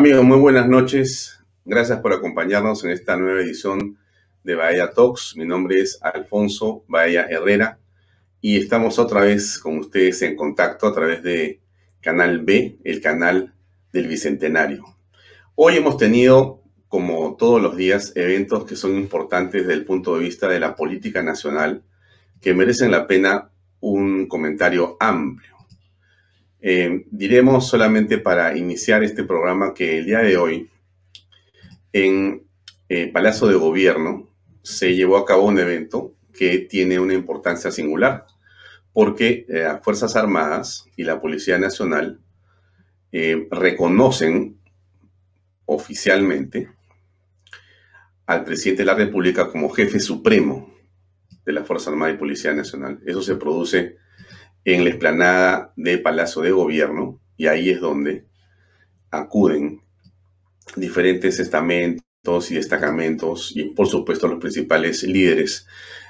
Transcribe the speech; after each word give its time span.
Amigos, 0.00 0.24
muy 0.24 0.38
buenas 0.38 0.66
noches. 0.66 1.44
Gracias 1.66 2.00
por 2.00 2.14
acompañarnos 2.14 2.82
en 2.84 2.90
esta 2.90 3.18
nueva 3.18 3.42
edición 3.42 3.98
de 4.42 4.54
Bahía 4.54 4.92
Talks. 4.92 5.36
Mi 5.36 5.44
nombre 5.44 5.78
es 5.78 5.98
Alfonso 6.00 6.84
Bahía 6.88 7.26
Herrera 7.28 7.78
y 8.40 8.56
estamos 8.56 8.98
otra 8.98 9.20
vez 9.20 9.58
con 9.58 9.76
ustedes 9.76 10.22
en 10.22 10.36
contacto 10.36 10.86
a 10.86 10.94
través 10.94 11.22
de 11.22 11.60
Canal 12.00 12.40
B, 12.42 12.78
el 12.82 13.02
canal 13.02 13.52
del 13.92 14.08
Bicentenario. 14.08 14.86
Hoy 15.54 15.76
hemos 15.76 15.98
tenido, 15.98 16.62
como 16.88 17.36
todos 17.36 17.60
los 17.60 17.76
días, 17.76 18.14
eventos 18.16 18.64
que 18.64 18.76
son 18.76 18.96
importantes 18.96 19.66
desde 19.66 19.74
el 19.74 19.84
punto 19.84 20.16
de 20.16 20.24
vista 20.24 20.48
de 20.48 20.60
la 20.60 20.76
política 20.76 21.22
nacional 21.22 21.82
que 22.40 22.54
merecen 22.54 22.90
la 22.90 23.06
pena 23.06 23.50
un 23.80 24.28
comentario 24.28 24.96
amplio. 24.98 25.59
Eh, 26.62 27.06
diremos 27.10 27.68
solamente 27.68 28.18
para 28.18 28.56
iniciar 28.56 29.02
este 29.02 29.24
programa 29.24 29.72
que 29.72 29.98
el 29.98 30.04
día 30.04 30.18
de 30.18 30.36
hoy 30.36 30.70
en 31.92 32.42
eh, 32.88 33.10
Palacio 33.10 33.46
de 33.46 33.54
Gobierno 33.54 34.28
se 34.62 34.94
llevó 34.94 35.16
a 35.16 35.24
cabo 35.24 35.46
un 35.46 35.58
evento 35.58 36.14
que 36.34 36.58
tiene 36.58 37.00
una 37.00 37.14
importancia 37.14 37.70
singular 37.70 38.26
porque 38.92 39.46
eh, 39.48 39.60
las 39.60 39.82
Fuerzas 39.82 40.16
Armadas 40.16 40.84
y 40.96 41.04
la 41.04 41.20
Policía 41.20 41.58
Nacional 41.58 42.20
reconocen 43.50 44.56
oficialmente 45.64 46.68
al 48.26 48.44
presidente 48.44 48.82
de 48.82 48.86
la 48.86 48.94
República 48.94 49.48
como 49.48 49.68
jefe 49.70 49.98
supremo 49.98 50.72
de 51.44 51.52
la 51.52 51.64
Fuerza 51.64 51.90
Armada 51.90 52.12
y 52.12 52.16
Policía 52.18 52.52
Nacional. 52.52 53.00
Eso 53.04 53.20
se 53.20 53.34
produce 53.34 53.96
en 54.64 54.84
la 54.84 54.90
explanada 54.90 55.72
de 55.76 55.98
Palacio 55.98 56.42
de 56.42 56.52
Gobierno 56.52 57.20
y 57.36 57.46
ahí 57.46 57.70
es 57.70 57.80
donde 57.80 58.26
acuden 59.10 59.80
diferentes 60.76 61.38
estamentos 61.40 62.50
y 62.50 62.54
destacamentos 62.54 63.52
y 63.56 63.64
por 63.64 63.86
supuesto 63.86 64.28
los 64.28 64.38
principales 64.38 65.02
líderes 65.02 65.66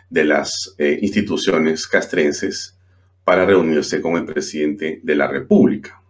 de 0.09 0.25
las 0.25 0.75
eh, 0.79 0.99
instituciones 1.01 1.87
castrenses 1.87 2.77
para 3.25 3.47
reunirse 3.47 4.01
con 4.01 4.17
el 4.17 4.25
presidente 4.25 5.01
de 5.03 5.15
la 5.15 5.29
República. 5.29 6.03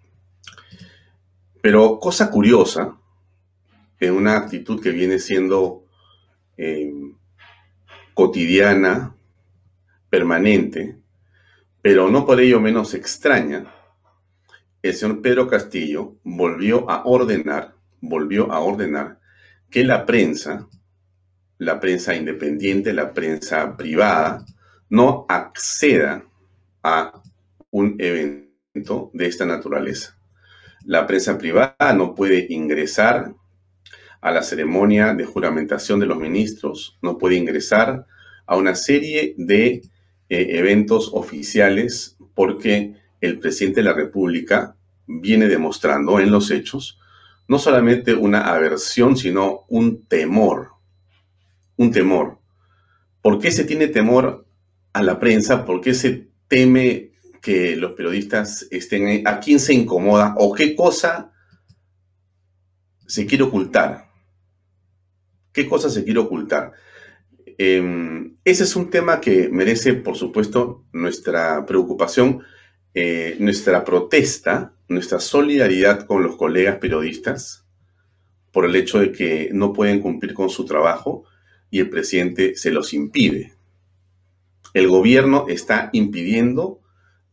Pero 1.61 2.01
cosa 2.01 2.31
curiosa, 2.31 2.97
en 3.99 4.15
una 4.15 4.39
actitud 4.39 4.83
que 4.83 4.91
viene 4.91 5.19
siendo 5.19 5.85
eh, 6.57 6.91
cotidiana, 8.15 9.15
permanente, 10.09 11.00
pero 11.83 12.11
no 12.11 12.27
por 12.27 12.41
ello 12.41 12.61
menos 12.61 12.95
extraña, 12.95 13.73
el 14.83 14.95
señor 14.95 15.21
Pedro 15.21 15.47
Castillo 15.47 16.17
volvió 16.23 16.91
a 16.91 17.05
ordenar, 17.05 17.75
volvió 18.01 18.51
a 18.53 18.61
ordenar 18.61 19.19
que 19.71 19.85
la 19.85 20.07
prensa, 20.07 20.69
la 21.59 21.79
prensa 21.79 22.15
independiente, 22.15 22.93
la 22.93 23.13
prensa 23.13 23.77
privada, 23.77 24.45
no 24.89 25.27
acceda 25.29 26.25
a 26.83 27.23
un 27.71 27.97
evento 27.99 29.11
de 29.13 29.27
esta 29.27 29.47
naturaleza. 29.47 30.19
La 30.85 31.07
prensa 31.07 31.37
privada 31.39 31.93
no 31.95 32.15
puede 32.15 32.47
ingresar 32.49 33.35
a 34.21 34.31
la 34.31 34.43
ceremonia 34.43 35.15
de 35.15 35.25
juramentación 35.25 36.01
de 36.01 36.07
los 36.07 36.19
ministros, 36.19 36.99
no 37.03 37.19
puede 37.19 37.37
ingresar 37.37 38.07
a 38.47 38.57
una 38.57 38.75
serie 38.75 39.35
de 39.37 39.83
eh, 40.31 40.59
eventos 40.59 41.11
oficiales 41.13 42.17
porque 42.35 42.95
el 43.21 43.39
presidente 43.39 43.81
de 43.81 43.85
la 43.85 43.93
República 43.93 44.77
viene 45.07 45.49
demostrando 45.49 46.21
en 46.21 46.31
los 46.31 46.51
hechos 46.51 47.01
no 47.51 47.59
solamente 47.59 48.15
una 48.15 48.43
aversión, 48.43 49.17
sino 49.17 49.65
un 49.69 50.07
temor. 50.07 50.69
Un 51.77 51.91
temor. 51.91 52.39
¿Por 53.21 53.41
qué 53.41 53.51
se 53.51 53.65
tiene 53.65 53.89
temor 53.89 54.47
a 54.93 55.03
la 55.03 55.19
prensa? 55.19 55.65
¿Por 55.65 55.81
qué 55.81 55.93
se 55.95 56.29
teme 56.47 57.11
que 57.43 57.75
los 57.75 57.95
periodistas 57.95 58.69
estén? 58.71 59.27
¿A 59.27 59.41
quién 59.41 59.59
se 59.59 59.75
incomoda? 59.75 60.37
¿O 60.39 60.55
qué 60.55 60.77
cosa 60.77 61.33
se 63.05 63.27
quiere 63.27 63.43
ocultar? 63.43 64.13
¿Qué 65.53 65.69
cosa 65.69 65.91
se 65.91 66.05
quiere 66.05 66.21
ocultar? 66.21 66.73
Em, 67.63 68.37
ese 68.43 68.65
es 68.65 68.75
un 68.75 68.89
tema 68.89 69.21
que 69.21 69.51
merece, 69.51 69.93
por 69.93 70.17
supuesto, 70.17 70.87
nuestra 70.93 71.67
preocupación, 71.67 72.41
eh, 72.95 73.37
nuestra 73.39 73.85
protesta, 73.85 74.73
nuestra 74.89 75.21
solidaridad 75.21 76.07
con 76.07 76.23
los 76.23 76.37
colegas 76.37 76.79
periodistas 76.79 77.67
por 78.51 78.65
el 78.65 78.75
hecho 78.77 79.01
de 79.01 79.13
que 79.13 79.51
no 79.53 79.75
pueden 79.75 80.01
cumplir 80.01 80.33
con 80.33 80.49
su 80.49 80.65
trabajo 80.65 81.25
y 81.71 81.81
el 81.81 81.91
presidente 81.91 82.57
se 82.57 82.71
los 82.71 82.95
impide. 82.95 83.53
El 84.73 84.89
gobierno 84.89 85.45
está 85.47 85.91
impidiendo 85.93 86.81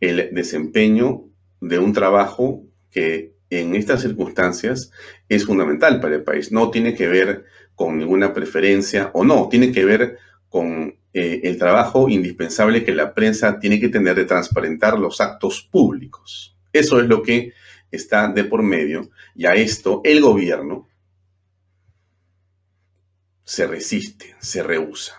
el 0.01 0.31
desempeño 0.33 1.23
de 1.61 1.79
un 1.79 1.93
trabajo 1.93 2.65
que 2.91 3.33
en 3.49 3.75
estas 3.75 4.01
circunstancias 4.01 4.91
es 5.29 5.45
fundamental 5.45 6.01
para 6.01 6.15
el 6.15 6.23
país. 6.25 6.51
No 6.51 6.69
tiene 6.69 6.95
que 6.95 7.07
ver 7.07 7.45
con 7.77 7.99
ninguna 7.99 8.33
preferencia 8.33 9.11
o 9.13 9.23
no, 9.23 9.47
tiene 9.49 9.71
que 9.71 9.85
ver 9.85 10.17
con 10.49 10.97
eh, 11.13 11.41
el 11.43 11.59
trabajo 11.59 12.09
indispensable 12.09 12.83
que 12.83 12.91
la 12.91 13.13
prensa 13.13 13.59
tiene 13.59 13.79
que 13.79 13.89
tener 13.89 14.15
de 14.15 14.25
transparentar 14.25 14.97
los 14.97 15.21
actos 15.21 15.61
públicos. 15.71 16.57
Eso 16.73 16.99
es 16.99 17.07
lo 17.07 17.21
que 17.21 17.53
está 17.91 18.29
de 18.29 18.45
por 18.45 18.63
medio 18.63 19.11
y 19.35 19.45
a 19.45 19.53
esto 19.53 20.01
el 20.03 20.21
gobierno 20.21 20.89
se 23.43 23.67
resiste, 23.67 24.35
se 24.39 24.63
rehúsa. 24.63 25.13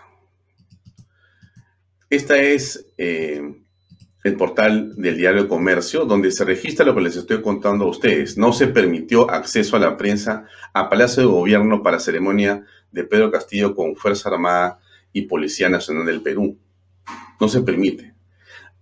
Esta 2.09 2.37
es 2.41 2.87
eh, 2.97 3.41
el 4.29 4.37
portal 4.37 4.95
del 4.95 5.17
diario 5.17 5.47
Comercio, 5.47 6.05
donde 6.05 6.31
se 6.31 6.45
registra 6.45 6.85
lo 6.85 6.95
que 6.95 7.01
les 7.01 7.15
estoy 7.15 7.41
contando 7.41 7.85
a 7.85 7.89
ustedes. 7.89 8.37
No 8.37 8.53
se 8.53 8.67
permitió 8.67 9.29
acceso 9.29 9.75
a 9.75 9.79
la 9.79 9.97
prensa 9.97 10.45
a 10.73 10.89
Palacio 10.89 11.23
de 11.23 11.29
Gobierno 11.29 11.83
para 11.83 11.99
ceremonia 11.99 12.63
de 12.91 13.03
Pedro 13.03 13.31
Castillo 13.31 13.75
con 13.75 13.95
Fuerza 13.95 14.29
Armada 14.29 14.79
y 15.11 15.23
Policía 15.23 15.69
Nacional 15.69 16.05
del 16.05 16.21
Perú. 16.21 16.57
No 17.39 17.49
se 17.49 17.61
permite. 17.61 18.13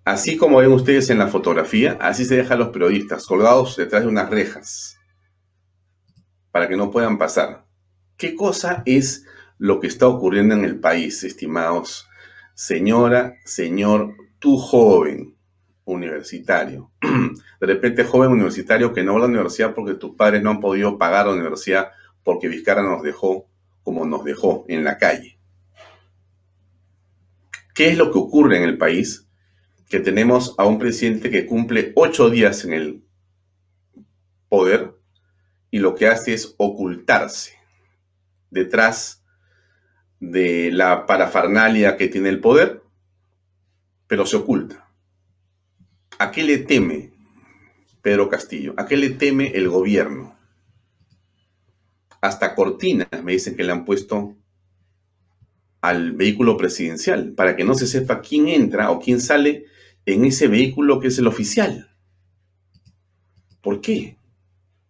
Así 0.04 0.38
como 0.38 0.58
ven 0.58 0.72
ustedes 0.72 1.10
en 1.10 1.20
la 1.20 1.28
fotografía, 1.28 1.98
así 2.02 2.26
se 2.26 2.38
dejan 2.38 2.60
los 2.60 2.70
periodistas 2.70 3.26
colgados 3.26 3.76
detrás 3.76 4.04
de 4.04 4.10
unas 4.10 4.30
rejas 4.30 5.00
para 6.52 6.68
que 6.68 6.78
no 6.78 6.92
puedan 6.92 7.18
pasar. 7.18 7.66
¿Qué 8.18 8.36
cosa 8.36 8.84
es 8.86 9.26
lo 9.58 9.80
que 9.80 9.88
está 9.88 10.08
ocurriendo 10.08 10.56
en 10.56 10.66
el 10.66 10.80
país, 10.80 11.24
estimados? 11.24 12.08
Señora, 12.54 13.36
señor 13.46 14.16
tú 14.40 14.58
joven 14.58 15.37
universitario, 15.92 16.92
de 17.02 17.68
repente 17.68 18.04
joven 18.04 18.32
universitario 18.32 18.94
que 18.94 19.04
no 19.04 19.14
va 19.14 19.20
a 19.20 19.22
la 19.22 19.28
universidad 19.28 19.74
porque 19.74 19.96
tus 19.96 20.16
padres 20.16 20.44
no 20.44 20.52
han 20.52 20.60
podido 20.60 20.98
pagar 20.98 21.26
la 21.26 21.34
universidad 21.34 21.92
porque 22.24 22.48
Vizcarra 22.48 22.84
nos 22.84 23.02
dejó 23.04 23.48
como 23.84 24.06
nos 24.06 24.24
dejó 24.24 24.66
en 24.68 24.84
la 24.84 24.98
calle. 24.98 25.40
¿Qué 27.74 27.90
es 27.90 27.98
lo 27.98 28.12
que 28.12 28.20
ocurre 28.20 28.58
en 28.58 28.64
el 28.64 28.78
país? 28.78 29.28
Que 29.90 30.00
tenemos 30.00 30.56
a 30.58 30.66
un 30.66 30.78
presidente 30.78 31.30
que 31.30 31.46
cumple 31.46 31.94
ocho 31.96 32.30
días 32.30 32.66
en 32.66 32.74
el 32.74 33.04
poder 34.50 34.94
y 35.72 35.80
lo 35.80 35.96
que 35.96 36.08
hace 36.08 36.34
es 36.34 36.54
ocultarse 36.58 37.54
detrás 38.50 39.24
de 40.20 40.72
la 40.72 41.06
parafernalia 41.06 41.96
que 41.96 42.08
tiene 42.08 42.30
el 42.30 42.42
poder 42.42 42.82
pero 44.08 44.26
se 44.26 44.38
oculta. 44.38 44.87
¿A 46.20 46.32
qué 46.32 46.44
le 46.44 46.58
teme 46.58 47.12
Pedro 48.02 48.28
Castillo? 48.30 48.74
¿A 48.78 48.88
qué 48.88 48.98
le 48.98 49.12
teme 49.12 49.52
el 49.56 49.70
gobierno? 49.70 50.36
Hasta 52.22 52.56
cortinas 52.56 53.08
me 53.24 53.34
dicen 53.34 53.56
que 53.56 53.64
le 53.64 53.72
han 53.72 53.86
puesto 53.86 54.36
al 55.82 56.14
vehículo 56.14 56.58
presidencial 56.58 57.34
para 57.34 57.56
que 57.56 57.64
no 57.64 57.76
se 57.76 57.86
sepa 57.86 58.22
quién 58.22 58.48
entra 58.48 58.90
o 58.90 59.00
quién 59.00 59.22
sale 59.22 59.66
en 60.08 60.26
ese 60.26 60.48
vehículo 60.48 61.00
que 61.00 61.10
es 61.10 61.20
el 61.20 61.28
oficial. 61.28 61.96
¿Por 63.62 63.82
qué? 63.82 64.18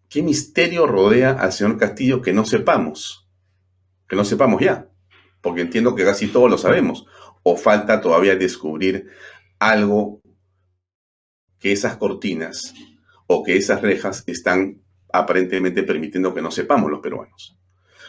¿Qué 0.07 0.21
misterio 0.21 0.88
rodea 0.88 1.31
al 1.31 1.51
señor 1.51 1.77
Castillo 1.77 2.21
que 2.21 2.31
no 2.31 2.45
sepamos? 2.45 3.27
Que 4.07 4.15
no 4.15 4.23
sepamos 4.23 4.62
ya, 4.62 4.88
porque 5.41 5.62
entiendo 5.62 5.94
que 5.94 6.06
casi 6.06 6.27
todos 6.27 6.50
lo 6.50 6.57
sabemos 6.57 7.06
o 7.44 7.57
falta 7.57 8.00
todavía 8.00 8.38
descubrir 8.38 9.09
algo 9.59 10.21
que 11.59 11.71
esas 11.71 11.98
cortinas 11.98 12.74
o 13.27 13.44
que 13.44 13.57
esas 13.57 13.81
rejas 13.81 14.24
están 14.27 14.81
aparentemente 15.12 15.83
permitiendo 15.83 16.33
que 16.33 16.42
no 16.42 16.51
sepamos 16.51 16.89
los 16.89 17.01
peruanos. 17.01 17.57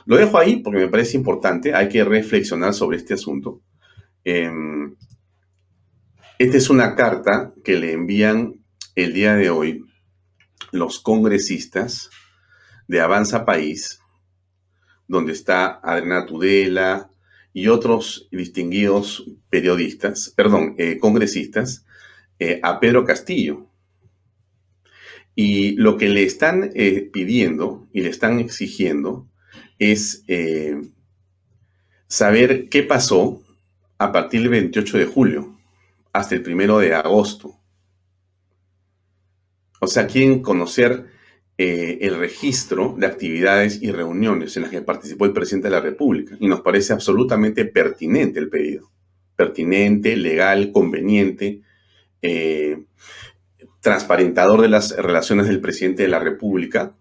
Lo 0.07 0.17
dejo 0.17 0.39
ahí 0.39 0.57
porque 0.57 0.81
me 0.81 0.89
parece 0.89 1.17
importante, 1.17 1.75
hay 1.75 1.89
que 1.89 2.05
reflexionar 2.05 2.75
sobre 2.75 2.97
este 2.97 3.15
asunto. 3.15 3.63
Em, 4.25 4.95
esta 6.39 6.57
es 6.57 6.71
una 6.71 6.95
carta 6.95 7.53
que 7.65 7.77
le 7.79 7.93
envían 7.93 8.65
el 8.95 9.13
día 9.13 9.35
de 9.35 9.51
hoy 9.51 9.85
los 10.73 11.01
congresistas 11.01 12.11
de 12.87 13.01
Avanza 13.01 13.45
País, 13.45 14.01
donde 15.07 15.33
está 15.33 15.81
Adriana 15.83 16.27
Tudela 16.27 17.11
y 17.53 17.69
otros 17.69 18.29
distinguidos 18.31 19.25
periodistas, 19.51 20.33
perdón, 20.37 20.75
eh, 20.79 20.99
congresistas, 20.99 21.85
eh, 22.39 22.61
a 22.63 22.81
Pedro 22.81 23.05
Castillo. 23.05 23.67
Y 25.35 25.73
lo 25.77 25.97
que 25.97 26.09
le 26.09 26.25
están 26.25 26.71
eh, 26.75 27.09
pidiendo 27.13 27.87
y 27.93 28.03
le 28.03 28.09
están 28.09 28.41
exigiendo 28.41 29.29
es 29.79 30.25
saber 32.09 32.69
qué 32.69 32.83
pasó 32.83 33.41
a 33.99 34.11
partir 34.11 34.41
del 34.41 34.51
28 34.51 34.99
de 34.99 35.05
julio 35.05 35.59
hasta 36.13 36.35
el 36.35 36.49
1 36.49 36.79
de 36.79 36.95
agosto. 36.95 37.59
O 39.81 39.87
sea, 39.87 40.07
quieren 40.07 40.43
conocer 40.43 41.07
eh, 41.57 41.99
el 42.03 42.17
registro 42.19 42.95
de 42.97 43.07
actividades 43.07 43.83
y 43.83 43.91
reuniones 43.91 44.57
en 44.57 44.63
las 44.63 44.71
que 44.71 44.81
participó 44.81 45.25
el 45.25 45.33
presidente 45.33 45.69
de 45.69 45.75
la 45.75 45.81
República. 45.81 46.37
Y 46.41 46.49
nos 46.49 46.61
parece 46.61 46.93
absolutamente 46.93 47.65
pertinente 47.65 48.39
el 48.39 48.49
pedido. 48.49 48.91
Pertinente, 49.37 50.17
legal, 50.17 50.73
conveniente, 50.73 51.63
eh, 52.23 52.85
transparentador 53.81 54.63
de 54.63 54.69
las 54.69 54.97
relaciones 54.97 55.47
del 55.47 55.61
presidente 55.61 56.03
de 56.03 56.09
la 56.09 56.19
República 56.19 56.95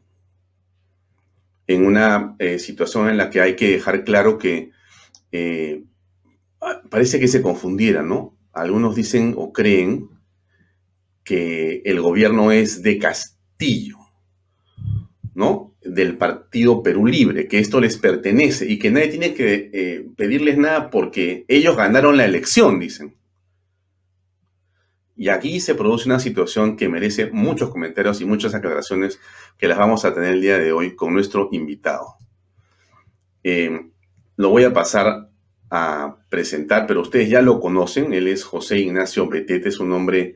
en 1.68 1.86
una 1.86 2.36
eh, 2.40 2.60
situación 2.60 3.10
en 3.10 3.18
la 3.18 3.30
que 3.30 3.42
hay 3.42 3.56
que 3.56 3.72
dejar 3.72 4.04
claro 4.04 4.38
que 4.38 4.72
parece 6.90 7.20
que 7.20 7.28
se 7.28 7.42
confundiera, 7.42 8.02
¿no? 8.02 8.38
Algunos 8.54 8.96
dicen 8.96 9.34
o 9.38 9.52
creen 9.52 10.10
que 11.28 11.82
el 11.84 12.00
gobierno 12.00 12.54
es 12.54 12.82
de 12.82 12.98
Castillo, 12.98 13.98
¿no? 15.36 15.76
Del 15.84 16.18
Partido 16.18 16.82
Perú 16.82 17.06
Libre, 17.06 17.50
que 17.50 17.60
esto 17.60 17.82
les 17.82 17.98
pertenece 17.98 18.66
y 18.72 18.80
que 18.80 18.92
nadie 18.92 19.10
tiene 19.10 19.34
que 19.34 19.70
eh, 19.74 20.06
pedirles 20.16 20.58
nada 20.58 20.90
porque 20.90 21.44
ellos 21.50 21.76
ganaron 21.76 22.16
la 22.16 22.24
elección, 22.24 22.80
dicen. 22.80 23.17
Y 25.18 25.30
aquí 25.30 25.60
se 25.60 25.74
produce 25.74 26.08
una 26.08 26.20
situación 26.20 26.78
que 26.78 26.90
merece 26.90 27.32
muchos 27.32 27.72
comentarios 27.72 28.22
y 28.22 28.26
muchas 28.26 28.54
aclaraciones 28.54 29.20
que 29.58 29.68
las 29.68 29.80
vamos 29.80 30.06
a 30.06 30.14
tener 30.14 30.34
el 30.34 30.42
día 30.42 30.60
de 30.60 30.72
hoy 30.72 30.96
con 30.96 31.14
nuestro 31.14 31.50
invitado. 31.52 32.16
Eh, 33.44 33.90
lo 34.36 34.50
voy 34.50 34.64
a 34.64 34.74
pasar 34.74 35.30
a 35.72 36.18
presentar, 36.30 36.86
pero 36.86 37.02
ustedes 37.02 37.30
ya 37.30 37.42
lo 37.42 37.60
conocen. 37.60 38.14
Él 38.14 38.28
es 38.28 38.44
José 38.44 38.78
Ignacio 38.78 39.28
Betete, 39.28 39.70
es 39.70 39.80
un 39.80 39.92
hombre 39.92 40.36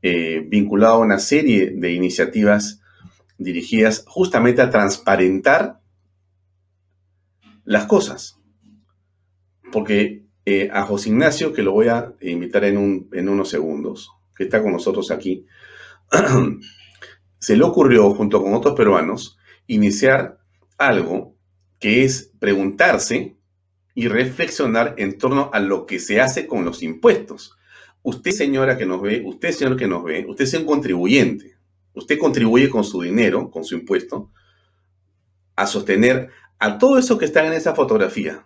eh, 0.00 0.42
vinculado 0.46 0.94
a 0.94 0.98
una 0.98 1.18
serie 1.18 1.72
de 1.76 1.92
iniciativas 1.92 2.80
dirigidas 3.36 4.04
justamente 4.06 4.62
a 4.62 4.70
transparentar 4.70 5.80
las 7.64 7.84
cosas. 7.84 8.40
Porque 9.70 10.23
eh, 10.46 10.68
a 10.72 10.82
José 10.82 11.08
Ignacio, 11.08 11.52
que 11.52 11.62
lo 11.62 11.72
voy 11.72 11.88
a 11.88 12.12
invitar 12.20 12.64
en, 12.64 13.08
unos 13.28 13.48
segundos, 13.48 14.10
que 14.36 14.44
está 14.44 14.62
con 14.62 14.72
nosotros 14.72 15.10
aquí, 15.10 15.46
se 17.38 17.56
le 17.56 17.64
ocurrió, 17.64 18.12
junto 18.14 18.42
con 18.42 18.52
otros 18.54 18.74
peruanos, 18.74 19.38
iniciar 19.66 20.38
algo 20.76 21.34
que 21.78 22.04
es 22.04 22.32
preguntarse 22.38 23.36
y 23.94 24.08
reflexionar 24.08 24.94
en 24.98 25.18
torno 25.18 25.50
a 25.52 25.60
lo 25.60 25.86
que 25.86 25.98
se 25.98 26.20
hace 26.20 26.46
con 26.46 26.64
los 26.64 26.82
impuestos. 26.82 27.56
Usted, 28.02 28.32
señora 28.32 28.76
que 28.76 28.86
nos 28.86 29.00
ve, 29.00 29.22
usted, 29.24 29.52
señor 29.52 29.76
que 29.76 29.86
nos 29.86 30.04
ve, 30.04 30.26
usted 30.28 30.44
es 30.44 30.54
un 30.54 30.66
contribuyente. 30.66 31.56
Usted 31.94 32.18
contribuye 32.18 32.68
con 32.68 32.84
su 32.84 33.00
dinero, 33.00 33.50
con 33.50 33.64
su 33.64 33.76
impuesto, 33.76 34.30
a 35.56 35.66
sostener 35.66 36.28
a 36.58 36.76
todo 36.76 36.98
eso 36.98 37.16
que 37.16 37.24
está 37.24 37.46
en 37.46 37.52
esa 37.52 37.74
fotografía. 37.74 38.44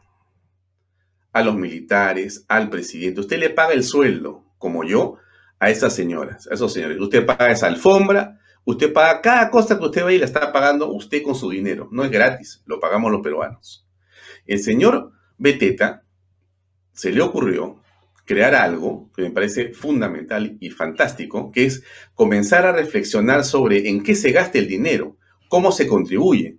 A 1.33 1.43
los 1.43 1.57
militares, 1.57 2.45
al 2.49 2.71
presidente. 2.71 3.21
Usted 3.21 3.39
le 3.39 3.51
paga 3.51 3.75
el 3.75 3.85
sueldo, 3.85 4.45
como 4.59 4.85
yo, 4.85 5.17
a 5.59 5.71
esas 5.71 5.95
señoras, 5.95 6.49
a 6.51 6.55
esos 6.55 6.73
señores. 6.73 6.99
Usted 7.01 7.27
paga 7.27 7.51
esa 7.51 7.67
alfombra, 7.67 8.39
usted 8.65 8.93
paga 8.93 9.21
cada 9.21 9.51
cosa 9.51 9.79
que 9.79 9.85
usted 9.85 10.05
ve 10.05 10.15
y 10.15 10.19
la 10.19 10.25
está 10.25 10.53
pagando 10.53 10.91
usted 10.93 11.23
con 11.23 11.35
su 11.35 11.51
dinero. 11.51 11.89
No 11.91 12.05
es 12.05 12.11
gratis, 12.11 12.63
lo 12.67 12.81
pagamos 12.81 13.13
los 13.13 13.23
peruanos. 13.23 13.87
El 14.47 14.61
señor 14.61 15.13
Beteta 15.37 16.05
se 16.93 17.13
le 17.13 17.23
ocurrió 17.23 17.83
crear 18.25 18.55
algo 18.55 19.11
que 19.17 19.23
me 19.23 19.31
parece 19.31 19.73
fundamental 19.73 20.59
y 20.61 20.71
fantástico, 20.71 21.51
que 21.51 21.65
es 21.65 21.83
comenzar 22.15 22.67
a 22.67 22.73
reflexionar 22.73 23.45
sobre 23.45 23.89
en 23.89 24.03
qué 24.03 24.15
se 24.15 24.33
gasta 24.33 24.59
el 24.59 24.69
dinero, 24.69 25.17
cómo 25.49 25.73
se 25.73 25.87
contribuye, 25.87 26.59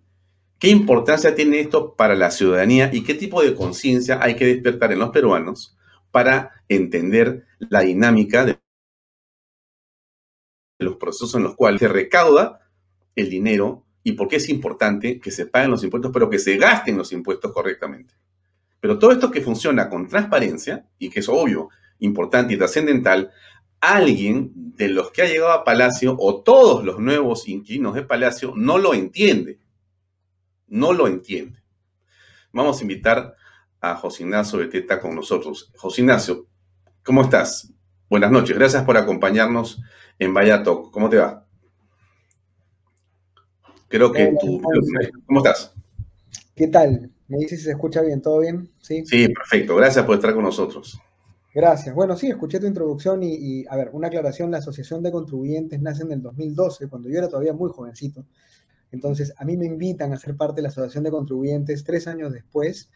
qué 0.60 0.70
importancia 0.70 1.34
tiene 1.34 1.62
esto 1.62 1.96
para 1.96 2.16
la 2.16 2.32
ciudadanía 2.32 2.90
y 2.94 3.04
qué 3.04 3.16
tipo 3.16 3.42
de 3.42 3.56
conciencia 3.56 4.20
hay 4.22 4.36
que 4.36 4.46
despertar 4.46 4.92
en 4.92 5.00
los 5.00 5.10
peruanos 5.10 5.78
para 6.12 6.64
entender 6.68 7.46
la 7.58 7.82
dinámica 7.82 8.46
de 8.46 8.60
los 10.80 10.98
procesos 10.98 11.36
en 11.36 11.44
los 11.44 11.56
cuales 11.56 11.80
se 11.80 11.88
recauda 11.88 12.60
el 13.16 13.30
dinero 13.30 13.86
y 14.04 14.14
por 14.14 14.28
qué 14.28 14.38
es 14.38 14.50
importante 14.50 15.20
que 15.20 15.32
se 15.32 15.46
paguen 15.46 15.72
los 15.72 15.84
impuestos, 15.84 16.12
pero 16.12 16.30
que 16.30 16.40
se 16.40 16.58
gasten 16.58 16.98
los 16.98 17.12
impuestos 17.12 17.52
correctamente. 17.52 18.14
Pero 18.80 18.98
todo 18.98 19.12
esto 19.12 19.30
que 19.30 19.42
funciona 19.42 19.90
con 19.90 20.08
transparencia, 20.08 20.88
y 20.98 21.10
que 21.10 21.20
es 21.20 21.30
obvio, 21.30 21.70
importante 22.00 22.54
y 22.54 22.58
trascendental, 22.58 23.32
alguien 23.82 24.52
de 24.56 24.88
los 24.90 25.12
que 25.12 25.22
ha 25.22 25.26
llegado 25.26 25.52
a 25.52 25.64
Palacio 25.64 26.16
o 26.18 26.42
todos 26.42 26.84
los 26.84 27.00
nuevos 27.00 27.48
inquilinos 27.48 27.94
de 27.94 28.04
Palacio 28.04 28.54
no 28.56 28.78
lo 28.78 28.94
entiende. 28.94 29.60
No 30.70 30.94
lo 30.94 31.08
entiende. 31.08 31.62
Vamos 32.54 32.80
a 32.80 32.82
invitar 32.84 33.36
a 33.82 33.96
José 33.96 34.24
Ignacio 34.24 34.60
Beteta 34.60 35.00
con 35.00 35.16
nosotros. 35.16 35.72
José 35.76 36.02
Ignacio, 36.02 36.48
¿cómo 37.04 37.24
estás? 37.24 37.74
Buenas 38.10 38.32
noches. 38.32 38.58
Gracias 38.58 38.84
por 38.84 38.98
acompañarnos 38.98 39.82
en 40.18 40.34
Vaya 40.34 40.64
¿Cómo 40.64 41.10
te 41.10 41.18
va? 41.18 41.46
Creo 43.88 44.12
que 44.12 44.34
tú... 44.40 44.62
¿Cómo 45.26 45.40
estás? 45.40 45.74
¿Qué 46.56 46.68
tal? 46.68 47.12
Me 47.28 47.38
dice 47.38 47.58
si 47.58 47.64
se 47.64 47.72
escucha 47.72 48.02
bien, 48.02 48.22
¿todo 48.22 48.40
bien? 48.40 48.70
Sí, 48.80 49.06
sí 49.06 49.28
perfecto. 49.30 49.76
Gracias 49.76 50.06
por 50.06 50.16
estar 50.16 50.34
con 50.34 50.44
nosotros. 50.44 51.00
Gracias. 51.54 51.96
Bueno, 51.96 52.16
sí, 52.16 52.28
escuché 52.28 52.60
tu 52.60 52.68
introducción 52.68 53.22
y, 53.24 53.66
a 53.68 53.76
ver, 53.76 53.90
una 53.94 54.08
aclaración, 54.08 54.52
la 54.52 54.60
Asociación 54.60 55.02
de 55.02 55.12
Contribuyentes 55.12 55.82
nace 55.82 56.04
en 56.04 56.12
el 56.12 56.22
2012, 56.22 56.88
cuando 56.88 57.10
yo 57.10 57.18
era 57.18 57.28
todavía 57.28 57.54
muy 57.54 57.72
jovencito. 57.72 58.26
Entonces, 58.92 59.34
a 59.38 59.46
mí 59.46 59.58
me 59.58 59.66
invitan 59.66 60.14
a 60.14 60.18
ser 60.18 60.36
parte 60.36 60.58
de 60.58 60.64
la 60.64 60.70
Asociación 60.70 61.04
de 61.04 61.12
Contribuyentes 61.12 61.84
tres 61.84 62.08
años 62.08 62.34
después 62.34 62.90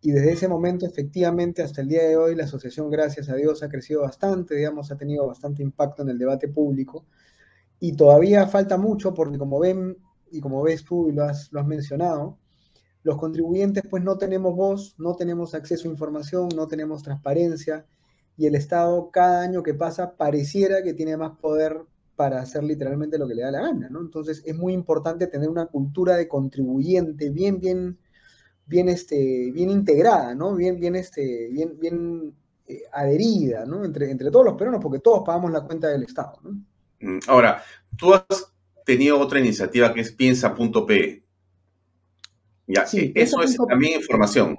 y 0.00 0.12
desde 0.12 0.32
ese 0.32 0.48
momento, 0.48 0.86
efectivamente, 0.86 1.62
hasta 1.62 1.80
el 1.80 1.88
día 1.88 2.04
de 2.04 2.16
hoy, 2.16 2.36
la 2.36 2.44
asociación, 2.44 2.88
gracias 2.88 3.28
a 3.28 3.34
Dios, 3.34 3.62
ha 3.62 3.68
crecido 3.68 4.02
bastante, 4.02 4.54
digamos, 4.54 4.92
ha 4.92 4.96
tenido 4.96 5.26
bastante 5.26 5.62
impacto 5.62 6.02
en 6.02 6.10
el 6.10 6.18
debate 6.18 6.46
público. 6.48 7.04
Y 7.80 7.94
todavía 7.96 8.46
falta 8.46 8.76
mucho 8.76 9.12
porque 9.12 9.38
como 9.38 9.58
ven 9.58 9.96
y 10.30 10.40
como 10.40 10.62
ves 10.62 10.84
tú 10.84 11.08
y 11.08 11.12
lo 11.12 11.24
has, 11.24 11.52
lo 11.52 11.60
has 11.60 11.66
mencionado, 11.66 12.38
los 13.02 13.16
contribuyentes 13.16 13.84
pues 13.88 14.04
no 14.04 14.18
tenemos 14.18 14.54
voz, 14.54 14.94
no 14.98 15.14
tenemos 15.16 15.54
acceso 15.54 15.88
a 15.88 15.92
información, 15.92 16.48
no 16.54 16.68
tenemos 16.68 17.02
transparencia 17.02 17.86
y 18.36 18.46
el 18.46 18.54
Estado 18.54 19.10
cada 19.10 19.42
año 19.42 19.62
que 19.62 19.74
pasa 19.74 20.16
pareciera 20.16 20.82
que 20.82 20.94
tiene 20.94 21.16
más 21.16 21.38
poder 21.38 21.82
para 22.18 22.40
hacer 22.40 22.64
literalmente 22.64 23.16
lo 23.16 23.28
que 23.28 23.36
le 23.36 23.42
da 23.42 23.52
la 23.52 23.60
gana, 23.60 23.88
¿no? 23.88 24.00
Entonces 24.00 24.42
es 24.44 24.56
muy 24.56 24.72
importante 24.72 25.28
tener 25.28 25.48
una 25.48 25.66
cultura 25.66 26.16
de 26.16 26.26
contribuyente 26.26 27.30
bien, 27.30 27.60
bien, 27.60 27.96
bien, 28.66 28.88
este, 28.88 29.52
bien 29.52 29.70
integrada, 29.70 30.34
¿no? 30.34 30.56
Bien, 30.56 30.80
bien, 30.80 30.96
este, 30.96 31.48
bien, 31.52 31.78
bien 31.78 32.34
eh, 32.66 32.82
adherida, 32.92 33.64
¿no? 33.66 33.84
Entre, 33.84 34.10
entre 34.10 34.32
todos 34.32 34.46
los 34.46 34.54
peruanos, 34.54 34.82
porque 34.82 34.98
todos 34.98 35.22
pagamos 35.24 35.52
la 35.52 35.60
cuenta 35.60 35.86
del 35.86 36.02
Estado, 36.02 36.40
¿no? 36.42 36.60
Mm, 36.98 37.20
ahora, 37.28 37.62
tú 37.96 38.12
has 38.12 38.26
tenido 38.84 39.20
otra 39.20 39.38
iniciativa 39.38 39.94
que 39.94 40.00
es 40.00 40.10
piensa.p. 40.10 41.24
Ya, 42.66 42.84
sí, 42.84 43.12
e-, 43.14 43.22
eso 43.22 43.40
es 43.42 43.56
también 43.56 44.00
información. 44.00 44.58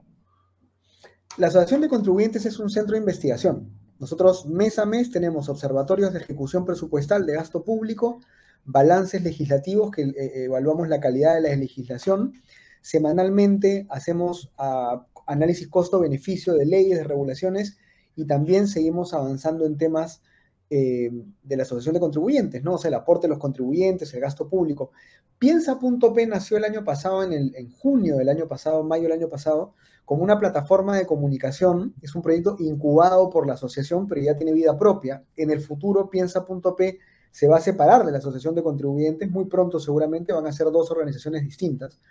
La 1.36 1.48
Asociación 1.48 1.82
de 1.82 1.90
Contribuyentes 1.90 2.46
es 2.46 2.58
un 2.58 2.70
centro 2.70 2.94
de 2.94 3.00
investigación. 3.00 3.70
Nosotros 4.00 4.46
mes 4.46 4.80
a 4.80 4.86
mes 4.86 5.12
tenemos 5.12 5.50
observatorios 5.50 6.14
de 6.14 6.20
ejecución 6.20 6.66
presupuestal 6.66 7.26
de 7.26 7.34
gasto 7.34 7.64
público, 7.64 8.22
balances 8.66 9.24
legislativos 9.24 9.92
que 9.92 10.04
eh, 10.04 10.46
evaluamos 10.46 10.88
la 10.88 11.00
calidad 11.00 11.36
de 11.36 11.42
la 11.42 11.56
legislación. 11.56 12.34
Semanalmente 12.82 13.86
hacemos 13.90 14.52
ah, 14.58 15.06
análisis 15.28 15.68
costo-beneficio 15.68 16.54
de 16.54 16.66
leyes, 16.66 16.98
de 16.98 17.04
regulaciones 17.04 17.78
y 18.16 18.26
también 18.26 18.68
seguimos 18.68 19.14
avanzando 19.14 19.66
en 19.66 19.78
temas 19.78 20.22
eh, 20.70 21.10
de 21.44 21.58
la 21.58 21.64
Asociación 21.64 21.96
de 21.96 22.00
Contribuyentes, 22.00 22.64
¿no? 22.64 22.76
O 22.76 22.78
sea, 22.78 22.90
el 22.90 22.96
aporte 22.96 23.28
de 23.28 23.30
los 23.30 23.40
contribuyentes, 23.40 24.14
el 24.14 24.22
gasto 24.22 24.48
público. 24.48 24.92
Piensa.p 25.40 26.28
nació 26.28 26.58
el 26.58 26.64
año 26.64 26.84
pasado, 26.84 27.24
en, 27.24 27.34
el, 27.34 27.56
en 27.56 27.72
junio 27.72 28.18
del 28.18 28.30
año 28.30 28.48
pasado, 28.48 28.84
mayo 28.84 29.04
del 29.04 29.14
año 29.14 29.30
pasado, 29.30 29.74
como 30.10 30.24
una 30.24 30.40
plataforma 30.40 30.98
de 30.98 31.06
comunicación. 31.06 31.94
Es 32.02 32.16
un 32.16 32.24
proyecto 32.24 32.56
incubado 32.58 33.30
por 33.30 33.46
la 33.46 33.54
asociación, 33.54 34.08
pero 34.08 34.20
ya 34.20 34.36
tiene 34.36 34.54
vida 34.54 34.76
propia. 34.76 35.24
En 35.36 35.52
el 35.52 35.62
futuro, 35.62 36.10
Piensa.p 36.10 36.98
se 37.30 37.48
va 37.48 37.58
a 37.58 37.62
separar 37.62 38.04
de 38.04 38.12
la 38.12 38.18
Asociación 38.18 38.56
de 38.56 38.64
Contribuyentes, 38.64 39.30
muy 39.30 39.46
pronto 39.46 39.80
seguramente 39.80 40.34
van 40.34 40.48
a 40.48 40.52
ser 40.52 40.72
dos 40.72 40.90
organizaciones 40.90 41.44
distintas. 41.44 42.02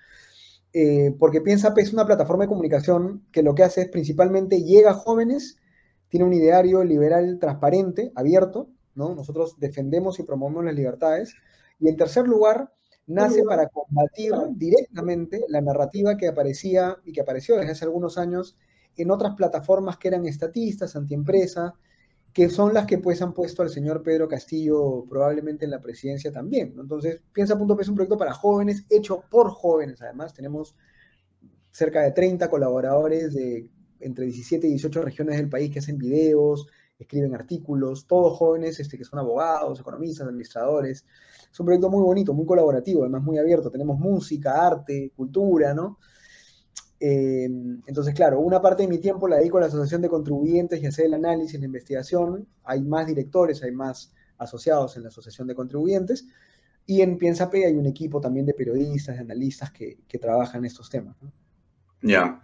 Eh, 0.73 1.13
porque 1.19 1.41
Piensa 1.41 1.75
es 1.77 1.93
una 1.93 2.07
plataforma 2.07 2.45
de 2.45 2.49
comunicación 2.49 3.27
que 3.33 3.43
lo 3.43 3.57
que 3.57 3.65
hace 3.65 3.81
es 3.81 3.89
principalmente 3.89 4.63
llega 4.63 4.93
a 4.93 4.95
jóvenes, 4.95 5.57
tiene 6.09 6.25
un 6.25 6.33
ideario 6.33 6.85
liberal 6.85 7.41
transparente, 7.41 8.13
abierto, 8.15 8.69
¿no? 8.95 9.17
Nosotros 9.17 9.59
defendemos 9.59 10.21
y 10.21 10.23
promovemos 10.23 10.65
las 10.65 10.75
libertades. 10.77 11.35
Y 11.81 11.89
en 11.89 11.97
tercer 11.97 12.29
lugar, 12.29 12.73
nace 13.09 13.43
para 13.43 13.69
combatir 13.69 14.33
directamente 14.55 15.45
la 15.49 15.61
narrativa 15.61 16.17
que 16.17 16.29
aparecía 16.29 16.99
y 17.05 17.13
que 17.13 17.23
apareció 17.23 17.57
desde 17.57 17.73
hace 17.73 17.85
algunos 17.87 18.19
años 18.19 18.57
en 18.97 19.11
otras 19.11 19.35
plataformas 19.35 19.97
que 19.97 20.09
eran 20.09 20.27
estatistas, 20.27 20.95
antiempresa, 20.95 21.75
que 22.33 22.51
son 22.51 22.75
las 22.75 22.87
que 22.87 22.99
pues 22.99 23.23
han 23.23 23.33
puesto 23.33 23.63
al 23.63 23.71
señor 23.71 24.03
Pedro 24.03 24.29
Castillo 24.29 25.07
probablemente 25.09 25.65
en 25.65 25.71
la 25.71 25.81
presidencia 25.81 26.31
también. 26.31 26.75
Entonces, 26.79 27.23
Piensa.p 27.33 27.83
es 27.83 27.89
un 27.89 27.95
proyecto 27.95 28.19
para 28.19 28.35
jóvenes, 28.35 28.85
hecho 28.91 29.25
por 29.31 29.51
jóvenes. 29.51 30.03
Además, 30.03 30.35
tenemos 30.35 30.77
cerca 31.71 32.03
de 32.03 32.13
30 32.13 32.51
colaboradores 32.51 33.33
de 33.33 33.71
entre 34.01 34.27
17 34.27 34.67
y 34.67 34.71
18 34.71 35.03
regiones 35.03 35.37
del 35.37 35.49
país 35.49 35.73
que 35.73 35.79
hacen 35.79 35.99
videos, 35.99 36.67
escriben 36.99 37.35
artículos, 37.35 38.07
todos 38.07 38.37
jóvenes 38.37 38.81
este, 38.81 38.99
que 38.99 39.05
son 39.05 39.19
abogados, 39.19 39.79
economistas, 39.81 40.27
administradores. 40.27 41.05
Es 41.51 41.61
un 41.61 41.67
proyecto 41.67 41.89
muy 41.89 42.03
bonito, 42.03 42.35
muy 42.35 42.45
colaborativo, 42.45 43.03
además 43.03 43.23
muy 43.23 43.39
abierto. 43.39 43.71
Tenemos 43.71 43.99
música, 43.99 44.67
arte, 44.67 45.13
cultura, 45.17 45.73
¿no? 45.75 45.99
Eh, 47.01 47.45
entonces, 47.87 48.13
claro, 48.15 48.41
una 48.41 48.61
parte 48.61 48.83
de 48.83 48.89
mi 48.89 48.99
tiempo 48.99 49.29
la 49.29 49.37
dedico 49.37 49.59
a 49.59 49.61
la 49.61 49.67
Asociación 49.69 50.03
de 50.03 50.09
Contribuyentes 50.09 50.83
y 50.83 50.87
hacer 50.87 51.07
el 51.07 51.15
análisis, 51.15 51.59
la 51.61 51.67
investigación. 51.67 52.49
Hay 52.65 52.83
más 52.83 53.07
directores, 53.07 53.63
hay 53.63 53.71
más 53.71 54.13
asociados 54.37 54.97
en 54.97 55.05
la 55.05 55.09
Asociación 55.09 55.47
de 55.47 55.55
Contribuyentes. 55.55 56.27
Y 56.85 57.03
en 57.03 57.19
Piensa 57.19 57.51
hay 57.53 57.77
un 57.77 57.87
equipo 57.87 58.21
también 58.21 58.47
de 58.47 58.55
periodistas, 58.55 59.17
de 59.17 59.21
analistas 59.21 59.71
que, 59.71 59.99
trabajan 60.21 60.65
estos 60.65 60.89
temas. 60.91 61.17
Ya. 62.03 62.41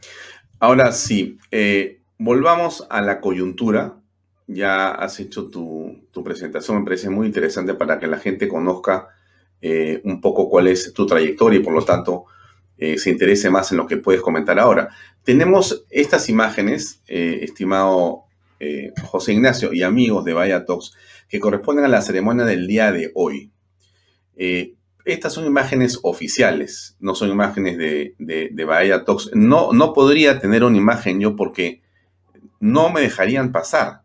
Ahora 0.60 0.92
sí, 0.92 1.38
eh, 1.50 2.02
volvamos 2.18 2.86
a 2.90 3.00
la 3.00 3.20
coyuntura 3.20 4.03
ya 4.46 4.90
has 4.90 5.20
hecho 5.20 5.48
tu, 5.48 6.06
presentación, 6.22 6.78
me 6.78 6.84
parece 6.84 7.10
muy 7.10 7.26
interesante 7.26 7.74
para 7.74 7.98
que 7.98 8.06
la 8.06 8.18
gente 8.18 8.48
conozca 8.48 9.08
eh, 9.60 10.00
un 10.04 10.20
poco 10.20 10.48
cuál 10.48 10.68
es 10.68 10.92
tu 10.92 11.06
trayectoria 11.06 11.60
y 11.60 11.62
por 11.62 11.72
lo 11.72 11.84
tanto 11.84 12.24
eh, 12.76 12.98
se 12.98 13.10
interese 13.10 13.50
más 13.50 13.70
en 13.72 13.78
lo 13.78 13.86
que 13.86 13.96
puedes 13.96 14.20
comentar 14.20 14.58
ahora. 14.58 14.90
Tenemos 15.22 15.84
estas 15.90 16.28
imágenes, 16.28 17.02
eh, 17.06 17.40
estimado 17.42 18.22
José 19.02 19.34
Ignacio 19.34 19.74
y 19.74 19.82
amigos 19.82 20.24
de 20.24 20.32
Vaya 20.32 20.64
Talks, 20.64 20.94
que 21.28 21.38
corresponden 21.38 21.84
a 21.84 21.88
la 21.88 22.00
ceremonia 22.00 22.46
del 22.46 22.66
día 22.66 22.92
de 22.92 23.12
hoy. 23.14 23.52
estas 25.04 25.34
son 25.34 25.44
imágenes 25.44 26.00
oficiales, 26.02 26.96
no 26.98 27.14
son 27.14 27.28
imágenes 27.28 27.76
de, 27.76 28.14
de, 28.18 28.48
de 28.50 28.64
Bahía 28.64 29.04
Talks. 29.04 29.32
No, 29.34 29.74
no 29.74 29.92
podría 29.92 30.38
tener 30.38 30.64
una 30.64 30.78
imagen 30.78 31.20
yo 31.20 31.36
porque 31.36 31.82
no 32.58 32.88
me 32.88 33.02
dejarían 33.02 33.52
pasar 33.52 34.03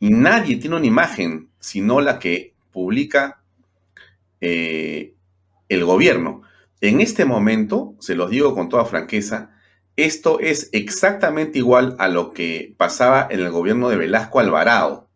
y 0.00 0.10
nadie 0.10 0.56
tiene 0.56 0.76
una 0.76 0.86
imagen 0.86 1.48
sino 1.60 2.00
la 2.00 2.18
que 2.18 2.54
publica 2.72 3.42
eh, 4.40 5.14
el 5.68 5.84
gobierno. 5.84 6.42
En 6.80 7.00
este 7.00 7.24
momento, 7.24 7.96
se 7.98 8.14
los 8.14 8.30
digo 8.30 8.54
con 8.54 8.68
toda 8.68 8.84
franqueza, 8.84 9.50
esto 9.96 10.38
es 10.38 10.70
exactamente 10.72 11.58
igual 11.58 11.96
a 11.98 12.08
lo 12.08 12.32
que 12.32 12.74
pasaba 12.76 13.26
en 13.30 13.40
el 13.40 13.50
gobierno 13.50 13.88
de 13.88 13.96
Velasco 13.96 14.38
Alvarado, 14.38 15.08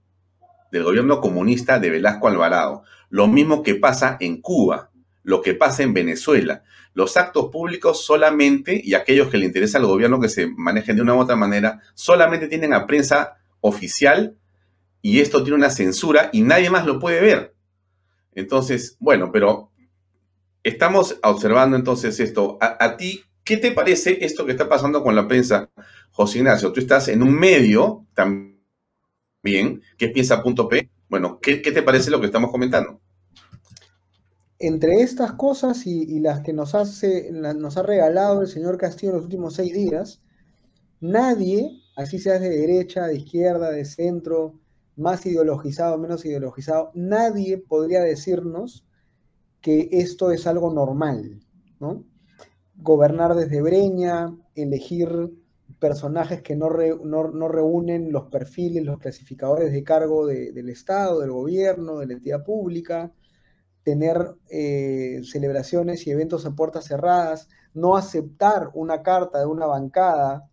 del 0.72 0.82
gobierno 0.82 1.20
comunista 1.20 1.78
de 1.78 1.90
Velasco 1.90 2.26
Alvarado. 2.26 2.82
Lo 3.08 3.28
mismo 3.28 3.62
que 3.62 3.76
pasa 3.76 4.16
en 4.18 4.40
Cuba, 4.40 4.90
lo 5.22 5.40
que 5.40 5.54
pasa 5.54 5.84
en 5.84 5.94
Venezuela. 5.94 6.64
Los 6.94 7.16
actos 7.16 7.50
públicos 7.52 8.04
solamente, 8.04 8.80
y 8.82 8.94
aquellos 8.94 9.28
que 9.28 9.38
le 9.38 9.46
interesa 9.46 9.78
al 9.78 9.86
gobierno 9.86 10.20
que 10.20 10.28
se 10.28 10.48
manejen 10.48 10.96
de 10.96 11.02
una 11.02 11.14
u 11.14 11.20
otra 11.20 11.36
manera, 11.36 11.80
solamente 11.94 12.48
tienen 12.48 12.74
a 12.74 12.86
prensa 12.86 13.36
oficial 13.60 14.36
y 15.02 15.20
esto 15.20 15.42
tiene 15.42 15.56
una 15.56 15.70
censura 15.70 16.30
y 16.32 16.42
nadie 16.42 16.70
más 16.70 16.86
lo 16.86 17.00
puede 17.00 17.20
ver. 17.20 17.54
Entonces, 18.34 18.96
bueno, 19.00 19.30
pero 19.32 19.72
estamos 20.62 21.18
observando 21.22 21.76
entonces 21.76 22.18
esto. 22.20 22.56
A, 22.60 22.96
ti, 22.96 23.20
¿qué 23.44 23.56
te 23.56 23.72
parece 23.72 24.24
esto 24.24 24.46
que 24.46 24.52
está 24.52 24.68
pasando 24.68 25.02
con 25.02 25.16
la 25.16 25.26
prensa, 25.26 25.68
José 26.12 26.38
Ignacio? 26.38 26.72
Tú 26.72 26.80
estás 26.80 27.08
en 27.08 27.22
un 27.22 27.34
medio 27.34 28.06
también, 28.14 29.82
que 29.98 30.06
es 30.06 30.12
piensa.p. 30.12 30.88
Bueno, 31.08 31.40
¿qué, 31.42 31.56
te 31.56 31.82
parece 31.82 32.10
lo 32.10 32.20
que 32.20 32.26
estamos 32.26 32.50
comentando? 32.50 33.00
Entre 34.60 35.02
estas 35.02 35.32
cosas 35.32 35.86
y, 35.86 36.20
las 36.20 36.40
que 36.42 36.52
nos, 36.52 36.76
hace, 36.76 37.32
nos 37.32 37.76
ha 37.76 37.82
regalado 37.82 38.40
el 38.40 38.46
señor 38.46 38.78
Castillo 38.78 39.10
en 39.10 39.16
los 39.16 39.24
últimos 39.24 39.54
seis 39.54 39.74
días, 39.74 40.22
nadie, 41.00 41.82
así 41.96 42.20
sea 42.20 42.38
de 42.38 42.48
derecha, 42.48 43.08
de 43.08 43.16
izquierda, 43.16 43.72
de 43.72 43.84
centro, 43.84 44.61
más 44.96 45.24
ideologizado, 45.26 45.98
menos 45.98 46.24
ideologizado, 46.24 46.90
nadie 46.94 47.58
podría 47.58 48.00
decirnos 48.02 48.86
que 49.60 49.88
esto 49.92 50.32
es 50.32 50.46
algo 50.46 50.72
normal, 50.72 51.40
¿no? 51.80 52.04
Gobernar 52.76 53.34
desde 53.34 53.62
Breña, 53.62 54.36
elegir 54.54 55.32
personajes 55.78 56.42
que 56.42 56.56
no, 56.56 56.70
no, 56.70 57.48
reúnen 57.48 58.12
los 58.12 58.24
perfiles, 58.24 58.84
los 58.84 58.98
clasificadores 58.98 59.72
de 59.72 59.82
cargo 59.82 60.26
del 60.26 60.68
Estado, 60.68 61.20
del 61.20 61.30
gobierno, 61.30 61.98
de 61.98 62.06
la 62.06 62.12
entidad 62.14 62.44
pública, 62.44 63.12
tener 63.82 64.36
eh, 64.48 65.20
celebraciones 65.24 66.06
y 66.06 66.10
eventos 66.10 66.46
a 66.46 66.54
puertas 66.54 66.84
cerradas, 66.84 67.48
no 67.74 67.96
aceptar 67.96 68.70
una 68.74 69.02
carta 69.02 69.40
de 69.40 69.46
una 69.46 69.66
bancada 69.66 70.48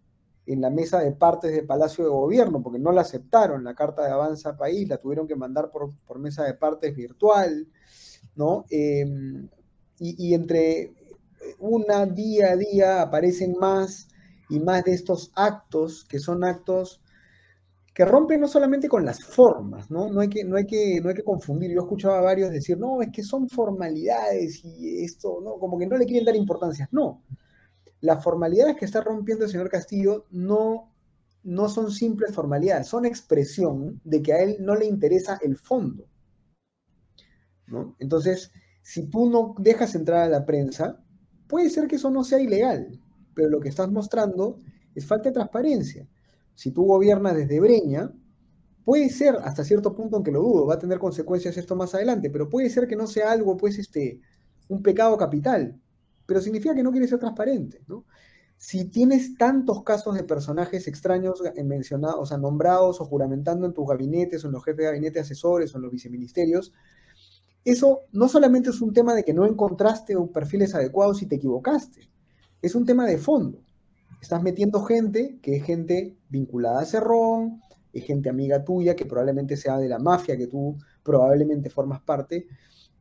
en 0.50 0.62
la 0.62 0.72
mesa 0.72 1.00
de 1.00 1.12
partes 1.12 1.52
del 1.52 1.68
Palacio 1.68 2.04
de 2.04 2.10
Gobierno, 2.10 2.64
porque 2.64 2.80
no 2.80 2.92
la 2.92 3.02
aceptaron, 3.02 3.64
la 3.64 3.76
Carta 3.76 4.04
de 4.04 4.12
Avanza 4.12 4.58
País, 4.58 4.90
la 4.90 4.98
tuvieron 4.98 5.28
que 5.28 5.36
mandar 5.36 5.70
por, 5.70 5.94
mesa 6.18 6.44
de 6.44 6.56
partes 6.56 6.96
virtual, 6.96 7.68
¿no? 8.36 8.66
Em, 8.72 9.48
y, 10.00 10.34
entre 10.34 10.94
una 11.60 12.08
día 12.08 12.52
a 12.52 12.56
día 12.56 13.02
aparecen 13.04 13.58
más 13.60 14.08
y 14.50 14.60
más 14.60 14.84
de 14.86 14.94
estos 14.94 15.32
actos, 15.36 16.04
que 16.06 16.18
son 16.18 16.44
actos 16.44 17.00
que 17.94 18.06
rompen 18.06 18.42
no 18.42 18.48
solamente 18.48 18.90
con 18.90 19.06
las 19.06 19.24
formas, 19.24 19.92
¿no? 19.92 20.10
No 20.10 20.22
hay 20.22 20.30
que, 20.30 20.44
no 20.44 20.56
hay 20.56 20.66
que, 20.66 21.00
no 21.02 21.10
hay 21.10 21.16
que 21.16 21.24
confundir. 21.24 21.72
Yo 21.72 21.82
escuchaba 21.82 22.18
a 22.20 22.22
varios 22.22 22.50
decir, 22.50 22.80
no, 22.80 23.04
es 23.04 23.10
que 23.12 23.22
son 23.22 23.50
formalidades 23.50 24.64
y 24.64 25.04
esto, 25.04 25.42
¿no? 25.44 25.60
Como 25.60 25.78
que 25.78 25.86
no 25.86 25.96
le 25.98 26.06
quieren 26.06 26.26
dar 26.26 26.36
importancia. 26.36 26.90
No, 26.92 27.22
las 28.02 28.24
formalidades 28.24 28.78
que 28.78 28.86
está 28.86 29.02
rompiendo 29.02 29.46
el 29.46 29.52
señor 29.52 29.70
Castillo 29.70 30.26
no, 30.32 30.94
no 31.44 31.70
son 31.70 31.92
simples 31.92 32.34
formalidades, 32.34 32.88
son 32.88 33.06
expresión 33.06 34.00
de 34.04 34.22
que 34.22 34.34
a 34.34 34.42
él 34.42 34.58
no 34.60 34.76
le 34.76 34.86
interesa 34.86 35.40
el 35.42 35.58
fondo. 35.58 36.06
Entonces, 38.00 38.52
si 38.82 39.08
tú 39.10 39.30
no 39.30 39.54
dejas 39.60 39.94
entrar 39.96 40.24
a 40.24 40.30
la 40.30 40.46
prensa, 40.46 41.04
puede 41.48 41.70
ser 41.70 41.88
que 41.88 41.98
eso 41.98 42.10
no 42.10 42.24
sea 42.24 42.40
ilegal, 42.40 43.00
pero 43.36 43.50
lo 43.50 43.60
que 43.60 43.70
estás 43.70 43.92
mostrando 43.92 44.60
es 44.96 45.06
falta 45.06 45.30
de 45.30 45.34
transparencia. 45.34 46.08
Si 46.56 46.72
tú 46.72 46.86
gobiernas 46.86 47.36
desde 47.36 47.60
Breña, 47.60 48.12
puede 48.84 49.10
ser 49.10 49.36
hasta 49.44 49.64
cierto 49.64 49.96
punto, 49.96 50.16
aunque 50.16 50.32
lo 50.32 50.42
dudo, 50.42 50.66
va 50.66 50.76
a 50.76 50.80
tener 50.80 50.98
consecuencias 50.98 51.58
esto 51.58 51.76
más 51.76 51.94
adelante, 51.94 52.30
pero 52.30 52.50
puede 52.50 52.70
ser 52.70 52.88
que 52.88 52.96
no 52.96 53.06
sea 53.06 53.32
algo, 53.32 53.56
pues, 53.56 53.78
este, 53.78 54.20
un 54.68 54.82
pecado 54.82 55.18
capital, 55.18 55.80
pero 56.30 56.42
significa 56.42 56.76
que 56.76 56.84
no 56.84 56.92
quieres 56.92 57.10
ser 57.10 57.18
transparente, 57.18 57.82
¿no? 57.88 58.06
Si 58.56 58.86
tienes 58.86 59.36
tantos 59.36 59.82
casos 59.84 60.14
de 60.14 60.24
personajes 60.24 60.88
extraños 60.88 61.42
mencionados, 61.66 62.20
o 62.20 62.26
sea, 62.28 62.38
nombrados 62.38 63.02
o 63.02 63.06
juramentando 63.06 63.66
en 63.66 63.74
tus 63.74 63.88
gabinetes, 63.88 64.44
o 64.44 64.48
en 64.48 64.54
los 64.54 64.64
jefes 64.64 64.78
de 64.78 64.84
gabinete 64.84 65.20
asesores, 65.20 65.74
o 65.74 65.80
en 65.80 65.82
los 65.82 65.92
viceministerios, 65.92 66.72
eso 67.66 68.02
no 68.12 68.30
solamente 68.30 68.70
es 68.70 68.80
un 68.80 68.94
tema 68.94 69.16
de 69.16 69.24
que 69.24 69.34
no 69.34 69.48
encontraste 69.48 70.16
perfiles 70.32 70.76
adecuados 70.76 71.24
y 71.24 71.26
te 71.26 71.38
equivocaste, 71.38 72.12
es 72.62 72.76
un 72.76 72.86
tema 72.86 73.08
de 73.08 73.18
fondo. 73.18 73.64
Estás 74.22 74.44
metiendo 74.44 74.84
gente 74.84 75.40
que 75.42 75.56
es 75.56 75.64
gente 75.64 76.16
vinculada 76.30 76.82
a 76.82 76.86
Cerrón, 76.86 77.60
es 77.92 78.04
gente 78.04 78.30
amiga 78.30 78.64
tuya 78.64 78.96
que 78.96 79.08
probablemente 79.08 79.58
sea 79.58 79.80
de 79.80 79.90
la 79.90 79.98
mafia 79.98 80.38
que 80.38 80.46
tú 80.46 80.78
probablemente 81.02 81.72
formas 81.72 82.02
parte, 82.02 82.46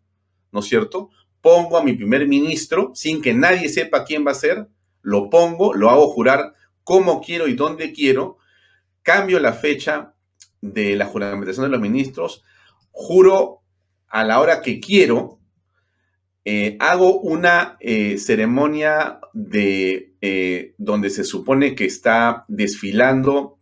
¿no 0.52 0.60
es 0.60 0.66
cierto? 0.66 1.10
Pongo 1.42 1.78
a 1.78 1.84
mi 1.84 1.94
primer 1.94 2.28
ministro 2.28 2.92
sin 2.96 3.22
que 3.22 3.34
nadie 3.34 3.70
sepa 3.70 4.04
quién 4.04 4.26
va 4.26 4.32
a 4.32 4.36
ser, 4.36 4.68
lo 5.02 5.30
pongo, 5.30 5.74
lo 5.74 5.90
hago 5.90 6.10
jurar 6.10 6.54
como 6.84 7.22
quiero 7.22 7.48
y 7.48 7.54
dónde 7.54 7.94
quiero, 7.94 8.38
cambio 9.04 9.40
la 9.40 9.54
fecha 9.54 10.14
de 10.62 10.96
la 10.96 11.06
juramentación 11.06 11.66
de 11.66 11.72
los 11.72 11.82
ministros, 11.82 12.44
juro 12.92 13.62
a 14.08 14.24
la 14.24 14.40
hora 14.40 14.62
que 14.62 14.80
quiero, 14.80 15.40
eh, 16.48 16.78
hago 16.80 17.20
una 17.22 17.76
eh, 17.80 18.20
ceremonia 18.20 19.20
de, 19.34 20.14
eh, 20.22 20.76
donde 20.78 21.10
se 21.10 21.24
supone 21.24 21.74
que 21.74 21.86
está 21.86 22.46
desfilando 22.48 23.54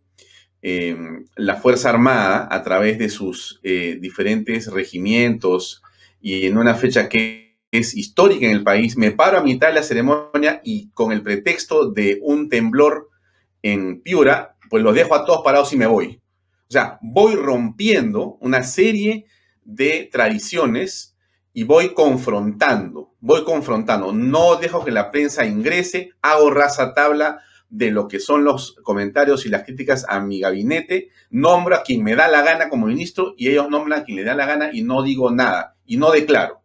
la 1.36 1.56
Fuerza 1.56 1.90
Armada 1.90 2.48
a 2.50 2.62
través 2.62 2.98
de 2.98 3.10
sus 3.10 3.60
diferentes 3.62 4.72
regimientos 4.72 5.82
y 6.22 6.46
en 6.46 6.56
una 6.56 6.74
fecha 6.74 7.06
que 7.10 7.58
es 7.70 7.94
histórica 7.94 8.46
en 8.46 8.52
el 8.52 8.62
país, 8.62 8.96
me 8.96 9.10
paro 9.10 9.36
a 9.36 9.42
mitad 9.42 9.68
de 9.68 9.74
la 9.74 9.82
ceremonia 9.82 10.62
y 10.64 10.88
con 10.92 11.12
el 11.12 11.22
pretexto 11.22 11.90
de 11.90 12.18
un 12.22 12.48
temblor 12.48 13.10
en 13.60 14.00
Piura, 14.00 14.56
pues 14.70 14.82
los 14.82 14.94
dejo 14.94 15.14
a 15.14 15.26
todos 15.26 15.44
parados 15.44 15.70
y 15.74 15.76
me 15.76 15.86
voy. 15.86 16.22
O 16.66 16.72
sea, 16.72 16.98
voy 17.02 17.34
rompiendo 17.34 18.38
una 18.40 18.62
serie 18.62 19.26
de 19.64 20.08
tradiciones 20.10 21.13
y 21.56 21.62
voy 21.62 21.94
confrontando, 21.94 23.14
voy 23.20 23.44
confrontando. 23.44 24.12
No 24.12 24.56
dejo 24.56 24.84
que 24.84 24.90
la 24.90 25.10
prensa 25.10 25.46
ingrese, 25.46 26.10
hago 26.20 26.50
raza 26.50 26.92
tabla 26.92 27.40
de 27.70 27.92
lo 27.92 28.08
que 28.08 28.20
son 28.20 28.44
los 28.44 28.74
comentarios 28.82 29.46
y 29.46 29.48
las 29.48 29.62
críticas 29.62 30.04
a 30.08 30.20
mi 30.20 30.40
gabinete, 30.40 31.10
nombro 31.30 31.76
a 31.76 31.82
quien 31.82 32.02
me 32.02 32.16
da 32.16 32.28
la 32.28 32.42
gana 32.42 32.68
como 32.68 32.86
ministro 32.86 33.34
y 33.38 33.48
ellos 33.48 33.70
nombran 33.70 34.00
a 34.00 34.04
quien 34.04 34.16
le 34.16 34.24
da 34.24 34.34
la 34.34 34.46
gana 34.46 34.70
y 34.72 34.82
no 34.82 35.02
digo 35.02 35.30
nada 35.30 35.76
y 35.86 35.96
no 35.96 36.10
declaro. 36.10 36.60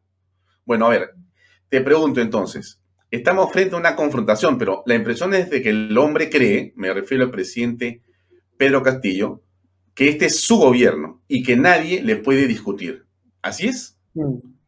Bueno, 0.65 0.87
a 0.87 0.89
ver, 0.89 1.13
te 1.69 1.81
pregunto 1.81 2.19
entonces, 2.19 2.81
estamos 3.11 3.51
frente 3.51 3.75
a 3.75 3.79
una 3.79 3.95
confrontación, 3.95 4.57
pero 4.57 4.81
la 4.87 4.95
impresión 4.95 5.33
es 5.35 5.51
de 5.51 5.61
que 5.61 5.69
el 5.69 5.97
hombre 5.97 6.31
cree, 6.31 6.73
me 6.75 6.91
refiero 6.93 7.23
al 7.23 7.31
presidente 7.31 8.01
Pedro 8.57 8.81
Castillo, 8.81 9.43
que 9.93 10.09
este 10.09 10.25
es 10.25 10.39
su 10.41 10.57
gobierno 10.57 11.21
y 11.27 11.43
que 11.43 11.55
nadie 11.55 12.01
le 12.01 12.15
puede 12.15 12.47
discutir. 12.47 13.05
¿Así 13.41 13.67
es? 13.67 13.97
Mm. 14.15 14.58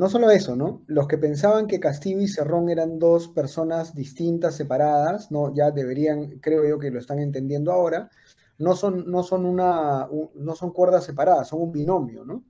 No 0.00 0.08
solo 0.08 0.30
eso, 0.30 0.56
¿no? 0.56 0.82
Los 0.86 1.06
que 1.06 1.18
pensaban 1.18 1.66
que 1.66 1.78
Castillo 1.78 2.22
y 2.22 2.26
Cerrón 2.26 2.70
eran 2.70 2.98
dos 2.98 3.28
personas 3.28 3.94
distintas, 3.94 4.56
separadas, 4.56 5.30
no, 5.30 5.54
ya 5.54 5.72
deberían, 5.72 6.38
creo 6.38 6.66
yo 6.66 6.78
que 6.78 6.90
lo 6.90 6.98
están 6.98 7.18
entendiendo 7.18 7.70
ahora, 7.70 8.08
no 8.56 8.74
son, 8.74 9.10
no 9.10 9.22
son, 9.22 9.44
una, 9.44 10.08
no 10.36 10.54
son 10.54 10.72
cuerdas 10.72 11.04
separadas, 11.04 11.48
son 11.48 11.60
un 11.60 11.70
binomio, 11.70 12.24
¿no? 12.24 12.42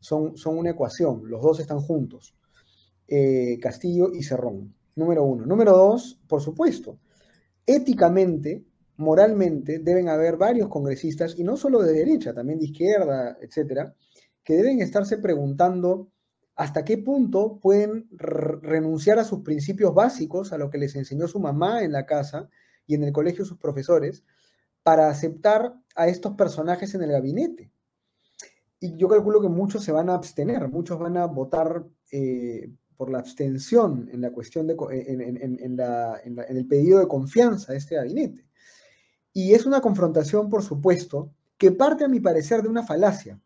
Son, 0.00 0.38
son 0.38 0.56
una 0.56 0.70
ecuación, 0.70 1.28
los 1.28 1.42
dos 1.42 1.60
están 1.60 1.80
juntos, 1.80 2.34
eh, 3.06 3.58
Castillo 3.60 4.10
y 4.14 4.22
Cerrón, 4.22 4.74
número 4.96 5.24
uno. 5.24 5.44
Número 5.44 5.72
dos, 5.72 6.18
por 6.26 6.40
supuesto, 6.40 6.98
éticamente 7.66 8.64
moralmente 8.96 9.80
deben 9.80 10.08
haber 10.08 10.38
varios 10.38 10.68
congresistas, 10.68 11.38
y 11.38 11.44
no 11.44 11.58
solo 11.58 11.82
de 11.82 11.92
derecha, 11.92 12.32
también 12.32 12.58
de 12.58 12.64
izquierda, 12.64 13.36
etcétera, 13.42 13.94
que 14.42 14.54
deben 14.54 14.80
estarse 14.80 15.18
preguntando 15.18 16.08
hasta 16.58 16.84
qué 16.84 16.98
punto 16.98 17.60
pueden 17.62 18.08
renunciar 18.10 19.20
a 19.20 19.24
sus 19.24 19.42
principios 19.42 19.94
básicos, 19.94 20.52
a 20.52 20.58
lo 20.58 20.70
que 20.70 20.78
les 20.78 20.96
enseñó 20.96 21.28
su 21.28 21.38
mamá 21.38 21.84
en 21.84 21.92
la 21.92 22.04
casa 22.04 22.50
y 22.84 22.96
en 22.96 23.04
el 23.04 23.12
colegio 23.12 23.44
sus 23.44 23.58
profesores, 23.58 24.24
para 24.82 25.08
aceptar 25.08 25.72
a 25.94 26.08
estos 26.08 26.34
personajes 26.34 26.92
en 26.96 27.02
el 27.02 27.12
gabinete. 27.12 27.70
Y 28.80 28.96
yo 28.96 29.06
calculo 29.06 29.40
que 29.40 29.48
muchos 29.48 29.84
se 29.84 29.92
van 29.92 30.10
a 30.10 30.14
abstener, 30.14 30.68
muchos 30.68 30.98
van 30.98 31.16
a 31.16 31.26
votar 31.26 31.86
eh, 32.10 32.72
por 32.96 33.08
la 33.08 33.20
abstención 33.20 34.08
en 34.12 34.20
la 34.20 34.32
cuestión 34.32 34.66
de, 34.66 34.74
en, 34.90 35.78
el 36.48 36.66
pedido 36.66 36.98
de 36.98 37.06
confianza 37.06 37.70
de 37.70 37.78
este 37.78 37.94
gabinete. 37.94 38.48
Y 39.32 39.54
es 39.54 39.64
una 39.64 39.80
confrontación, 39.80 40.48
por 40.48 40.64
supuesto, 40.64 41.30
que 41.56 41.70
parte, 41.70 42.02
a 42.02 42.08
mi 42.08 42.18
parecer, 42.18 42.62
de 42.62 42.68
una 42.68 42.82
falacia. 42.82 43.40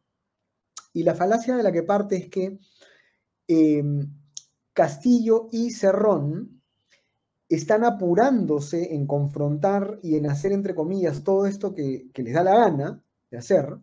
Y 0.95 1.03
la 1.03 1.15
falacia 1.15 1.55
de 1.57 1.63
la 1.63 1.73
que 1.73 1.83
parte 1.83 2.17
es 2.17 2.31
que 2.31 2.59
em, 3.53 4.13
Castillo 4.73 5.49
y 5.53 5.71
Cerrón 5.71 6.63
están 7.49 7.85
apurándose 7.85 8.95
en 8.95 9.07
confrontar 9.07 9.99
y 10.03 10.17
en 10.17 10.31
hacer, 10.31 10.53
entre 10.53 10.75
comillas, 10.75 11.23
todo 11.23 11.47
esto 11.47 11.75
que, 11.75 12.11
que 12.13 12.23
les 12.23 12.35
da 12.35 12.43
la 12.43 12.55
gana 12.55 13.05
de 13.31 13.39
hacer, 13.39 13.77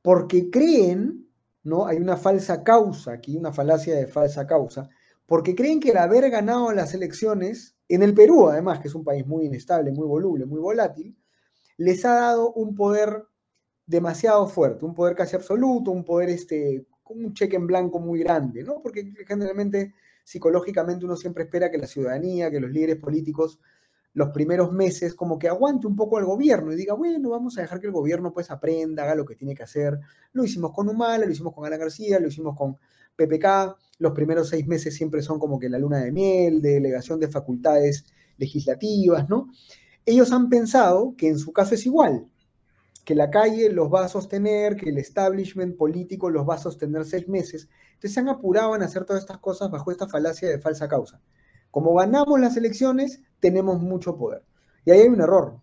porque 0.00 0.50
creen, 0.50 1.28
¿no? 1.64 1.86
Hay 1.86 1.98
una 1.98 2.16
falsa 2.16 2.62
causa 2.64 3.12
aquí, 3.12 3.36
una 3.36 3.52
falacia 3.52 3.94
de 3.94 4.06
falsa 4.06 4.46
causa, 4.46 4.88
porque 5.26 5.54
creen 5.54 5.80
que 5.80 5.90
el 5.90 5.98
haber 5.98 6.30
ganado 6.30 6.72
las 6.72 6.94
elecciones, 6.94 7.76
en 7.88 8.02
el 8.02 8.14
Perú 8.14 8.48
además, 8.48 8.80
que 8.80 8.88
es 8.88 8.94
un 8.94 9.04
país 9.04 9.26
muy 9.26 9.44
inestable, 9.44 9.92
muy 9.92 10.06
voluble, 10.06 10.46
muy 10.46 10.60
volátil, 10.60 11.14
les 11.76 12.04
ha 12.06 12.14
dado 12.14 12.52
un 12.52 12.74
poder 12.74 13.24
demasiado 13.86 14.46
fuerte, 14.48 14.84
un 14.84 14.94
poder 14.94 15.14
casi 15.14 15.36
absoluto, 15.36 15.90
un 15.90 16.04
poder 16.04 16.30
este, 16.30 16.86
un 17.14 17.34
cheque 17.34 17.56
en 17.56 17.66
blanco 17.66 17.98
muy 17.98 18.20
grande, 18.20 18.62
¿no? 18.62 18.80
Porque 18.82 19.12
generalmente 19.26 19.94
psicológicamente 20.24 21.04
uno 21.04 21.16
siempre 21.16 21.44
espera 21.44 21.70
que 21.70 21.78
la 21.78 21.86
ciudadanía, 21.86 22.50
que 22.50 22.60
los 22.60 22.70
líderes 22.70 22.96
políticos 22.96 23.58
los 24.14 24.30
primeros 24.30 24.72
meses 24.72 25.14
como 25.14 25.38
que 25.38 25.48
aguante 25.48 25.86
un 25.86 25.94
poco 25.94 26.18
al 26.18 26.24
gobierno 26.24 26.72
y 26.72 26.76
diga, 26.76 26.94
bueno, 26.94 27.30
vamos 27.30 27.56
a 27.56 27.60
dejar 27.60 27.80
que 27.80 27.86
el 27.86 27.92
gobierno 27.92 28.32
pues 28.32 28.50
aprenda, 28.50 29.04
haga 29.04 29.14
lo 29.14 29.24
que 29.24 29.36
tiene 29.36 29.54
que 29.54 29.62
hacer. 29.62 29.98
Lo 30.32 30.44
hicimos 30.44 30.72
con 30.72 30.88
Humala, 30.88 31.24
lo 31.24 31.30
hicimos 31.30 31.54
con 31.54 31.64
Alan 31.64 31.78
García, 31.78 32.18
lo 32.18 32.26
hicimos 32.26 32.56
con 32.56 32.76
PPK, 33.14 33.76
los 33.98 34.12
primeros 34.12 34.48
seis 34.48 34.66
meses 34.66 34.94
siempre 34.96 35.22
son 35.22 35.38
como 35.38 35.58
que 35.58 35.68
la 35.68 35.78
luna 35.78 35.98
de 35.98 36.10
miel, 36.10 36.60
de 36.60 36.74
delegación 36.74 37.20
de 37.20 37.28
facultades 37.28 38.06
legislativas, 38.38 39.28
¿no? 39.28 39.50
Ellos 40.04 40.32
han 40.32 40.48
pensado 40.48 41.14
que 41.16 41.28
en 41.28 41.38
su 41.38 41.52
caso 41.52 41.74
es 41.74 41.86
igual, 41.86 42.26
que 43.08 43.14
la 43.14 43.30
calle 43.30 43.70
los 43.70 43.88
va 43.90 44.04
a 44.04 44.08
sostener, 44.08 44.76
que 44.76 44.90
el 44.90 44.98
establishment 44.98 45.78
político 45.78 46.28
los 46.28 46.46
va 46.46 46.56
a 46.56 46.58
sostener 46.58 47.06
seis 47.06 47.26
meses. 47.26 47.66
Entonces 47.94 48.12
se 48.12 48.20
han 48.20 48.28
apurado 48.28 48.76
en 48.76 48.82
hacer 48.82 49.06
todas 49.06 49.22
estas 49.22 49.38
cosas 49.38 49.70
bajo 49.70 49.90
esta 49.90 50.06
falacia 50.06 50.46
de 50.50 50.58
falsa 50.58 50.88
causa. 50.88 51.18
Como 51.70 51.94
ganamos 51.94 52.38
las 52.38 52.58
elecciones, 52.58 53.22
tenemos 53.40 53.80
mucho 53.80 54.18
poder. 54.18 54.44
Y 54.84 54.90
ahí 54.90 55.00
hay 55.00 55.08
un 55.08 55.22
error, 55.22 55.58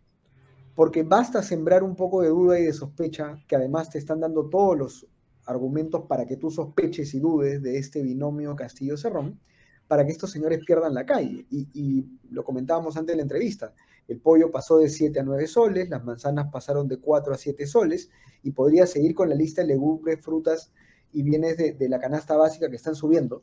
porque 0.73 1.03
basta 1.03 1.43
sembrar 1.43 1.83
un 1.83 1.95
poco 1.95 2.23
de 2.23 2.29
duda 2.29 2.59
y 2.59 2.63
de 2.63 2.73
sospecha, 2.73 3.37
que 3.47 3.55
además 3.55 3.91
te 3.91 3.99
están 3.99 4.21
dando 4.21 4.49
todos 4.49 4.75
los 4.75 5.07
argumentos 5.45 6.05
para 6.07 6.25
que 6.25 6.37
tú 6.37 6.49
sospeches 6.49 7.13
y 7.13 7.19
dudes 7.19 7.61
de 7.61 7.77
este 7.77 8.01
binomio 8.01 8.55
Castillo-Cerrón, 8.55 9.39
para 9.87 10.03
que 10.03 10.13
estos 10.13 10.31
señores 10.31 10.61
pierdan 10.65 10.95
la 10.95 11.05
calle. 11.05 11.45
Y, 11.51 12.07
lo 12.31 12.43
comentábamos 12.43 12.97
antes 12.97 13.13
de 13.13 13.17
la 13.17 13.21
entrevista, 13.21 13.75
el 14.07 14.19
pollo 14.19 14.51
pasó 14.51 14.77
de 14.77 14.89
7 14.89 15.19
a 15.19 15.23
9 15.23 15.47
soles, 15.47 15.89
las 15.89 16.03
manzanas 16.03 16.51
pasaron 16.51 16.87
de 16.87 16.97
4 16.97 17.33
a 17.33 17.37
7 17.37 17.65
soles, 17.65 18.09
y 18.43 18.51
podría 18.51 18.85
seguir 18.85 19.15
con 19.15 19.29
la 19.29 19.35
lista 19.35 19.61
de 19.61 19.67
legumbres, 19.69 20.23
frutas 20.23 20.71
y 21.11 21.23
bienes 21.23 21.57
de, 21.57 21.89
la 21.89 21.99
canasta 21.99 22.37
básica 22.37 22.69
que 22.69 22.75
están 22.75 22.95
subiendo. 22.95 23.41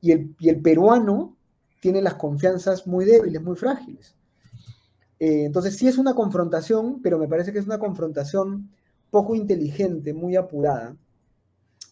Y 0.00 0.12
el, 0.12 0.34
y 0.38 0.48
el 0.48 0.60
peruano 0.60 1.36
tiene 1.80 2.00
las 2.00 2.14
confianzas 2.14 2.86
muy 2.86 3.04
débiles, 3.04 3.42
muy 3.42 3.56
frágiles. 3.56 4.16
Eh, 5.18 5.44
entonces 5.44 5.76
sí 5.76 5.86
es 5.86 5.98
una 5.98 6.14
confrontación, 6.14 7.00
pero 7.02 7.18
me 7.18 7.28
parece 7.28 7.52
que 7.52 7.58
es 7.58 7.66
una 7.66 7.78
confrontación 7.78 8.70
poco 9.10 9.34
inteligente, 9.34 10.12
muy 10.12 10.36
apurada, 10.36 10.96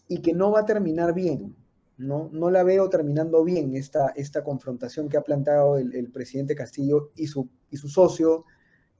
y 0.07 0.21
que 0.21 0.33
no 0.33 0.51
va 0.51 0.61
a 0.61 0.65
terminar 0.65 1.13
bien. 1.13 1.55
No, 1.97 2.29
no 2.33 2.49
la 2.49 2.63
veo 2.63 2.89
terminando 2.89 3.43
bien 3.43 3.75
esta, 3.75 4.09
esta 4.15 4.43
confrontación 4.43 5.09
que 5.09 5.17
ha 5.17 5.21
planteado 5.21 5.77
el, 5.77 6.09
presidente 6.11 6.55
Castillo 6.55 7.11
y 7.15 7.27
su, 7.27 7.49
y 7.69 7.77
su 7.77 7.87
socio 7.87 8.45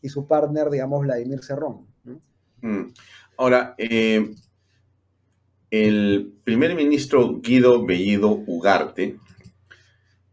y 0.01 0.09
su 0.09 0.27
partner, 0.27 0.69
digamos, 0.69 1.01
Vladimir 1.01 1.43
Cerrón. 1.43 1.87
Mm. 2.61 2.93
Ahora, 3.37 3.73
eh, 3.77 4.35
el 5.71 6.33
primer 6.43 6.75
ministro 6.75 7.39
Guido 7.41 7.83
Bellido 7.83 8.29
Ugarte, 8.29 9.17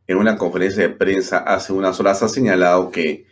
en 0.07 0.17
una 0.19 0.37
conferencia 0.37 0.83
de 0.83 0.95
prensa 0.95 1.39
hace 1.39 1.73
unas 1.73 1.99
horas, 1.99 2.23
ha 2.23 2.29
señalado 2.29 2.91
que 2.91 3.27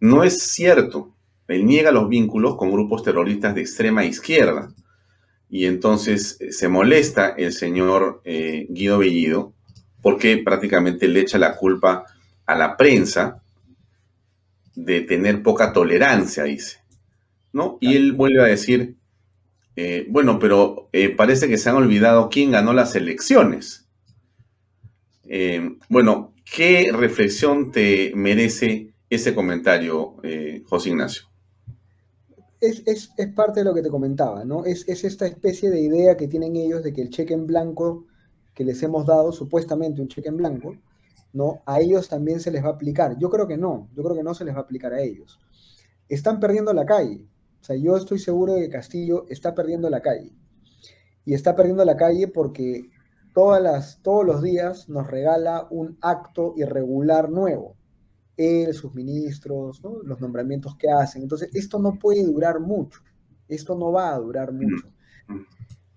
no 0.00 0.24
es 0.24 0.52
cierto. 0.52 1.14
Él 1.48 1.64
niega 1.64 1.90
los 1.92 2.08
vínculos 2.08 2.56
con 2.56 2.72
grupos 2.72 3.02
terroristas 3.02 3.54
de 3.54 3.62
extrema 3.62 4.04
izquierda. 4.04 4.74
Y 5.54 5.66
entonces 5.66 6.36
eh, 6.40 6.50
se 6.50 6.66
molesta 6.66 7.28
el 7.28 7.52
señor 7.52 8.20
eh, 8.24 8.66
Guido 8.70 8.98
Bellido 8.98 9.54
porque 10.02 10.38
prácticamente 10.38 11.06
le 11.06 11.20
echa 11.20 11.38
la 11.38 11.54
culpa 11.54 12.06
a 12.44 12.56
la 12.56 12.76
prensa 12.76 13.40
de 14.74 15.02
tener 15.02 15.44
poca 15.44 15.72
tolerancia, 15.72 16.42
dice. 16.42 16.78
¿no? 17.52 17.78
Y 17.80 17.94
él 17.94 18.14
vuelve 18.14 18.42
a 18.42 18.46
decir, 18.46 18.96
eh, 19.76 20.04
bueno, 20.08 20.40
pero 20.40 20.90
parece 21.16 21.46
que 21.46 21.56
se 21.56 21.70
han 21.70 21.76
olvidado 21.76 22.30
quién 22.30 22.50
ganó 22.50 22.72
las 22.72 22.96
elecciones. 22.96 23.86
bueno, 25.88 26.34
¿qué 26.52 26.90
reflexión 26.92 27.70
te 27.70 28.10
merece 28.16 28.92
ese 29.08 29.36
comentario, 29.36 30.16
José 30.66 30.88
Ignacio? 30.88 31.28
Es, 32.66 33.12
parte 33.34 33.60
de 33.60 33.64
lo 33.64 33.74
que 33.74 33.82
te 33.82 33.90
comentaba, 33.90 34.44
¿no? 34.44 34.64
Es, 34.64 34.86
esta 34.88 35.26
especie 35.26 35.70
de 35.70 35.80
idea 35.80 36.16
que 36.16 36.28
tienen 36.28 36.56
ellos 36.56 36.82
de 36.82 36.92
que 36.92 37.02
el 37.02 37.10
cheque 37.10 37.34
en 37.34 37.46
blanco 37.46 38.06
que 38.54 38.64
les 38.64 38.82
hemos 38.82 39.06
dado, 39.06 39.32
supuestamente 39.32 40.00
un 40.00 40.08
cheque 40.08 40.28
en 40.28 40.36
blanco, 40.36 40.76
¿no? 41.32 41.62
A 41.66 41.80
ellos 41.80 42.08
también 42.08 42.40
se 42.40 42.50
les 42.50 42.62
va 42.64 42.68
a 42.68 42.72
aplicar. 42.72 43.18
Yo 43.18 43.30
creo 43.30 43.46
que 43.46 43.56
no, 43.56 43.88
yo 43.94 44.02
creo 44.02 44.16
que 44.16 44.22
no 44.22 44.34
se 44.34 44.44
les 44.44 44.54
va 44.54 44.60
a 44.60 44.62
aplicar 44.62 44.92
a 44.92 45.00
ellos. 45.00 45.40
Están 46.08 46.38
perdiendo 46.40 46.72
la 46.72 46.86
calle. 46.86 47.26
O 47.60 47.64
sea, 47.64 47.76
yo 47.76 47.96
estoy 47.96 48.18
seguro 48.18 48.54
de 48.54 48.62
que 48.62 48.68
Castillo 48.70 49.26
está 49.28 49.54
perdiendo 49.54 49.90
la 49.90 50.00
calle. 50.00 50.32
Y 51.24 51.34
está 51.34 51.56
perdiendo 51.56 51.84
la 51.84 51.96
calle 51.96 52.28
porque 52.28 52.90
todas 53.32 53.62
las, 53.62 54.00
todos 54.02 54.24
los 54.24 54.42
días 54.42 54.88
nos 54.88 55.06
regala 55.06 55.66
un 55.70 55.98
acto 56.00 56.54
irregular 56.56 57.30
nuevo 57.30 57.76
él, 58.36 58.74
sus 58.74 58.94
ministros, 58.94 59.82
los 60.04 60.20
nombramientos 60.20 60.76
que 60.76 60.90
hacen. 60.90 61.22
Entonces, 61.22 61.50
esto 61.52 61.78
no 61.78 61.98
puede 61.98 62.24
durar 62.24 62.60
mucho, 62.60 63.00
esto 63.48 63.76
no 63.76 63.92
va 63.92 64.14
a 64.14 64.18
durar 64.18 64.52
mm, 64.52 64.56
mucho. 64.56 64.88
Mm. 65.28 65.40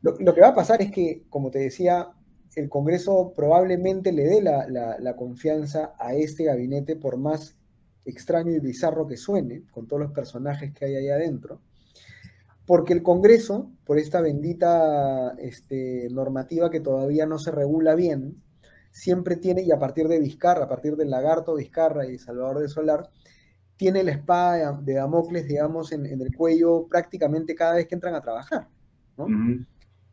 Lo, 0.02 0.34
que 0.34 0.42
va 0.42 0.50
a 0.50 0.56
pasar 0.56 0.82
es 0.82 0.92
que, 0.92 1.26
como 1.30 1.52
te 1.52 1.60
decía, 1.60 2.10
el 2.56 2.70
Congreso 2.70 3.34
probablemente 3.36 4.12
le 4.12 4.24
dé 4.24 4.42
la, 4.42 5.16
confianza 5.18 5.94
a 6.00 6.14
este 6.14 6.46
gabinete, 6.46 6.96
por 6.96 7.18
más 7.18 7.58
extraño 8.06 8.52
y 8.54 8.60
bizarro 8.60 9.06
que 9.06 9.18
suene, 9.18 9.64
con 9.72 9.88
todos 9.88 10.02
los 10.02 10.12
personajes 10.12 10.74
que 10.74 10.86
hay 10.86 10.96
ahí 10.96 11.10
adentro, 11.10 11.62
porque 12.66 12.94
el 12.94 13.04
Congreso, 13.04 13.72
por 13.86 13.98
esta 13.98 14.22
bendita 14.22 15.36
este, 15.40 16.08
normativa 16.12 16.70
que 16.70 16.80
todavía 16.80 17.26
no 17.26 17.38
se 17.38 17.52
regula 17.52 17.96
bien, 17.96 18.42
siempre 18.92 19.38
tiene, 19.38 19.62
y 19.62 19.72
a 19.72 19.80
partir 19.80 20.08
de 20.08 20.20
Vizcarra, 20.20 20.66
a 20.66 20.70
partir 20.70 20.96
del 20.96 21.10
Lagarto 21.10 21.56
Vizcarra 21.56 22.06
y 22.06 22.18
Salvador 22.18 22.60
de 22.60 22.68
Solar, 22.68 23.10
tiene 23.78 24.04
la 24.04 24.12
espada 24.12 24.74
de 24.82 24.94
Damocles, 24.96 25.48
digamos, 25.48 25.92
en, 25.92 26.06
el 26.06 26.36
cuello 26.36 26.88
prácticamente 26.88 27.56
cada 27.56 27.76
vez 27.76 27.88
que 27.88 27.96
entran 27.96 28.16
a 28.16 28.22
trabajar. 28.22 28.68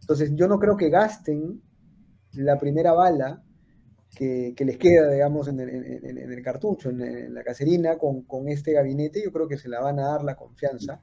Entonces, 0.01 0.33
yo 0.35 0.47
no 0.49 0.59
creo 0.59 0.77
que 0.77 0.91
gasten 0.91 1.63
la 2.33 2.59
primera 2.59 2.93
bala 2.93 3.43
que, 4.15 4.55
les 4.59 4.77
queda, 4.77 5.11
digamos, 5.11 5.49
en 5.49 5.61
el, 5.61 6.43
cartucho, 6.43 6.91
en, 6.91 7.35
la 7.35 7.43
cacerina, 7.43 7.97
con, 7.97 8.49
este 8.49 8.73
gabinete. 8.73 9.23
Yo 9.25 9.33
creo 9.33 9.49
que 9.49 9.59
se 9.59 9.69
la 9.69 9.81
van 9.81 9.99
a 9.99 10.09
dar 10.09 10.23
la 10.23 10.37
confianza 10.37 11.01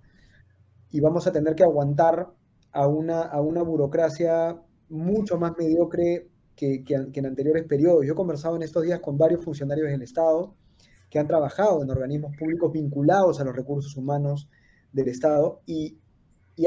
y 0.92 1.00
vamos 1.00 1.26
a 1.28 1.32
tener 1.32 1.56
que 1.56 1.64
aguantar 1.64 2.32
a 2.72 2.88
una, 2.88 3.22
a 3.22 3.42
una 3.42 3.64
burocracia 3.64 4.62
mucho 4.90 5.38
más 5.38 5.54
mediocre 5.58 6.31
que, 6.56 6.84
en 6.88 7.26
anteriores 7.26 7.66
periodos. 7.66 8.06
Yo 8.06 8.14
he 8.14 8.16
conversado 8.16 8.56
en 8.56 8.64
estos 8.64 8.84
días 8.84 9.00
con 9.00 9.18
varios 9.18 9.44
funcionarios 9.44 9.90
del 9.90 10.02
Estado 10.02 10.56
que 11.10 11.20
han 11.20 11.28
trabajado 11.28 11.84
en 11.84 11.90
organismos 11.90 12.36
públicos 12.38 12.72
vinculados 12.72 13.40
a 13.40 13.44
los 13.44 13.56
recursos 13.56 13.98
humanos 13.98 14.50
del 14.92 15.08
Estado 15.10 15.62
y, 15.66 15.98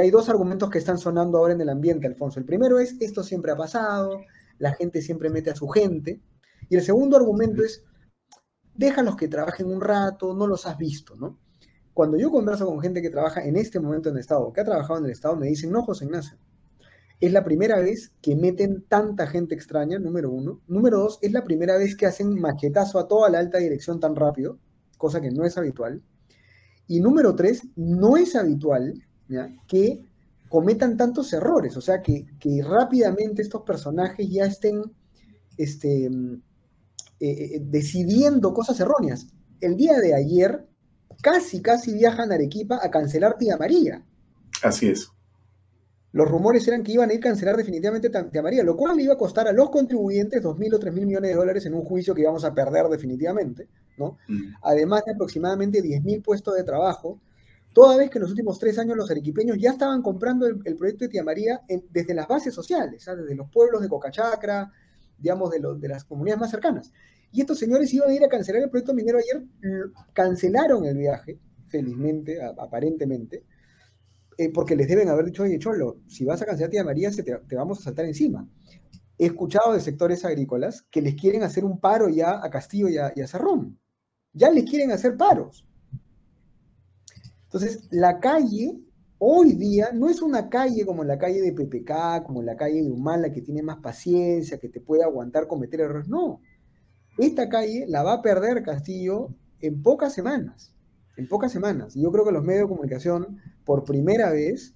hay 0.00 0.10
dos 0.10 0.28
argumentos 0.28 0.70
que 0.70 0.78
están 0.78 0.98
sonando 0.98 1.38
ahora 1.38 1.52
en 1.52 1.60
el 1.60 1.68
ambiente, 1.68 2.08
Alfonso. 2.08 2.40
El 2.40 2.46
primero 2.46 2.80
es, 2.80 2.96
esto 3.00 3.22
siempre 3.22 3.52
ha 3.52 3.56
pasado, 3.56 4.22
la 4.58 4.72
gente 4.72 5.00
siempre 5.00 5.30
mete 5.30 5.50
a 5.50 5.54
su 5.54 5.68
gente. 5.68 6.20
Y 6.68 6.74
el 6.74 6.82
segundo 6.82 7.16
argumento 7.16 7.62
es, 7.62 7.84
déjalos 8.74 9.14
que 9.14 9.28
trabajen 9.28 9.70
un 9.70 9.80
rato, 9.80 10.34
no 10.34 10.48
los 10.48 10.66
has 10.66 10.78
visto, 10.78 11.14
¿no? 11.14 11.38
Cuando 11.92 12.18
yo 12.18 12.32
converso 12.32 12.66
con 12.66 12.80
gente 12.80 13.00
que 13.02 13.10
trabaja 13.10 13.44
en 13.44 13.54
este 13.54 13.78
momento 13.78 14.08
en 14.08 14.16
el 14.16 14.20
Estado, 14.22 14.52
que 14.52 14.62
ha 14.62 14.64
trabajado 14.64 14.98
en 14.98 15.04
el 15.04 15.12
Estado, 15.12 15.36
me 15.36 15.46
dicen, 15.46 15.70
no, 15.70 15.82
José 15.82 16.06
Ignacio, 16.06 16.36
es 17.20 17.32
la 17.32 17.44
primera 17.44 17.78
vez 17.80 18.12
que 18.20 18.36
meten 18.36 18.84
tanta 18.88 19.26
gente 19.26 19.54
extraña, 19.54 19.98
número 19.98 20.30
uno. 20.30 20.60
Número 20.66 20.98
dos, 20.98 21.18
es 21.22 21.32
la 21.32 21.44
primera 21.44 21.76
vez 21.76 21.96
que 21.96 22.06
hacen 22.06 22.40
machetazo 22.40 22.98
a 22.98 23.08
toda 23.08 23.30
la 23.30 23.38
alta 23.38 23.58
dirección 23.58 24.00
tan 24.00 24.16
rápido, 24.16 24.58
cosa 24.98 25.20
que 25.20 25.30
no 25.30 25.44
es 25.44 25.56
habitual. 25.56 26.02
Y 26.86 27.00
número 27.00 27.34
tres, 27.34 27.62
no 27.76 28.16
es 28.16 28.36
habitual 28.36 29.02
que 29.66 30.04
cometan 30.48 30.96
tantos 30.96 31.32
errores, 31.32 31.76
o 31.76 31.80
sea, 31.80 32.02
que, 32.02 32.26
rápidamente 32.62 33.42
estos 33.42 33.62
personajes 33.62 34.28
ya 34.30 34.44
estén 34.44 34.82
este, 35.56 36.06
eh, 36.06 36.10
eh, 37.20 37.60
decidiendo 37.64 38.52
cosas 38.52 38.78
erróneas. 38.80 39.28
El 39.60 39.76
día 39.76 39.98
de 39.98 40.14
ayer, 40.14 40.66
casi, 41.22 41.62
casi 41.62 41.94
viajan 41.94 42.30
a 42.30 42.34
Arequipa 42.34 42.78
a 42.82 42.90
cancelar 42.90 43.38
Tía 43.38 43.56
María. 43.56 44.04
Así 44.62 44.88
es 44.88 45.13
los 46.14 46.28
rumores 46.28 46.66
eran 46.68 46.84
que 46.84 46.92
iban 46.92 47.10
a 47.10 47.12
ir 47.12 47.18
a 47.18 47.22
cancelar 47.22 47.56
definitivamente 47.56 48.08
Tía 48.08 48.40
María, 48.40 48.62
lo 48.62 48.76
cual 48.76 48.96
le 48.96 49.02
iba 49.02 49.14
a 49.14 49.18
costar 49.18 49.48
a 49.48 49.52
los 49.52 49.68
contribuyentes 49.68 50.40
2.000 50.40 50.74
o 50.74 50.78
3.000 50.78 51.06
millones 51.06 51.30
de 51.30 51.34
dólares 51.34 51.66
en 51.66 51.74
un 51.74 51.82
juicio 51.82 52.14
que 52.14 52.20
íbamos 52.20 52.44
a 52.44 52.54
perder 52.54 52.86
definitivamente, 52.86 53.66
¿no? 53.98 54.16
Mm. 54.28 54.54
Además 54.62 55.02
de 55.04 55.10
aproximadamente 55.10 55.82
10.000 55.82 56.22
puestos 56.22 56.54
de 56.54 56.62
trabajo, 56.62 57.18
toda 57.72 57.96
vez 57.96 58.10
que 58.10 58.18
en 58.18 58.22
los 58.22 58.30
últimos 58.30 58.60
tres 58.60 58.78
años 58.78 58.96
los 58.96 59.10
arequipeños 59.10 59.58
ya 59.58 59.72
estaban 59.72 60.02
comprando 60.02 60.46
el, 60.46 60.76
proyecto 60.76 61.04
de 61.04 61.08
Tía 61.08 61.24
María 61.24 61.62
desde 61.90 62.14
las 62.14 62.28
bases 62.28 62.54
sociales, 62.54 63.04
desde 63.04 63.34
los 63.34 63.50
pueblos 63.50 63.82
de 63.82 63.88
Cocachacra, 63.88 64.70
digamos, 65.18 65.50
de, 65.50 65.60
de 65.80 65.88
las 65.88 66.04
comunidades 66.04 66.42
más 66.42 66.50
cercanas. 66.52 66.92
Y 67.32 67.40
estos 67.40 67.58
señores 67.58 67.92
iban 67.92 68.10
a 68.10 68.14
ir 68.14 68.24
a 68.24 68.28
cancelar 68.28 68.62
el 68.62 68.70
proyecto 68.70 68.94
minero 68.94 69.18
ayer, 69.18 69.42
cancelaron 70.12 70.84
el 70.84 70.96
viaje, 70.96 71.40
felizmente, 71.66 72.40
aparentemente, 72.40 73.42
eh, 74.38 74.50
porque 74.52 74.76
les 74.76 74.88
deben 74.88 75.08
haber 75.08 75.26
dicho, 75.26 75.42
oye, 75.42 75.58
Cholo, 75.58 75.98
si 76.06 76.24
vas 76.24 76.42
a 76.42 76.46
cancelar 76.46 76.70
Tía 76.70 76.84
María, 76.84 77.10
te, 77.10 77.56
vamos 77.56 77.78
a 77.78 77.82
saltar 77.82 78.04
encima. 78.04 78.48
He 79.18 79.26
escuchado 79.26 79.72
de 79.72 79.80
sectores 79.80 80.24
agrícolas 80.24 80.82
que 80.90 81.00
les 81.00 81.14
quieren 81.14 81.42
hacer 81.42 81.64
un 81.64 81.78
paro 81.78 82.08
ya 82.08 82.44
a 82.44 82.50
Castillo 82.50 82.88
y 82.88 82.98
a, 82.98 83.12
y 83.14 83.26
Cerrón. 83.26 83.78
Ya 84.32 84.50
les 84.50 84.64
quieren 84.64 84.90
hacer 84.90 85.16
paros. 85.16 85.66
Entonces, 87.44 87.86
la 87.92 88.18
calle 88.18 88.80
hoy 89.18 89.52
día 89.52 89.90
no 89.92 90.08
es 90.08 90.20
una 90.20 90.48
calle 90.48 90.84
como 90.84 91.04
la 91.04 91.16
calle 91.16 91.40
de 91.40 91.52
PPK, 91.52 92.24
como 92.24 92.42
la 92.42 92.56
calle 92.56 92.82
de 92.82 92.90
Humala, 92.90 93.30
que 93.30 93.42
tiene 93.42 93.62
más 93.62 93.78
paciencia, 93.78 94.58
que 94.58 94.68
te 94.68 94.80
puede 94.80 95.04
aguantar 95.04 95.46
cometer 95.46 95.80
errores. 95.80 96.08
No. 96.08 96.40
Esta 97.16 97.48
calle 97.48 97.86
la 97.86 98.02
va 98.02 98.14
a 98.14 98.22
perder 98.22 98.64
Castillo 98.64 99.28
en 99.60 99.80
pocas 99.80 100.12
semanas 100.12 100.73
en 101.16 101.28
pocas 101.28 101.52
semanas. 101.52 101.96
Y 101.96 102.02
yo 102.02 102.10
creo 102.10 102.24
que 102.24 102.32
los 102.32 102.44
medios 102.44 102.62
de 102.62 102.68
comunicación, 102.68 103.38
por 103.64 103.84
primera 103.84 104.30
vez 104.30 104.74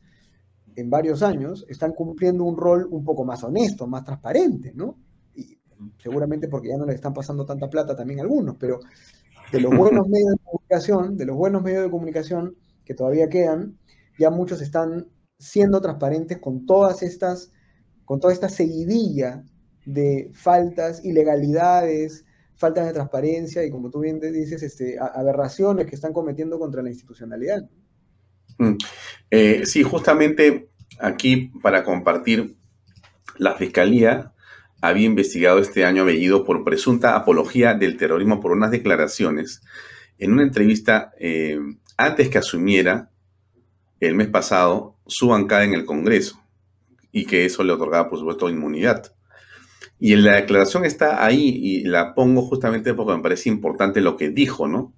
en 0.77 0.90
varios 0.90 1.22
años, 1.22 1.66
están 1.68 1.92
cumpliendo 1.92 2.44
un 2.44 2.57
rol 2.57 2.87
un 2.90 3.05
poco 3.05 3.24
más 3.24 3.42
honesto, 3.42 3.87
más 3.87 4.05
transparente, 4.05 4.72
¿no? 4.74 4.98
Y 5.35 5.59
seguramente 5.98 6.48
porque 6.48 6.68
ya 6.68 6.77
no 6.77 6.87
le 6.87 6.94
están 6.94 7.12
pasando 7.12 7.44
tanta 7.44 7.68
plata 7.68 7.96
también 7.96 8.20
a 8.20 8.22
algunos, 8.22 8.57
pero 8.59 8.81
de 9.53 9.61
los 9.61 9.77
buenos 9.77 10.07
medios 10.09 10.33
de 10.33 10.44
comunicación, 10.44 11.16
de 11.16 11.27
los 11.27 11.37
buenos 11.37 11.62
medios 11.62 11.85
de 11.85 11.90
comunicación 11.90 12.57
que 12.85 12.94
todavía 12.94 13.29
quedan, 13.29 13.79
ya 14.18 14.31
muchos 14.31 14.62
están 14.62 15.09
siendo 15.38 15.81
transparentes 15.81 16.38
con 16.38 16.66
todas 16.66 17.03
estas, 17.03 17.53
con 18.05 18.20
toda 18.20 18.33
esta 18.33 18.48
seguidilla 18.48 19.44
de 19.85 20.31
faltas, 20.35 21.05
ilegalidades, 21.05 22.24
faltas 22.59 22.87
de 22.87 22.92
transparencia 22.92 23.64
y, 23.64 23.71
como 23.71 23.88
tú 23.88 24.01
bien 24.01 24.21
dices, 24.21 24.62
este, 24.62 24.99
aberraciones 24.99 25.87
que 25.87 25.94
están 25.94 26.12
cometiendo 26.12 26.59
contra 26.59 26.83
la 26.83 26.90
institucionalidad. 26.90 27.62
Mm. 28.59 28.77
Eh, 29.31 29.62
sí, 29.64 29.83
justamente 29.83 30.68
aquí 30.99 31.53
para 31.62 31.85
compartir, 31.85 32.57
la 33.37 33.55
Fiscalía 33.55 34.35
había 34.81 35.07
investigado 35.07 35.59
este 35.61 35.85
año 35.85 36.03
a 36.03 36.44
por 36.44 36.64
presunta 36.64 37.16
apología 37.16 37.75
del 37.75 37.97
terrorismo 37.97 38.40
por 38.40 38.53
unas 38.53 38.71
declaraciones 38.71 39.62
en 40.18 40.33
una 40.33 40.42
entrevista 40.42 41.12
eh, 41.18 41.59
antes 41.97 42.29
que 42.29 42.38
asumiera 42.38 43.11
el 44.01 44.14
mes 44.14 44.29
pasado 44.29 44.97
su 45.07 45.29
bancada 45.29 45.64
en 45.64 45.75
el 45.75 45.85
Congreso 45.85 46.40
y 47.11 47.25
que 47.25 47.44
eso 47.44 47.64
le 47.64 47.73
otorgaba, 47.73 48.09
por 48.09 48.18
supuesto, 48.18 48.49
inmunidad. 48.49 49.12
Y 50.01 50.15
la 50.17 50.37
declaración 50.37 50.85
está 50.85 51.25
ahí 51.25 51.49
y 51.49 51.85
la 51.85 52.15
pongo 52.15 52.43
justamente 52.43 52.95
porque 52.95 53.17
me 53.17 53.23
parece 53.23 53.49
importante 53.49 54.01
lo 54.01 54.17
que 54.17 54.31
dijo, 54.31 54.69
¿no? 54.69 54.95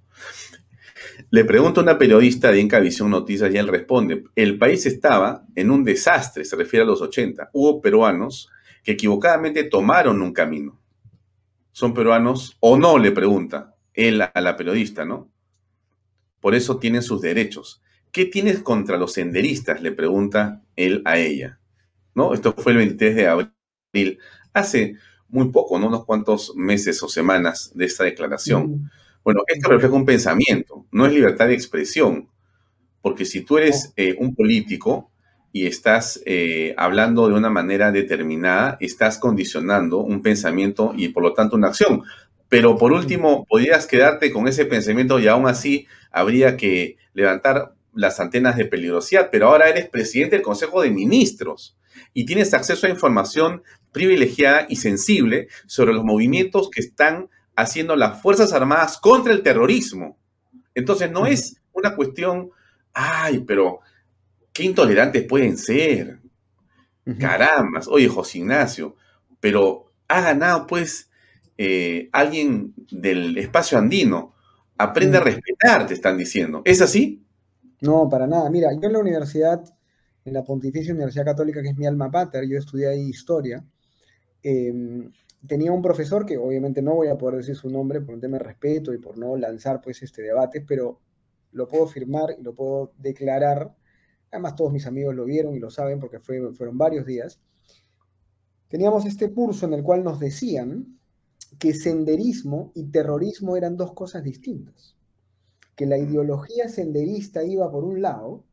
Le 1.31 1.45
pregunta 1.45 1.81
a 1.81 1.85
una 1.85 1.99
periodista 1.99 2.51
de 2.51 2.61
Incavisión 2.61 3.11
Noticias 3.11 3.53
y 3.53 3.57
él 3.57 3.69
responde, 3.69 4.25
el 4.35 4.59
país 4.59 4.85
estaba 4.87 5.47
en 5.55 5.71
un 5.71 5.85
desastre, 5.85 6.45
se 6.45 6.57
refiere 6.57 6.83
a 6.83 6.87
los 6.87 7.01
80. 7.01 7.51
Hubo 7.53 7.81
peruanos 7.81 8.51
que 8.83 8.93
equivocadamente 8.93 9.65
tomaron 9.65 10.23
un 10.23 10.33
camino. 10.33 10.81
¿Son 11.73 11.95
peruanos 11.95 12.57
o 12.61 12.77
no? 12.77 12.99
Le 12.99 13.13
pregunta 13.13 13.77
él 13.95 14.23
a 14.23 14.41
la 14.41 14.57
periodista, 14.57 15.05
¿no? 15.05 15.31
Por 16.41 16.55
eso 16.55 16.79
tienen 16.79 17.03
sus 17.03 17.21
derechos. 17.21 17.83
¿Qué 18.13 18.25
tienes 18.25 18.61
contra 18.61 18.97
los 18.97 19.13
senderistas? 19.13 19.83
Le 19.83 19.93
pregunta 19.93 20.63
él 20.75 21.03
a 21.05 21.19
ella. 21.19 21.61
¿No? 22.15 22.35
Esto 22.35 22.55
fue 22.57 22.73
el 22.73 22.79
23 22.79 23.15
de 23.15 23.29
abril, 23.29 24.19
hace 24.53 24.97
muy 25.29 25.51
poco, 25.51 25.79
¿no? 25.79 25.89
Unos 25.89 26.05
cuantos 26.05 26.55
meses 26.57 27.03
o 27.03 27.09
semanas 27.09 27.73
de 27.75 27.87
esta 27.87 28.05
declaración. 28.05 28.91
Bueno, 29.23 29.43
esto 29.47 29.69
refleja 29.69 29.95
un 29.95 30.05
pensamiento, 30.07 30.87
no 30.91 31.07
es 31.07 31.13
libertad 31.13 31.49
de 31.49 31.55
expresión, 31.55 32.29
porque 33.03 33.25
si 33.25 33.43
tú 33.43 33.59
eres 33.59 33.93
eh, 33.97 34.17
un 34.19 34.35
político 34.35 35.11
y 35.53 35.67
estás 35.67 36.23
eh, 36.27 36.75
hablando 36.77 37.29
de 37.29 37.35
una 37.35 37.51
manera 37.51 37.93
determinada, 37.93 38.77
estás 38.81 39.19
condicionando 39.19 39.99
un 39.99 40.23
pensamiento 40.23 40.93
y 40.97 41.09
por 41.09 41.23
lo 41.23 41.35
tanto 41.35 41.57
una 41.57 41.69
acción. 41.69 42.03
Pero 42.49 42.77
por 42.77 42.93
último, 42.93 43.45
podrías 43.49 43.87
quedarte 43.87 44.33
con 44.33 44.49
ese 44.49 44.65
pensamiento 44.65 45.19
y 45.19 45.29
aún 45.29 45.47
así 45.47 45.87
habría 46.11 46.57
que 46.57 46.97
levantar 47.13 47.75
las 47.95 48.21
antenas 48.21 48.57
de 48.57 48.65
peligrosidad, 48.65 49.29
pero 49.31 49.49
ahora 49.49 49.69
eres 49.69 49.89
presidente 49.89 50.37
del 50.37 50.45
Consejo 50.45 50.83
de 50.83 50.91
Ministros 50.91 51.77
y 52.13 52.25
tienes 52.25 52.55
acceso 52.55 52.87
a 52.87 52.91
información 52.91 53.63
privilegiada 53.93 54.67
y 54.69 54.77
sensible 54.77 55.49
sobre 55.67 55.93
los 55.93 56.05
movimientos 56.05 56.71
que 56.71 56.81
están 56.81 57.29
haciendo 57.57 57.97
las 57.97 58.21
Fuerzas 58.21 58.53
Armadas 58.53 58.99
contra 58.99 59.33
el 59.33 59.43
terrorismo. 59.43 60.17
Entonces 60.75 61.11
no 61.11 61.27
es 61.27 61.61
una 61.73 61.95
cuestión, 61.95 62.51
ay, 62.93 63.41
pero 63.47 63.81
qué 64.53 64.65
intolerantes 64.65 65.25
pueden 65.25 65.57
ser. 65.57 66.21
Carambas, 67.19 67.89
oye, 67.89 68.09
José 68.09 68.39
Ignacio, 68.39 68.95
pero 69.41 69.91
ha 70.07 70.21
ganado 70.21 70.67
pues 70.67 71.11
eh, 71.59 72.09
alguien 72.13 72.73
del 72.91 73.37
espacio 73.37 73.79
andino. 73.79 74.35
Aprende 74.79 75.19
a 75.19 75.21
respetar, 75.21 75.87
te 75.87 75.95
están 75.95 76.17
diciendo. 76.17 76.63
¿Es 76.65 76.81
así? 76.81 77.23
No, 77.81 78.09
para 78.09 78.27
nada. 78.27 78.49
Mira, 78.49 78.69
yo 78.73 78.87
en 78.87 78.93
la 78.93 78.99
universidad, 78.99 79.63
en 80.25 80.33
la 80.35 80.45
Pontificia 80.45 80.93
Universidad 80.93 81.25
Católica, 81.25 81.63
que 81.63 81.71
es 81.71 81.77
mi 81.77 81.87
alma 81.87 82.11
pater, 82.11 82.47
yo 82.47 82.59
estudié 82.59 82.89
ahí 82.89 83.09
historia. 83.09 83.65
Em, 84.43 85.11
tenía 85.47 85.73
un 85.73 85.83
profesor 85.83 86.27
que 86.27 86.37
obviamente 86.37 86.83
no 86.83 86.95
voy 86.95 87.09
a 87.09 87.17
poder 87.17 87.39
decir 87.39 87.57
su 87.57 87.71
nombre 87.71 88.01
por 88.01 88.15
un 88.15 88.21
tema 88.21 88.39
de 88.39 88.45
respeto 88.45 88.93
y 88.93 88.99
por 88.99 89.19
no 89.19 89.37
lanzar 89.37 89.81
pues 89.81 90.03
este 90.03 90.23
debate, 90.23 90.61
pero 90.61 91.01
lo 91.53 91.67
puedo 91.69 91.87
firmar 91.87 92.37
y 92.39 92.43
lo 92.43 92.55
puedo 92.55 92.93
declarar. 92.99 93.75
Además 94.31 94.57
todos 94.57 94.73
mis 94.73 94.87
amigos 94.87 95.15
lo 95.15 95.25
vieron 95.25 95.55
y 95.55 95.59
lo 95.59 95.71
saben 95.71 95.99
porque 95.99 96.21
fueron 96.21 96.79
varios 96.79 97.07
días. 97.07 97.41
Teníamos 98.69 99.05
este 99.07 99.33
curso 99.33 99.67
en 99.67 99.75
el 99.75 99.83
cual 99.83 100.05
nos 100.05 100.21
decían 100.21 101.01
que 101.59 101.75
senderismo 101.75 102.71
y 102.75 102.91
terrorismo 102.91 103.57
eran 103.57 103.77
dos 103.77 103.93
cosas 103.95 104.23
distintas. 104.23 104.97
Que 105.75 105.87
la 105.87 105.99
ideología 105.99 106.69
senderista 106.69 107.43
iba 107.43 107.71
por 107.71 107.85
un 107.85 108.03
lado 108.03 108.45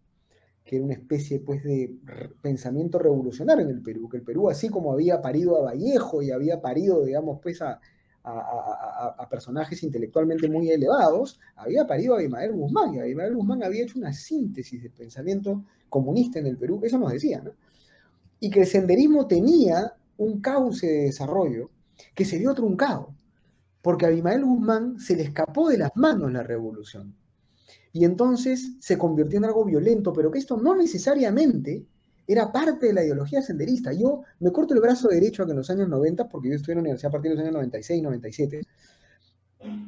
que 0.68 0.76
era 0.76 0.86
una 0.86 0.96
especie 0.96 1.40
pues, 1.40 1.64
de 1.64 1.96
pensamiento 2.42 3.00
revolucionario 3.00 3.64
en 3.64 3.72
el 3.72 3.82
Perú, 3.82 4.10
que 4.10 4.18
el 4.18 4.24
Perú, 4.24 4.50
así 4.50 4.68
como 4.68 4.92
había 4.92 5.22
parido 5.22 5.58
a 5.58 5.62
Vallejo 5.62 6.22
y 6.22 6.30
había 6.30 6.62
parido, 6.62 7.06
digamos, 7.06 7.40
pues, 7.42 7.62
a, 7.62 7.80
personajes 9.30 9.82
intelectualmente 9.84 10.50
muy 10.50 10.70
elevados, 10.70 11.40
había 11.56 11.88
parido 11.88 12.14
a 12.14 12.18
Abimael 12.18 12.52
Guzmán, 12.52 12.94
y 12.94 13.00
Abimael 13.00 13.34
Guzmán 13.34 13.64
había 13.64 13.84
hecho 13.84 13.98
una 13.98 14.12
síntesis 14.12 14.84
del 14.84 14.92
pensamiento 14.92 15.64
comunista 15.88 16.40
en 16.40 16.48
el 16.48 16.58
Perú, 16.58 16.82
eso 16.84 16.98
nos 16.98 17.14
decía, 17.14 17.40
¿no? 17.42 17.52
Y 18.42 18.50
que 18.50 18.62
el 18.62 18.68
senderismo 18.68 19.28
tenía 19.28 19.94
un 20.18 20.42
cauce 20.42 20.88
de 20.88 21.04
desarrollo 21.04 21.70
que 22.14 22.26
se 22.26 22.38
vio 22.38 22.54
truncado, 22.54 23.16
porque 23.82 24.06
a 24.06 24.10
Abimael 24.10 24.44
Guzmán 24.44 25.00
se 25.00 25.16
le 25.16 25.24
escapó 25.24 25.70
de 25.70 25.78
las 25.78 25.96
manos 25.96 26.30
la 26.30 26.44
revolución 26.44 27.16
y 27.94 28.06
entonces 28.06 28.74
se 28.80 28.98
convirtió 28.98 29.38
en 29.38 29.46
algo 29.46 29.66
violento, 29.66 30.14
pero 30.14 30.32
que 30.32 30.40
esto 30.40 30.58
no 30.58 30.76
necesariamente 30.76 31.86
era 32.28 32.52
parte 32.52 32.88
de 32.88 32.94
la 32.94 33.04
ideología 33.04 33.42
senderista. 33.42 33.94
Yo 33.94 34.24
me 34.40 34.52
corto 34.52 34.74
el 34.74 34.82
brazo 34.82 35.08
derecho 35.08 35.44
a 35.44 35.46
que 35.46 35.52
en 35.52 35.58
los 35.58 35.70
años 35.70 35.88
90, 35.88 36.28
porque 36.28 36.50
yo 36.50 36.56
estuve 36.56 36.74
en 36.74 36.78
la 36.78 36.82
universidad 36.82 37.10
a 37.10 37.14
partir 37.14 37.32
de 37.32 37.38
los 37.38 37.44
años 37.44 37.54
96, 37.54 38.04
97, 38.04 38.62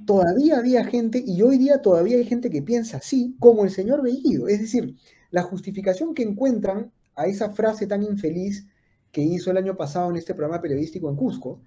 todavía 0.06 0.58
había 0.58 0.86
gente, 0.86 1.22
y 1.26 1.42
hoy 1.42 1.58
día 1.58 1.82
todavía 1.82 2.18
hay 2.18 2.26
gente 2.26 2.50
que 2.50 2.62
piensa 2.62 2.98
así, 2.98 3.36
como 3.40 3.66
el 3.66 3.72
señor 3.72 4.02
Bellido. 4.02 4.48
Es 4.48 4.62
decir, 4.62 4.96
la 5.32 5.44
justificación 5.44 6.14
que 6.14 6.24
encuentran 6.24 6.92
a 7.16 7.28
esa 7.28 7.50
frase 7.52 7.86
tan 7.86 8.04
infeliz 8.04 8.66
que 9.12 9.22
hizo 9.22 9.52
el 9.52 9.58
año 9.58 9.76
pasado 9.76 10.10
en 10.10 10.16
este 10.16 10.34
programa 10.34 10.62
periodístico 10.62 11.10
en 11.10 11.18
Cusco, 11.18 11.62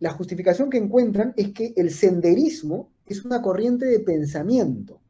la 0.00 0.10
justificación 0.10 0.70
que 0.70 0.78
encuentran 0.78 1.34
es 1.36 1.52
que 1.52 1.74
el 1.76 1.90
senderismo 1.90 2.90
es 3.06 3.24
una 3.24 3.42
corriente 3.42 3.86
de 3.86 4.00
pensamiento 4.00 5.03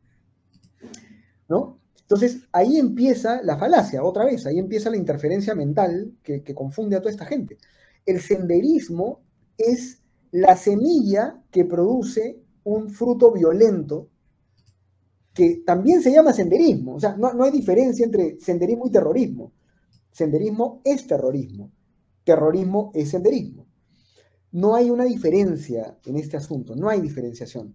Entonces 2.03 2.43
ahí 2.53 2.77
empieza 2.77 3.41
la 3.43 3.57
falacia, 3.57 4.05
otra 4.05 4.25
vez, 4.25 4.45
ahí 4.47 4.59
empieza 4.59 4.91
la 4.91 4.99
interferencia 4.99 5.55
mental 5.55 6.13
que, 6.23 6.43
confunde 6.55 6.97
a 6.97 7.01
toda 7.01 7.11
esta 7.11 7.25
gente. 7.25 7.57
El 8.05 8.21
senderismo 8.21 9.23
es 9.57 10.03
la 10.31 10.57
semilla 10.57 11.43
que 11.51 11.65
produce 11.65 12.43
un 12.65 12.91
fruto 12.91 13.33
violento 13.33 14.11
que 15.33 15.63
también 15.67 16.03
se 16.03 16.13
llama 16.13 16.33
senderismo. 16.33 16.97
O 16.97 17.01
sea, 17.01 17.17
no, 17.17 17.33
no, 17.33 17.45
hay 17.45 17.51
diferencia 17.51 18.05
entre 18.05 18.39
senderismo 18.39 18.87
y 18.87 18.91
terrorismo. 18.91 19.53
Senderismo 20.11 20.83
es 20.85 21.07
terrorismo. 21.07 21.73
Terrorismo 22.23 22.93
es 22.95 23.11
senderismo. 23.11 23.67
No 24.53 24.77
hay 24.77 24.91
una 24.91 25.05
diferencia 25.05 25.99
en 26.05 26.17
este 26.17 26.37
asunto, 26.37 26.77
no 26.77 26.89
hay 26.89 27.01
diferenciación 27.01 27.75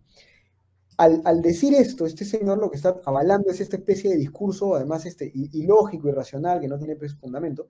al, 1.00 1.42
decir 1.42 1.74
esto, 1.74 2.06
este 2.06 2.26
señor 2.26 2.58
lo 2.58 2.70
que 2.70 2.76
está 2.76 3.00
avalando 3.06 3.50
es 3.50 3.62
esta 3.62 3.78
especie 3.78 4.10
de 4.10 4.18
discurso, 4.18 4.76
además 4.76 5.06
este, 5.06 5.32
ilógico, 5.34 6.10
irracional, 6.10 6.60
que 6.60 6.68
no 6.68 6.78
tiene 6.78 6.98
pues, 6.98 7.16
fundamento. 7.16 7.70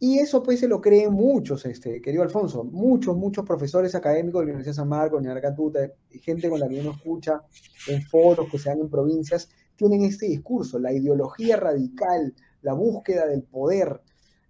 Y 0.00 0.18
eso 0.18 0.42
pues 0.42 0.58
se 0.58 0.66
lo 0.66 0.80
creen 0.80 1.12
muchos, 1.12 1.64
este, 1.64 2.00
querido 2.00 2.24
Alfonso, 2.24 2.64
muchos, 2.64 3.16
muchos 3.16 3.44
profesores 3.46 3.94
académicos 3.94 4.40
de 4.40 4.46
la 4.46 4.50
Universidad 4.50 4.72
de 4.72 4.76
San 4.78 4.88
Marcos, 4.88 5.22
de 5.22 5.32
la 5.32 5.40
Catuta, 5.40 5.78
gente 6.10 6.48
con 6.48 6.58
la 6.58 6.68
que 6.68 6.80
uno 6.80 6.90
escucha 6.90 7.40
en 7.86 8.02
foros 8.02 8.50
que 8.50 8.58
se 8.58 8.68
dan 8.68 8.80
en 8.80 8.90
provincias, 8.90 9.48
tienen 9.76 10.02
este 10.02 10.26
discurso, 10.26 10.80
la 10.80 10.92
ideología 10.92 11.56
radical, 11.56 12.34
la 12.62 12.72
búsqueda 12.72 13.28
del 13.28 13.44
poder, 13.44 14.00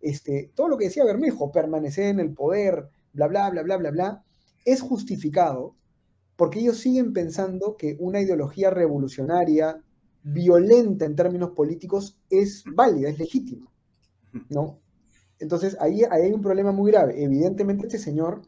este, 0.01 0.53
todo 0.55 0.69
lo 0.69 0.79
que 0.79 0.87
decía 0.87 1.05
Bermejo, 1.05 1.53
permanecer 1.53 2.07
en 2.07 2.21
el 2.21 2.33
poder, 2.33 2.89
bla, 3.13 3.27
bla, 3.27 3.51
bla, 3.51 3.63
bla, 3.63 3.77
bla, 3.77 3.91
bla, 3.91 4.25
es 4.65 4.81
justificado 4.81 5.77
porque 6.37 6.61
ellos 6.61 6.79
siguen 6.79 7.13
pensando 7.13 7.77
que 7.77 7.97
una 7.99 8.21
ideología 8.21 8.71
revolucionaria, 8.71 9.83
violenta 10.23 11.05
en 11.05 11.17
términos 11.17 11.51
políticos, 11.51 12.19
es 12.31 12.65
válida, 12.67 13.09
es 13.09 13.19
legítima, 13.19 13.71
¿no? 14.49 14.81
Entonces 15.39 15.77
ahí, 15.81 16.03
hay 16.11 16.33
un 16.33 16.41
problema 16.41 16.73
muy 16.73 16.91
grave. 16.91 17.23
Evidentemente 17.23 17.87
este 17.87 17.99
señor 17.99 18.43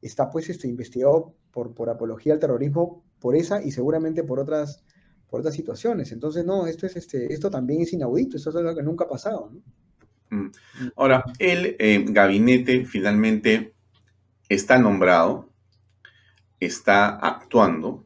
está 0.00 0.30
pues 0.30 0.50
este, 0.50 0.68
investigado 0.68 1.34
por, 1.50 1.74
por 1.74 1.88
apología 1.88 2.32
al 2.32 2.40
terrorismo 2.40 3.04
por 3.20 3.36
esa 3.36 3.62
y 3.62 3.70
seguramente 3.70 4.24
por 4.24 4.40
otras, 4.40 4.82
por 5.28 5.40
otras 5.40 5.54
situaciones. 5.54 6.10
Entonces, 6.12 6.44
no, 6.44 6.66
esto, 6.66 6.86
es, 6.86 6.96
este, 6.96 7.32
esto 7.32 7.50
también 7.50 7.82
es 7.82 7.92
inaudito, 7.92 8.36
esto 8.36 8.50
es 8.50 8.56
algo 8.56 8.74
que 8.74 8.82
nunca 8.82 9.04
ha 9.04 9.08
pasado. 9.08 9.52
Mm. 10.30 10.48
Ahora, 10.96 11.24
el 11.38 11.76
eh, 11.78 12.04
gabinete 12.08 12.84
finalmente 12.84 13.74
está 14.48 14.78
nombrado, 14.78 15.51
está 16.66 17.08
actuando. 17.16 18.04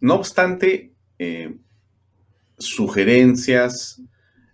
No 0.00 0.14
obstante, 0.14 0.92
eh, 1.18 1.56
sugerencias, 2.58 4.02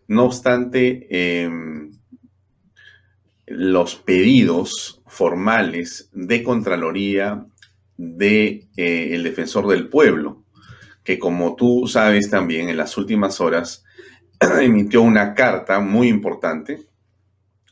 no 0.09 0.25
obstante, 0.25 1.07
em, 1.11 1.93
los 3.47 3.97
pedidos 3.97 5.03
formales 5.07 6.09
de 6.13 6.43
Contraloría 6.43 7.47
del 7.97 8.19
de, 8.19 8.69
eh, 8.77 9.21
defensor 9.23 9.69
del 9.69 9.89
pueblo, 9.89 10.45
que 11.05 11.19
como 11.19 11.57
tú 11.57 11.87
sabes 11.87 12.31
también 12.31 12.69
en 12.69 12.77
las 12.77 12.97
últimas 12.97 13.41
horas 13.41 13.85
emitió 14.61 15.03
una 15.03 15.35
carta 15.35 15.81
muy 15.81 16.09
importante 16.09 16.87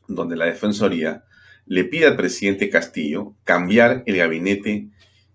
donde 0.07 0.37
la 0.37 0.47
Defensoría 0.47 1.25
le 1.67 1.85
pide 1.85 2.07
al 2.07 2.17
presidente 2.17 2.69
Castillo 2.69 3.37
cambiar 3.45 4.03
el 4.07 4.17
gabinete 4.17 4.89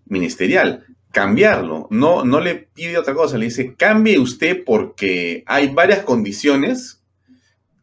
ministerial, 0.06 0.84
cambiarlo, 1.12 1.88
no, 1.90 2.24
no 2.24 2.40
le 2.40 2.54
pide 2.54 2.98
otra 2.98 3.14
cosa, 3.14 3.38
le 3.38 3.46
dice, 3.46 3.74
cambie 3.74 4.18
usted 4.18 4.64
porque 4.64 5.44
hay 5.46 5.68
varias 5.68 6.00
condiciones 6.00 7.02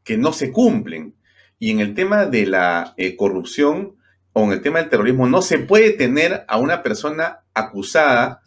que 0.04 0.18
no 0.18 0.34
se 0.34 0.52
cumplen. 0.52 1.16
Y 1.60 1.72
en 1.72 1.80
el 1.80 1.94
tema 1.96 2.26
de 2.26 2.46
la 2.46 2.94
eh, 2.98 3.16
corrupción 3.16 3.96
o 4.34 4.44
en 4.44 4.52
el 4.52 4.62
tema 4.62 4.80
del 4.80 4.90
terrorismo, 4.90 5.28
no 5.28 5.42
se 5.42 5.60
puede 5.60 5.92
tener 5.92 6.44
a 6.48 6.58
una 6.58 6.84
persona 6.84 7.40
acusada 7.54 8.42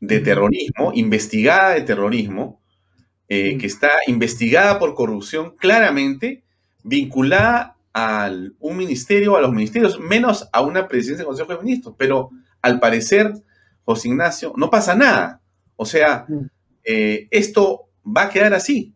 de 0.00 0.18
terrorismo, 0.18 0.92
investigada 0.94 1.74
de 1.74 1.82
terrorismo, 1.82 2.60
eh, 3.28 3.56
que 3.56 3.66
está 3.66 3.90
investigada 4.08 4.78
por 4.78 4.94
corrupción 4.94 5.56
claramente, 5.56 6.42
vinculada 6.82 7.76
a 7.94 8.30
un 8.58 8.76
ministerio, 8.76 9.36
a 9.36 9.40
los 9.40 9.52
ministerios, 9.52 10.00
menos 10.00 10.48
a 10.52 10.60
una 10.60 10.88
presidencia 10.88 11.18
del 11.18 11.26
Consejo 11.26 11.52
de 11.52 11.62
Ministros. 11.62 11.94
Pero 11.96 12.30
al 12.62 12.80
parecer, 12.80 13.32
José 13.84 14.08
Ignacio, 14.08 14.54
no 14.56 14.70
pasa 14.70 14.94
nada. 14.94 15.40
O 15.76 15.84
sea, 15.84 16.26
eh, 16.84 17.28
esto 17.30 17.88
va 18.04 18.24
a 18.24 18.30
quedar 18.30 18.54
así. 18.54 18.94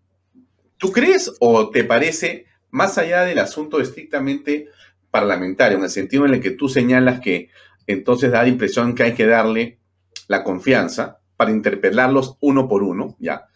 ¿Tú 0.78 0.92
crees 0.92 1.32
o 1.40 1.70
te 1.70 1.84
parece, 1.84 2.46
más 2.70 2.96
allá 2.98 3.22
del 3.22 3.38
asunto 3.38 3.80
estrictamente 3.80 4.68
parlamentario, 5.10 5.78
en 5.78 5.84
el 5.84 5.90
sentido 5.90 6.26
en 6.26 6.34
el 6.34 6.40
que 6.40 6.50
tú 6.50 6.68
señalas 6.68 7.20
que 7.20 7.50
entonces 7.86 8.30
da 8.30 8.42
la 8.42 8.48
impresión 8.48 8.94
que 8.94 9.04
hay 9.04 9.14
que 9.14 9.26
darle 9.26 9.78
la 10.28 10.44
confianza 10.44 11.20
para 11.36 11.50
interpelarlos 11.50 12.36
uno 12.40 12.68
por 12.68 12.82
uno, 12.82 13.16
¿ya? 13.18 13.46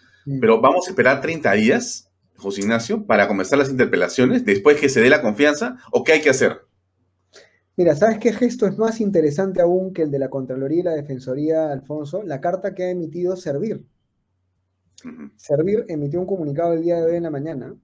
Pero 0.40 0.60
vamos 0.60 0.86
a 0.86 0.90
esperar 0.90 1.20
30 1.20 1.52
días, 1.52 2.10
José 2.36 2.60
Ignacio, 2.60 3.06
para 3.06 3.26
comenzar 3.26 3.58
las 3.58 3.70
interpelaciones, 3.70 4.44
después 4.44 4.78
que 4.78 4.88
se 4.88 5.00
dé 5.00 5.10
la 5.10 5.22
confianza, 5.22 5.78
o 5.90 6.04
qué 6.04 6.12
hay 6.12 6.20
que 6.20 6.30
hacer? 6.30 6.60
Mira, 7.76 7.94
¿sabes 7.94 8.18
qué 8.18 8.32
gesto 8.32 8.66
es 8.66 8.76
más 8.76 9.00
interesante 9.00 9.60
aún 9.60 9.92
que 9.92 10.02
el 10.02 10.10
de 10.10 10.18
la 10.18 10.28
Contraloría 10.28 10.80
y 10.80 10.82
la 10.82 10.92
Defensoría, 10.92 11.72
Alfonso? 11.72 12.22
La 12.22 12.40
carta 12.40 12.74
que 12.74 12.84
ha 12.84 12.90
emitido 12.90 13.36
Servir. 13.36 13.86
Servir 15.36 15.86
emitió 15.88 16.20
un 16.20 16.26
comunicado 16.26 16.74
el 16.74 16.82
día 16.82 16.96
de 16.96 17.06
hoy 17.06 17.16
en 17.16 17.22
la 17.22 17.30
mañana. 17.30 17.74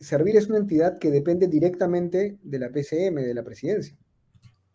Servir 0.00 0.36
es 0.36 0.48
una 0.48 0.58
entidad 0.58 0.98
que 0.98 1.10
depende 1.10 1.46
directamente 1.46 2.38
de 2.42 2.58
la 2.58 2.70
PCM, 2.70 3.16
de 3.16 3.34
la 3.34 3.42
presidencia. 3.42 3.96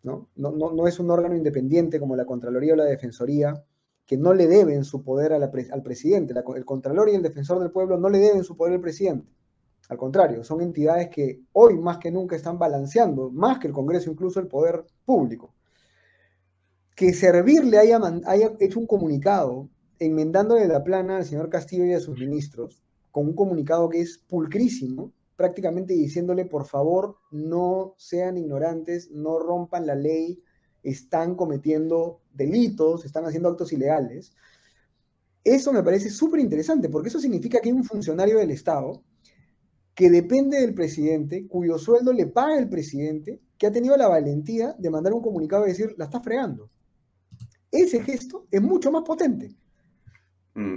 ¿no? 0.02 0.30
No, 0.36 0.52
no, 0.52 0.86
es 0.86 0.98
un 0.98 1.10
órgano 1.10 1.36
independiente 1.36 1.98
como 1.98 2.16
la 2.16 2.24
Contraloría 2.24 2.74
o 2.74 2.76
la 2.76 2.84
Defensoría, 2.84 3.64
que 4.06 4.16
no 4.16 4.34
le 4.34 4.46
deben 4.46 4.84
su 4.84 5.02
poder 5.02 5.32
al 5.32 5.82
presidente. 5.82 6.34
el 6.56 6.64
Contralor 6.64 7.08
y 7.08 7.14
el 7.14 7.22
Defensor 7.22 7.60
del 7.60 7.70
Pueblo 7.70 7.98
no 7.98 8.08
le 8.08 8.18
deben 8.18 8.44
su 8.44 8.56
poder 8.56 8.74
al 8.74 8.80
presidente. 8.80 9.28
Al 9.90 9.98
contrario, 9.98 10.44
son 10.44 10.60
entidades 10.60 11.08
que 11.08 11.42
hoy 11.52 11.76
más 11.76 11.98
que 11.98 12.12
nunca 12.12 12.36
están 12.36 12.60
balanceando, 12.60 13.28
más 13.32 13.58
que 13.58 13.66
el 13.66 13.72
Congreso, 13.72 14.08
incluso 14.08 14.38
el 14.38 14.46
poder 14.46 14.84
público. 15.04 15.52
Que 16.94 17.12
Servirle 17.12 17.76
haya, 17.76 17.98
hecho 18.60 18.78
un 18.78 18.86
comunicado 18.86 19.68
enmendándole 19.98 20.68
la 20.68 20.84
plana 20.84 21.16
al 21.16 21.24
señor 21.24 21.50
Castillo 21.50 21.84
y 21.86 21.92
a 21.92 21.98
sus 21.98 22.20
ministros, 22.20 22.84
con 23.10 23.26
un 23.26 23.34
comunicado 23.34 23.88
que 23.88 24.00
es 24.00 24.18
pulcrísimo, 24.18 25.12
prácticamente 25.34 25.94
diciéndole, 25.94 26.44
por 26.44 26.66
favor, 26.66 27.16
no 27.32 27.96
sean 27.98 28.38
ignorantes, 28.38 29.10
no 29.10 29.40
rompan 29.40 29.86
la 29.86 29.96
ley, 29.96 30.40
están 30.84 31.34
cometiendo 31.34 32.20
delitos, 32.32 33.04
están 33.04 33.24
haciendo 33.24 33.48
actos 33.48 33.72
ilegales. 33.72 34.36
Eso 35.42 35.72
me 35.72 35.82
parece 35.82 36.10
súper 36.10 36.38
interesante, 36.38 36.88
porque 36.88 37.08
eso 37.08 37.18
significa 37.18 37.58
que 37.58 37.70
hay 37.70 37.74
un 37.74 37.82
funcionario 37.82 38.38
del 38.38 38.52
Estado 38.52 39.02
que 39.94 40.10
depende 40.10 40.60
del 40.60 40.74
presidente, 40.74 41.46
cuyo 41.46 41.78
sueldo 41.78 42.12
le 42.12 42.26
paga 42.26 42.58
el 42.58 42.68
presidente, 42.68 43.40
que 43.58 43.66
ha 43.66 43.72
tenido 43.72 43.96
la 43.96 44.08
valentía 44.08 44.74
de 44.78 44.90
mandar 44.90 45.12
un 45.12 45.22
comunicado 45.22 45.66
y 45.66 45.70
decir, 45.70 45.94
la 45.98 46.06
está 46.06 46.20
fregando. 46.20 46.70
Ese 47.70 48.02
gesto 48.02 48.46
es 48.50 48.62
mucho 48.62 48.90
más 48.90 49.02
potente. 49.02 49.54
Mm. 50.54 50.76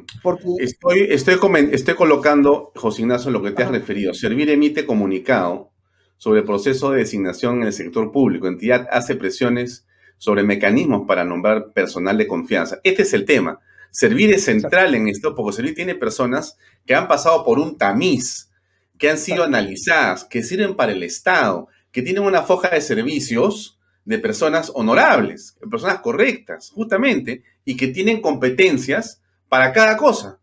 Estoy, 0.59 1.07
estoy, 1.09 1.39
estoy 1.71 1.95
colocando, 1.95 2.71
José 2.75 3.01
Ignacio, 3.01 3.31
lo 3.31 3.41
que 3.41 3.51
te 3.51 3.63
has 3.63 3.71
referido. 3.71 4.13
Servir 4.13 4.49
emite 4.49 4.85
comunicado 4.85 5.71
sobre 6.17 6.41
el 6.41 6.45
proceso 6.45 6.91
de 6.91 6.99
designación 6.99 7.61
en 7.61 7.67
el 7.67 7.73
sector 7.73 8.11
público. 8.11 8.47
Entidad 8.47 8.87
hace 8.91 9.15
presiones 9.15 9.85
sobre 10.17 10.43
mecanismos 10.43 11.05
para 11.07 11.25
nombrar 11.25 11.73
personal 11.73 12.17
de 12.17 12.27
confianza. 12.27 12.79
Este 12.83 13.01
es 13.01 13.13
el 13.13 13.25
tema. 13.25 13.59
Servir 13.91 14.33
es 14.33 14.45
central 14.45 14.95
en 14.95 15.07
esto 15.07 15.35
porque 15.35 15.55
Servir 15.55 15.75
tiene 15.75 15.95
personas 15.95 16.57
que 16.85 16.95
han 16.95 17.07
pasado 17.07 17.43
por 17.43 17.59
un 17.59 17.77
tamiz, 17.77 18.49
que 18.97 19.09
han 19.09 19.17
sido 19.17 19.43
analizadas, 19.43 20.23
que 20.25 20.43
sirven 20.43 20.75
para 20.75 20.91
el 20.91 21.03
Estado, 21.03 21.67
que 21.91 22.01
tienen 22.01 22.23
una 22.23 22.43
foja 22.43 22.69
de 22.69 22.81
servicios 22.81 23.79
de 24.05 24.19
personas 24.19 24.71
honorables, 24.75 25.57
personas 25.69 25.99
correctas, 25.99 26.71
justamente, 26.71 27.43
y 27.65 27.77
que 27.77 27.87
tienen 27.87 28.21
competencias 28.21 29.21
para 29.47 29.71
cada 29.71 29.97
cosa 29.97 30.39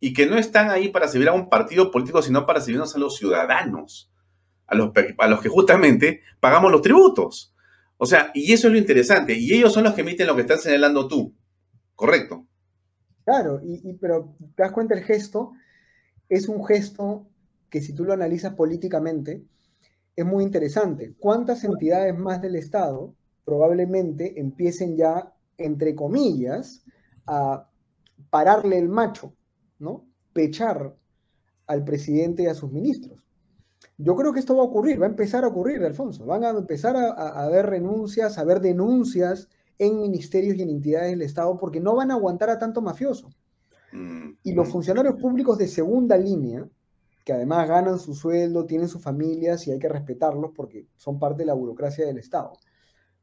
y 0.00 0.12
que 0.12 0.26
no 0.26 0.36
están 0.36 0.70
ahí 0.70 0.88
para 0.88 1.08
servir 1.08 1.28
a 1.28 1.32
un 1.32 1.48
partido 1.48 1.90
político, 1.90 2.20
sino 2.20 2.44
para 2.44 2.60
servirnos 2.60 2.94
a 2.94 2.98
los 2.98 3.16
ciudadanos, 3.16 4.10
a 4.66 4.74
los, 4.74 4.90
a 5.18 5.28
los 5.28 5.40
que 5.40 5.48
justamente 5.48 6.20
pagamos 6.40 6.70
los 6.70 6.82
tributos. 6.82 7.54
O 7.96 8.06
sea, 8.06 8.30
y 8.34 8.52
eso 8.52 8.66
es 8.66 8.72
lo 8.72 8.78
interesante, 8.78 9.34
y 9.34 9.54
ellos 9.54 9.72
son 9.72 9.84
los 9.84 9.94
que 9.94 10.02
emiten 10.02 10.26
lo 10.26 10.34
que 10.34 10.42
estás 10.42 10.62
señalando 10.62 11.08
tú, 11.08 11.34
¿correcto? 11.94 12.46
Claro, 13.24 13.60
y, 13.64 13.94
pero 13.94 14.36
te 14.54 14.62
das 14.62 14.72
cuenta 14.72 14.94
el 14.94 15.04
gesto, 15.04 15.52
es 16.28 16.48
un 16.48 16.64
gesto 16.66 17.26
que 17.74 17.80
si 17.80 17.92
tú 17.92 18.04
lo 18.04 18.12
analizas 18.12 18.54
políticamente, 18.54 19.42
es 20.14 20.24
muy 20.24 20.44
interesante. 20.44 21.16
¿Cuántas 21.18 21.64
entidades 21.64 22.16
más 22.16 22.40
del 22.40 22.54
Estado 22.54 23.16
probablemente 23.44 24.38
empiecen 24.38 24.96
ya, 24.96 25.34
entre 25.58 25.96
comillas, 25.96 26.84
a 27.26 27.68
pararle 28.30 28.78
el 28.78 28.88
macho, 28.88 29.34
¿no? 29.80 30.06
Pechar 30.32 30.94
al 31.66 31.82
presidente 31.82 32.44
y 32.44 32.46
a 32.46 32.54
sus 32.54 32.70
ministros. 32.70 33.18
Yo 33.98 34.14
creo 34.14 34.32
que 34.32 34.38
esto 34.38 34.54
va 34.54 34.62
a 34.62 34.66
ocurrir, 34.66 35.02
va 35.02 35.06
a 35.06 35.10
empezar 35.10 35.42
a 35.42 35.48
ocurrir, 35.48 35.82
Alfonso. 35.82 36.24
Van 36.26 36.44
a 36.44 36.50
empezar 36.50 36.96
a, 36.96 37.10
a 37.10 37.44
haber 37.44 37.66
renuncias, 37.66 38.38
a 38.38 38.42
haber 38.42 38.60
denuncias 38.60 39.48
en 39.80 40.00
ministerios 40.00 40.56
y 40.56 40.62
en 40.62 40.70
entidades 40.70 41.10
del 41.10 41.22
Estado 41.22 41.58
porque 41.58 41.80
no 41.80 41.96
van 41.96 42.12
a 42.12 42.14
aguantar 42.14 42.50
a 42.50 42.58
tanto 42.60 42.80
mafioso. 42.82 43.30
Mm, 43.90 44.36
y 44.44 44.52
los 44.52 44.68
mm. 44.68 44.70
funcionarios 44.70 45.16
públicos 45.16 45.58
de 45.58 45.66
segunda 45.66 46.16
línea, 46.16 46.68
que 47.24 47.32
además 47.32 47.68
ganan 47.68 47.98
su 47.98 48.14
sueldo, 48.14 48.66
tienen 48.66 48.88
sus 48.88 49.02
familias 49.02 49.66
y 49.66 49.72
hay 49.72 49.78
que 49.78 49.88
respetarlos 49.88 50.52
porque 50.54 50.86
son 50.96 51.18
parte 51.18 51.42
de 51.42 51.46
la 51.46 51.54
burocracia 51.54 52.06
del 52.06 52.18
Estado, 52.18 52.52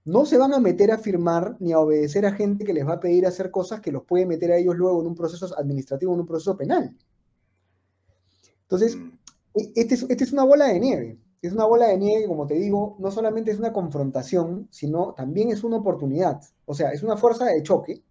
no 0.03 0.25
se 0.25 0.37
van 0.37 0.53
a 0.53 0.59
meter 0.59 0.91
a 0.91 0.97
firmar 0.97 1.57
ni 1.59 1.73
a 1.73 1.79
obedecer 1.79 2.25
a 2.25 2.33
gente 2.33 2.65
que 2.65 2.73
les 2.73 2.87
va 2.87 2.93
a 2.93 2.99
pedir 2.99 3.25
hacer 3.27 3.51
cosas 3.51 3.81
que 3.81 3.91
los 3.91 4.03
puede 4.03 4.25
meter 4.25 4.51
a 4.51 4.57
ellos 4.57 4.75
luego 4.75 5.01
en 5.01 5.07
un 5.07 5.15
proceso 5.15 5.47
administrativo, 5.57 6.13
en 6.13 6.21
un 6.21 6.25
proceso 6.25 6.57
penal. 6.57 6.95
Entonces, 8.63 8.95
mm. 8.95 9.11
e, 9.55 9.71
este 9.75 9.95
es, 9.95 10.03
este 10.09 10.23
es 10.23 10.33
una 10.33 10.43
bola 10.43 10.67
de 10.67 10.79
nieve. 10.79 11.19
Es 11.41 11.53
una 11.53 11.65
bola 11.65 11.87
de 11.87 11.97
nieve, 11.97 12.27
como 12.27 12.47
te 12.47 12.55
digo, 12.55 12.95
no 12.99 13.11
solamente 13.11 13.51
es 13.51 13.59
una 13.59 13.73
confrontación, 13.73 14.67
sino 14.71 15.13
también 15.13 15.49
es 15.49 15.63
una 15.63 15.77
oportunidad. 15.77 16.41
O 16.65 16.73
sea, 16.73 16.91
es 16.91 17.03
una 17.03 17.17
fuerza 17.17 17.45
de 17.45 17.63
choque 17.63 18.03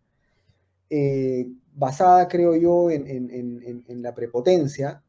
eh, 0.91 1.49
basada, 1.73 2.27
creo 2.29 2.57
yo, 2.57 2.91
en, 2.91 3.07
en, 3.07 4.03
la 4.03 4.15
prepotencia. 4.15 5.03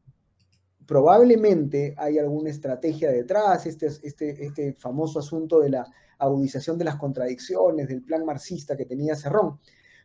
Probablemente 0.92 1.94
hay 1.96 2.18
alguna 2.18 2.50
estrategia 2.50 3.10
detrás, 3.10 3.64
este, 3.64 3.86
este, 3.86 4.44
este 4.44 4.74
famoso 4.74 5.20
asunto 5.20 5.58
de 5.60 5.70
la 5.70 5.86
agudización 6.18 6.76
de 6.76 6.84
las 6.84 6.96
contradicciones, 6.96 7.88
del 7.88 8.02
plan 8.02 8.26
marxista 8.26 8.76
que 8.76 8.84
tenía 8.84 9.16
Cerrón. 9.16 9.58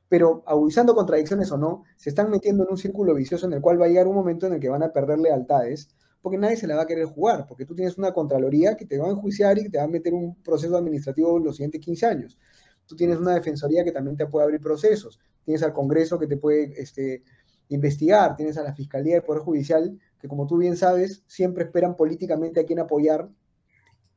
Pero 0.08 0.44
agudizando 0.48 0.96
contradicciones 0.96 1.52
o 1.52 1.58
no, 1.58 1.84
se 1.98 2.10
están 2.10 2.30
metiendo 2.30 2.64
en 2.64 2.72
un 2.72 2.78
círculo 2.78 3.14
vicioso 3.16 3.48
en 3.48 3.52
el 3.52 3.60
cual 3.60 3.82
va 3.82 3.84
a 3.84 3.90
llegar 3.90 4.08
un 4.08 4.16
momento 4.16 4.48
en 4.48 4.54
el 4.54 4.62
que 4.62 4.70
van 4.70 4.82
a 4.82 4.94
perder 4.94 5.20
lealtades, 5.20 5.90
porque 6.22 6.38
nadie 6.38 6.56
se 6.56 6.68
la 6.68 6.78
va 6.78 6.84
a 6.84 6.88
querer 6.88 7.04
jugar, 7.04 7.48
porque 7.50 7.66
tú 7.66 7.76
tienes 7.76 7.98
una 7.98 8.14
contraloría 8.14 8.78
que 8.78 8.86
te 8.86 8.98
va 8.98 9.08
a 9.08 9.12
enjuiciar 9.12 9.58
y 9.58 9.68
te 9.68 9.80
va 9.80 9.84
a 9.84 9.90
meter 9.90 10.14
un 10.14 10.42
proceso 10.42 10.78
administrativo 10.78 11.36
en 11.36 11.44
los 11.44 11.58
siguientes 11.58 11.82
15 11.82 12.06
años. 12.06 12.38
Tú 12.86 12.96
tienes 12.96 13.18
una 13.18 13.34
defensoría 13.34 13.84
que 13.84 13.92
también 13.92 14.16
te 14.16 14.26
puede 14.28 14.46
abrir 14.46 14.62
procesos, 14.62 15.20
tienes 15.44 15.64
al 15.64 15.74
Congreso 15.74 16.18
que 16.18 16.28
te 16.28 16.38
puede 16.38 16.82
este, 16.82 17.24
investigar, 17.68 18.38
tienes 18.38 18.58
a 18.58 18.64
la 18.64 18.74
Fiscalía 18.74 19.16
del 19.16 19.24
Poder 19.24 19.42
Judicial, 19.42 20.00
que 20.20 20.28
como 20.28 20.48
tú 20.48 20.58
bien 20.58 20.78
sabes, 20.78 21.24
siempre 21.28 21.66
esperan 21.66 21.96
políticamente 21.96 22.60
a 22.60 22.66
quién 22.66 22.80
apoyar 22.80 23.30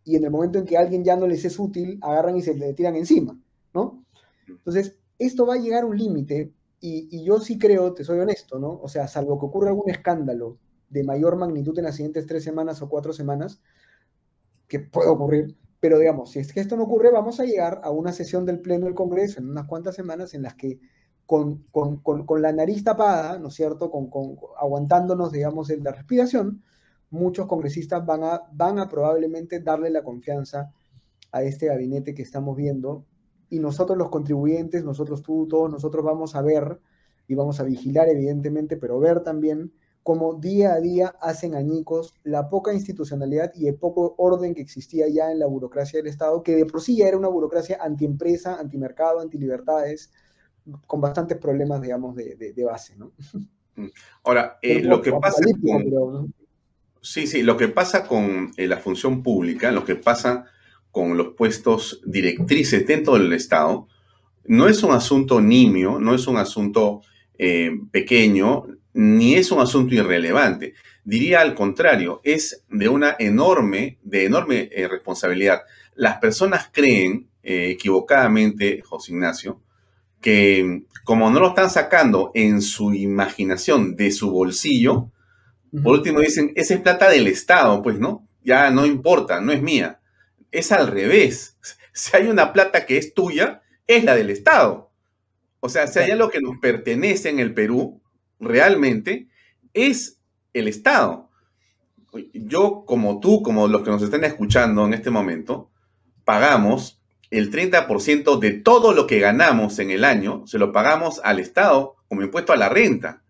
y 0.04 0.16
en 0.16 0.24
el 0.24 0.30
momento 0.30 0.58
en 0.58 0.64
que 0.64 0.76
alguien 0.76 1.04
ya 1.04 1.16
no 1.16 1.26
les 1.26 1.44
es 1.44 1.58
útil, 1.58 1.98
agarran 2.02 2.36
y 2.36 2.42
se 2.42 2.54
le 2.54 2.72
tiran 2.72 2.96
encima, 2.96 3.38
¿no? 3.74 4.04
Entonces, 4.48 4.98
esto 5.18 5.46
va 5.46 5.54
a 5.54 5.58
llegar 5.58 5.84
a 5.84 5.86
un 5.86 5.96
límite 5.96 6.52
y, 6.80 7.22
yo 7.24 7.40
sí 7.40 7.58
creo, 7.58 7.92
te 7.92 8.04
soy 8.04 8.18
honesto, 8.20 8.58
¿no? 8.58 8.80
O 8.82 8.88
sea, 8.88 9.06
salvo 9.06 9.38
que 9.38 9.46
ocurra 9.46 9.68
algún 9.68 9.90
escándalo 9.90 10.58
de 10.88 11.04
mayor 11.04 11.36
magnitud 11.36 11.78
en 11.78 11.84
las 11.84 11.96
siguientes 11.96 12.26
tres 12.26 12.42
semanas 12.42 12.80
o 12.80 12.88
cuatro 12.88 13.12
semanas, 13.12 13.60
que 14.66 14.80
puede 14.80 15.10
ocurrir, 15.10 15.56
pero 15.78 15.98
digamos, 15.98 16.30
si 16.30 16.38
es 16.38 16.52
que 16.52 16.60
esto 16.60 16.76
no 16.76 16.84
ocurre, 16.84 17.10
vamos 17.10 17.38
a 17.38 17.44
llegar 17.44 17.80
a 17.84 17.90
una 17.90 18.12
sesión 18.12 18.46
del 18.46 18.60
Pleno 18.60 18.86
del 18.86 18.94
Congreso 18.94 19.40
en 19.40 19.50
unas 19.50 19.66
cuantas 19.66 19.94
semanas 19.94 20.32
en 20.34 20.42
las 20.42 20.54
que 20.54 20.80
con, 21.30 22.42
la 22.42 22.52
nariz 22.52 22.82
tapada, 22.82 23.38
¿no 23.38 23.48
es 23.48 23.54
cierto?, 23.54 23.88
con, 23.88 24.10
aguantándonos, 24.60 25.30
digamos, 25.30 25.70
en 25.70 25.84
la 25.84 25.92
respiración, 25.92 26.64
muchos 27.10 27.46
congresistas 27.46 28.04
van 28.04 28.24
a, 28.24 28.42
van 28.52 28.80
a 28.80 28.88
probablemente 28.88 29.60
darle 29.60 29.90
la 29.90 30.02
confianza 30.02 30.72
a 31.30 31.44
este 31.44 31.66
gabinete 31.66 32.16
que 32.16 32.22
estamos 32.22 32.56
viendo 32.56 33.04
y 33.48 33.60
nosotros 33.60 33.96
los 33.96 34.10
contribuyentes, 34.10 34.84
nosotros 34.84 35.22
tú, 35.22 35.46
todos 35.48 35.70
nosotros 35.70 36.04
vamos 36.04 36.34
a 36.34 36.42
ver 36.42 36.80
y 37.28 37.36
vamos 37.36 37.60
a 37.60 37.62
vigilar 37.62 38.08
evidentemente, 38.08 38.76
pero 38.76 38.98
ver 38.98 39.20
también 39.20 39.72
cómo 40.02 40.34
día 40.34 40.72
a 40.72 40.80
día 40.80 41.14
hacen 41.20 41.54
añicos 41.54 42.14
la 42.24 42.48
poca 42.48 42.74
institucionalidad 42.74 43.52
y 43.54 43.68
el 43.68 43.76
poco 43.76 44.16
orden 44.18 44.52
que 44.52 44.62
existía 44.62 45.06
ya 45.08 45.30
en 45.30 45.38
la 45.38 45.46
burocracia 45.46 46.00
del 46.00 46.08
Estado, 46.08 46.42
que 46.42 46.56
de 46.56 46.66
por 46.66 46.80
sí 46.80 46.96
ya 46.96 47.06
era 47.06 47.16
una 47.16 47.28
burocracia 47.28 47.78
antiempresa, 47.80 48.58
antimercado, 48.58 49.20
antilibertades, 49.20 50.10
con 50.86 51.00
bastantes 51.00 51.38
problemas, 51.38 51.82
digamos, 51.82 52.14
de, 52.16 52.64
base, 52.64 52.96
¿no? 52.96 53.12
Mm. 53.76 53.86
Ahora, 54.24 54.58
eh, 54.62 54.82
lo 54.82 55.00
que 55.00 55.12
pasa 55.12 55.42
con... 55.62 56.34
Sí, 57.02 57.26
sí, 57.26 57.42
lo 57.42 57.56
que 57.56 57.68
pasa 57.68 58.06
con 58.06 58.52
eh, 58.56 58.66
la 58.66 58.76
función 58.76 59.22
pública, 59.22 59.72
lo 59.72 59.84
que 59.84 59.96
pasa 59.96 60.44
con 60.90 61.16
los 61.16 61.28
puestos 61.28 62.02
directrices 62.04 62.86
dentro 62.86 63.14
del 63.14 63.32
Estado, 63.32 63.88
no 64.44 64.68
es 64.68 64.82
un 64.82 64.92
asunto 64.92 65.40
nimio, 65.40 65.98
no 65.98 66.14
es 66.14 66.26
un 66.26 66.36
asunto 66.36 67.00
eh, 67.38 67.70
pequeño, 67.90 68.66
ni 68.92 69.34
es 69.34 69.50
un 69.50 69.60
asunto 69.60 69.94
irrelevante. 69.94 70.74
Diría 71.04 71.40
al 71.40 71.54
contrario, 71.54 72.20
es 72.22 72.64
de 72.68 72.88
una 72.88 73.16
enorme, 73.18 73.98
de 74.02 74.26
enorme 74.26 74.68
responsabilidad. 74.90 75.62
Las 75.94 76.18
personas 76.18 76.68
creen 76.70 77.28
equivocadamente, 77.42 78.82
José 78.82 79.12
Ignacio, 79.12 79.62
que 80.20 80.84
como 81.04 81.30
no 81.30 81.40
lo 81.40 81.48
están 81.48 81.70
sacando 81.70 82.30
en 82.34 82.62
su 82.62 82.94
imaginación 82.94 83.96
de 83.96 84.10
su 84.12 84.30
bolsillo, 84.30 85.10
por 85.82 85.94
último 85.94 86.20
dicen, 86.20 86.52
esa 86.56 86.74
es 86.74 86.80
plata 86.80 87.08
del 87.08 87.26
Estado, 87.28 87.82
pues, 87.82 87.98
¿no? 87.98 88.26
Ya 88.42 88.70
no 88.70 88.86
importa, 88.86 89.40
no 89.40 89.52
es 89.52 89.62
mía. 89.62 90.00
Es 90.50 90.72
al 90.72 90.88
revés. 90.88 91.56
Si 91.92 92.16
hay 92.16 92.28
una 92.28 92.52
plata 92.52 92.86
que 92.86 92.96
es 92.96 93.14
tuya, 93.14 93.62
es 93.86 94.04
la 94.04 94.14
del 94.14 94.30
Estado. 94.30 94.92
O 95.58 95.68
sea, 95.68 95.88
si 95.88 95.98
hay 95.98 96.12
algo 96.12 96.30
que 96.30 96.40
nos 96.40 96.56
pertenece 96.58 97.28
en 97.28 97.40
el 97.40 97.52
Perú, 97.52 98.00
realmente, 98.38 99.28
es 99.74 100.20
el 100.54 100.68
Estado. 100.68 101.28
Yo, 102.32 102.84
como 102.86 103.18
tú, 103.18 103.42
como 103.42 103.66
los 103.66 103.82
que 103.82 103.90
nos 103.90 104.02
están 104.02 104.22
escuchando 104.22 104.86
en 104.86 104.94
este 104.94 105.10
momento, 105.10 105.70
pagamos 106.24 106.99
el 107.30 107.50
30% 107.50 108.38
de 108.38 108.52
todo 108.52 108.92
lo 108.92 109.06
que 109.06 109.20
ganamos 109.20 109.78
en 109.78 109.90
el 109.90 110.04
año, 110.04 110.46
se 110.46 110.58
lo 110.58 110.72
pagamos 110.72 111.20
al 111.22 111.38
Estado 111.38 111.96
como 112.08 112.22
impuesto 112.22 112.52
a 112.52 112.56
la 112.56 112.68
renta. 112.68 113.22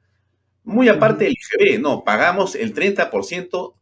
Muy 0.64 0.88
aparte 0.88 1.24
del 1.24 1.34
IGB, 1.34 1.80
no, 1.80 2.02
pagamos 2.02 2.54
el 2.54 2.74
30%, 2.74 3.74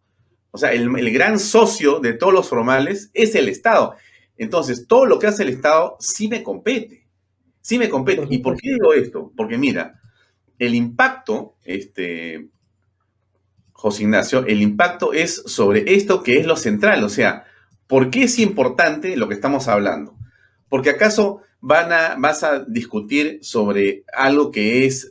o 0.50 0.58
sea, 0.58 0.72
el, 0.72 0.96
el, 0.98 1.12
gran 1.12 1.38
socio 1.38 2.00
de 2.00 2.14
todos 2.14 2.32
los 2.32 2.48
formales 2.48 3.10
es 3.14 3.34
el 3.34 3.48
Estado. 3.48 3.94
Entonces, 4.36 4.86
todo 4.88 5.06
lo 5.06 5.18
que 5.18 5.28
hace 5.28 5.44
el 5.44 5.50
Estado 5.50 5.96
sí 6.00 6.28
me 6.28 6.42
compete, 6.42 7.06
sí 7.60 7.78
me 7.78 7.88
compete. 7.88 8.26
¿Y 8.28 8.38
por 8.38 8.56
qué 8.56 8.70
digo 8.70 8.94
esto? 8.94 9.32
Porque 9.36 9.58
mira, 9.58 10.00
el 10.58 10.74
impacto, 10.74 11.56
este, 11.64 12.48
José 13.72 14.02
Ignacio, 14.02 14.44
el 14.46 14.62
impacto 14.62 15.12
es 15.12 15.42
sobre 15.46 15.94
esto 15.94 16.24
que 16.24 16.40
es 16.40 16.46
lo 16.46 16.56
central, 16.56 17.04
o 17.04 17.08
sea, 17.08 17.44
¿por 17.88 18.10
qué 18.10 18.24
es 18.24 18.38
importante 18.38 19.16
lo 19.16 19.26
que 19.26 19.34
estamos 19.34 19.66
hablando? 19.66 20.16
Porque 20.68 20.90
acaso 20.90 21.40
van 21.60 21.92
a, 21.92 22.14
vas 22.18 22.44
a 22.44 22.64
discutir 22.64 23.40
sobre 23.42 24.04
algo 24.12 24.52
que 24.52 24.86
es 24.86 25.10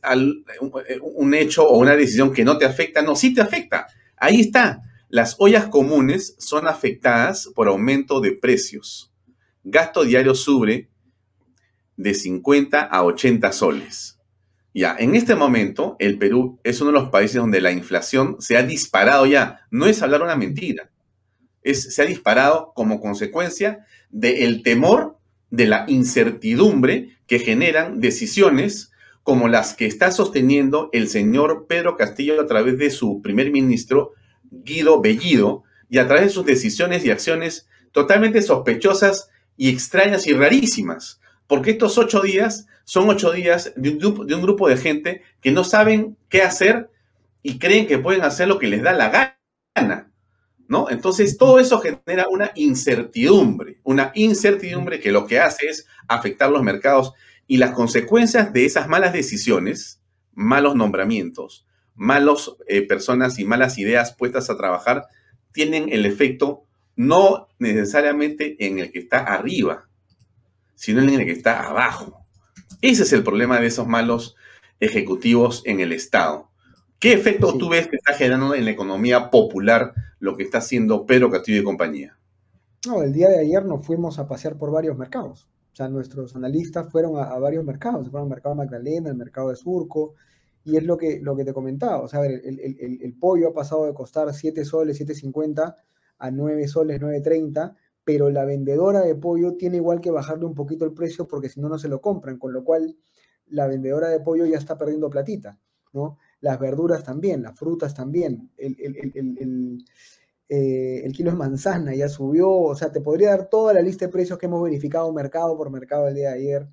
un 1.01 1.33
hecho 1.33 1.67
o 1.67 1.77
una 1.77 1.95
decisión 1.95 2.31
que 2.31 2.45
no 2.45 2.57
te 2.57 2.65
afecta, 2.65 3.01
no, 3.01 3.15
sí 3.15 3.33
te 3.33 3.41
afecta. 3.41 3.87
Ahí 4.15 4.39
está. 4.39 4.83
Las 5.09 5.35
ollas 5.39 5.67
comunes 5.67 6.35
son 6.37 6.67
afectadas 6.67 7.49
por 7.55 7.67
aumento 7.67 8.21
de 8.21 8.31
precios. 8.31 9.11
Gasto 9.63 10.03
diario 10.03 10.35
sube 10.35 10.89
de 11.97 12.13
50 12.13 12.81
a 12.81 13.03
80 13.03 13.51
soles. 13.51 14.19
Ya, 14.73 14.95
en 14.99 15.15
este 15.15 15.33
momento, 15.33 15.95
el 15.97 16.19
Perú 16.19 16.59
es 16.63 16.79
uno 16.81 16.91
de 16.91 16.99
los 16.99 17.09
países 17.09 17.37
donde 17.37 17.61
la 17.61 17.71
inflación 17.71 18.35
se 18.39 18.57
ha 18.57 18.63
disparado 18.63 19.25
ya. 19.25 19.61
No 19.71 19.87
es 19.87 20.03
hablar 20.03 20.21
una 20.21 20.35
mentira. 20.35 20.91
Se 21.73 22.01
ha 22.01 22.05
disparado 22.05 22.73
como 22.75 22.99
consecuencia 22.99 23.85
del 24.09 24.63
temor, 24.63 25.17
de 25.49 25.65
la 25.65 25.85
incertidumbre 25.87 27.17
que 27.25 27.39
generan 27.39 27.99
decisiones 27.99 28.91
como 29.23 29.47
las 29.47 29.73
que 29.75 29.85
está 29.85 30.11
sosteniendo 30.11 30.89
el 30.93 31.09
señor 31.09 31.65
Pedro 31.67 31.97
Castillo 31.97 32.39
a 32.41 32.47
través 32.47 32.77
de 32.77 32.89
su 32.89 33.21
primer 33.21 33.51
ministro, 33.51 34.13
Guido 34.49 35.01
Bellido, 35.01 35.63
y 35.89 35.97
a 35.97 36.07
través 36.07 36.25
de 36.25 36.29
sus 36.29 36.45
decisiones 36.45 37.05
y 37.05 37.11
acciones 37.11 37.67
totalmente 37.91 38.41
sospechosas 38.41 39.29
y 39.55 39.69
extrañas 39.69 40.27
y 40.27 40.33
rarísimas. 40.33 41.19
Porque 41.47 41.71
estos 41.71 41.97
ocho 41.97 42.21
días 42.21 42.67
son 42.83 43.09
ocho 43.09 43.31
días 43.31 43.73
de 43.75 43.89
un 43.89 44.41
grupo 44.41 44.69
de 44.69 44.77
gente 44.77 45.21
que 45.41 45.51
no 45.51 45.63
saben 45.63 46.17
qué 46.29 46.41
hacer 46.41 46.89
y 47.41 47.59
creen 47.59 47.87
que 47.87 47.97
pueden 47.97 48.23
hacer 48.23 48.47
lo 48.47 48.59
que 48.59 48.67
les 48.67 48.81
da 48.81 48.93
la 48.93 49.35
gana. 49.75 50.11
¿No? 50.67 50.89
Entonces, 50.89 51.37
todo 51.37 51.59
eso 51.59 51.79
genera 51.79 52.27
una 52.29 52.51
incertidumbre, 52.55 53.79
una 53.83 54.11
incertidumbre 54.15 54.99
que 54.99 55.13
lo 55.13 55.25
que 55.25 55.39
hace 55.39 55.67
es 55.67 55.87
afectar 56.09 56.49
los 56.51 56.61
mercados 56.61 57.13
y 57.47 57.57
las 57.57 57.71
consecuencias 57.71 58.51
de 58.51 58.65
esas 58.65 58.89
malas 58.89 59.13
decisiones, 59.13 60.01
malos 60.33 60.75
nombramientos, 60.75 61.65
malas 61.95 62.51
eh, 62.67 62.81
personas 62.81 63.39
y 63.39 63.45
malas 63.45 63.77
ideas 63.77 64.13
puestas 64.13 64.49
a 64.49 64.57
trabajar, 64.57 65.05
tienen 65.53 65.87
el 65.89 66.05
efecto 66.05 66.65
no 66.97 67.47
necesariamente 67.59 68.57
en 68.59 68.79
el 68.79 68.91
que 68.91 68.99
está 68.99 69.19
arriba, 69.19 69.87
sino 70.75 71.01
en 71.01 71.09
el 71.09 71.25
que 71.25 71.31
está 71.31 71.67
abajo. 71.67 72.25
Ese 72.81 73.03
es 73.03 73.13
el 73.13 73.23
problema 73.23 73.59
de 73.59 73.67
esos 73.67 73.87
malos 73.87 74.35
ejecutivos 74.79 75.63
en 75.65 75.79
el 75.79 75.93
Estado. 75.93 76.46
¿Qué 76.99 77.13
efecto 77.13 77.57
tú 77.57 77.69
ves 77.69 77.87
que 77.87 77.97
está 77.97 78.13
generando 78.13 78.55
en 78.55 78.65
la 78.65 78.71
economía 78.71 79.29
popular 79.29 79.93
lo 80.19 80.35
que 80.35 80.43
está 80.43 80.59
haciendo 80.59 81.05
Pedro 81.05 81.29
Castillo 81.29 81.61
y 81.61 81.63
compañía? 81.63 82.17
No, 82.85 83.03
el 83.03 83.13
día 83.13 83.29
de 83.29 83.39
ayer 83.39 83.65
nos 83.65 83.85
fuimos 83.85 84.19
a 84.19 84.27
pasear 84.27 84.57
por 84.57 84.71
varios 84.71 84.97
mercados. 84.97 85.47
O 85.71 85.75
sea, 85.75 85.89
nuestros 85.89 86.35
analistas 86.35 86.91
fueron 86.91 87.17
a, 87.17 87.37
varios 87.37 87.63
mercados. 87.63 88.09
Fueron 88.09 88.25
al 88.25 88.29
mercado 88.29 88.55
Magdalena, 88.55 89.09
al 89.09 89.17
mercado 89.17 89.49
de 89.49 89.55
Surco, 89.55 90.15
y 90.63 90.77
es 90.77 90.83
lo 90.83 90.97
que, 90.97 91.19
lo 91.21 91.35
que 91.35 91.45
te 91.45 91.53
comentaba. 91.53 91.99
O 92.01 92.07
sea, 92.07 92.25
el, 92.25 92.41
el 93.01 93.13
pollo 93.13 93.49
ha 93.49 93.53
pasado 93.53 93.85
de 93.85 93.93
costar 93.93 94.33
7 94.33 94.65
soles, 94.65 94.99
7.50 94.99 95.75
a 96.17 96.31
9 96.31 96.67
soles, 96.67 96.99
9.30 96.99 97.75
pero 98.07 98.29
la 98.29 98.45
vendedora 98.45 99.01
de 99.01 99.15
pollo 99.15 99.57
tiene 99.57 99.75
igual 99.75 99.99
que 99.99 100.11
bajarle 100.11 100.45
un 100.45 100.55
poquito 100.55 100.85
el 100.85 100.93
precio 100.93 101.27
porque 101.27 101.49
si 101.49 101.59
no, 101.59 101.67
no 101.67 101.77
se 101.77 101.89
lo 101.89 101.99
compran, 101.99 102.37
con 102.37 102.53
lo 102.53 102.63
cual 102.63 102.95
la 103.47 103.67
vendedora 103.67 104.07
de 104.07 104.21
pollo 104.21 104.45
ya 104.45 104.57
está 104.57 104.77
perdiendo 104.77 105.09
platita, 105.09 105.59
¿no? 105.91 106.17
Las 106.41 106.59
verduras 106.59 107.03
también, 107.03 107.41
las 107.41 107.57
frutas 107.57 107.93
también, 107.93 108.51
el, 108.57 108.75
eh, 110.49 111.01
el, 111.03 111.11
kilo 111.11 111.31
de 111.31 111.37
manzana 111.37 111.93
ya 111.93 112.07
subió, 112.07 112.49
o 112.49 112.75
sea, 112.75 112.91
te 112.91 113.01
podría 113.01 113.31
dar 113.31 113.49
toda 113.49 113.73
la 113.73 113.81
lista 113.81 114.05
de 114.05 114.11
precios 114.11 114.39
que 114.39 114.45
hemos 114.45 114.63
verificado 114.63 115.11
mercado 115.11 115.57
por 115.57 115.69
mercado 115.69 116.07
el 116.07 116.15
día 116.15 116.29
de 116.29 116.35
ayer, 116.35 116.69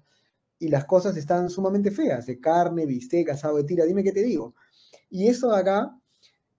y 0.58 0.68
las 0.68 0.84
cosas 0.84 1.16
están 1.16 1.50
sumamente 1.50 1.90
feas, 1.90 2.26
de 2.26 2.40
carne, 2.40 2.86
bistec, 2.86 3.30
asado 3.30 3.56
de 3.56 3.64
tira, 3.64 3.84
dime 3.84 4.04
qué 4.04 4.12
te 4.12 4.22
digo. 4.22 4.54
Y 5.10 5.26
eso 5.28 5.50
de 5.50 5.58
acá 5.58 5.98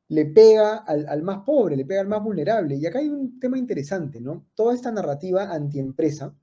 le 0.10 0.26
pega 0.26 0.78
al, 0.78 1.24
más 1.24 1.44
pobre, 1.44 1.76
le 1.76 1.86
pega 1.86 2.02
al 2.02 2.08
más 2.08 2.24
vulnerable. 2.24 2.76
Y 2.76 2.86
acá 2.86 3.00
hay 3.00 3.10
un 3.10 3.40
tema 3.40 3.58
interesante, 3.58 4.22
¿no? 4.22 4.46
Toda 4.54 4.76
esta 4.76 4.92
narrativa 4.92 5.52
antiempresa 5.52 6.36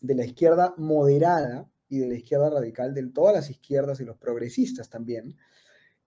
de 0.00 0.14
la 0.14 0.24
izquierda 0.24 0.74
moderada 0.76 1.70
y 1.88 1.98
de 1.98 2.08
la 2.08 2.14
izquierda 2.14 2.50
radical, 2.50 2.92
de 2.92 3.06
todas 3.08 3.34
las 3.34 3.50
izquierdas 3.50 4.00
y 4.00 4.04
los 4.04 4.18
progresistas 4.18 4.90
también, 4.90 5.36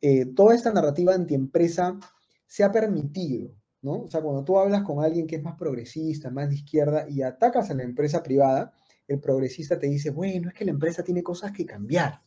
eh, 0.02 0.26
toda 0.36 0.56
esta 0.56 0.72
narrativa 0.72 1.14
antiempresa 1.14 2.00
se 2.46 2.64
ha 2.64 2.72
permitido, 2.72 3.52
¿no? 3.82 4.04
O 4.04 4.10
sea, 4.10 4.22
cuando 4.22 4.44
tú 4.44 4.58
hablas 4.60 4.84
con 4.84 5.04
alguien 5.04 5.28
que 5.28 5.38
es 5.38 5.44
más 5.44 5.58
progresista, 5.58 6.30
más 6.30 6.50
de 6.50 6.56
izquierda 6.56 7.08
y 7.10 7.22
atacas 7.22 7.70
a 7.70 7.74
la 7.74 7.84
empresa 7.84 8.24
privada, 8.24 8.74
el 9.08 9.20
progresista 9.20 9.80
te 9.80 9.88
dice, 9.88 10.10
bueno, 10.12 10.50
es 10.50 10.54
que 10.54 10.66
la 10.66 10.72
empresa 10.72 11.04
tiene 11.04 11.24
cosas 11.24 11.52
que 11.52 11.66
cambiar, 11.66 12.22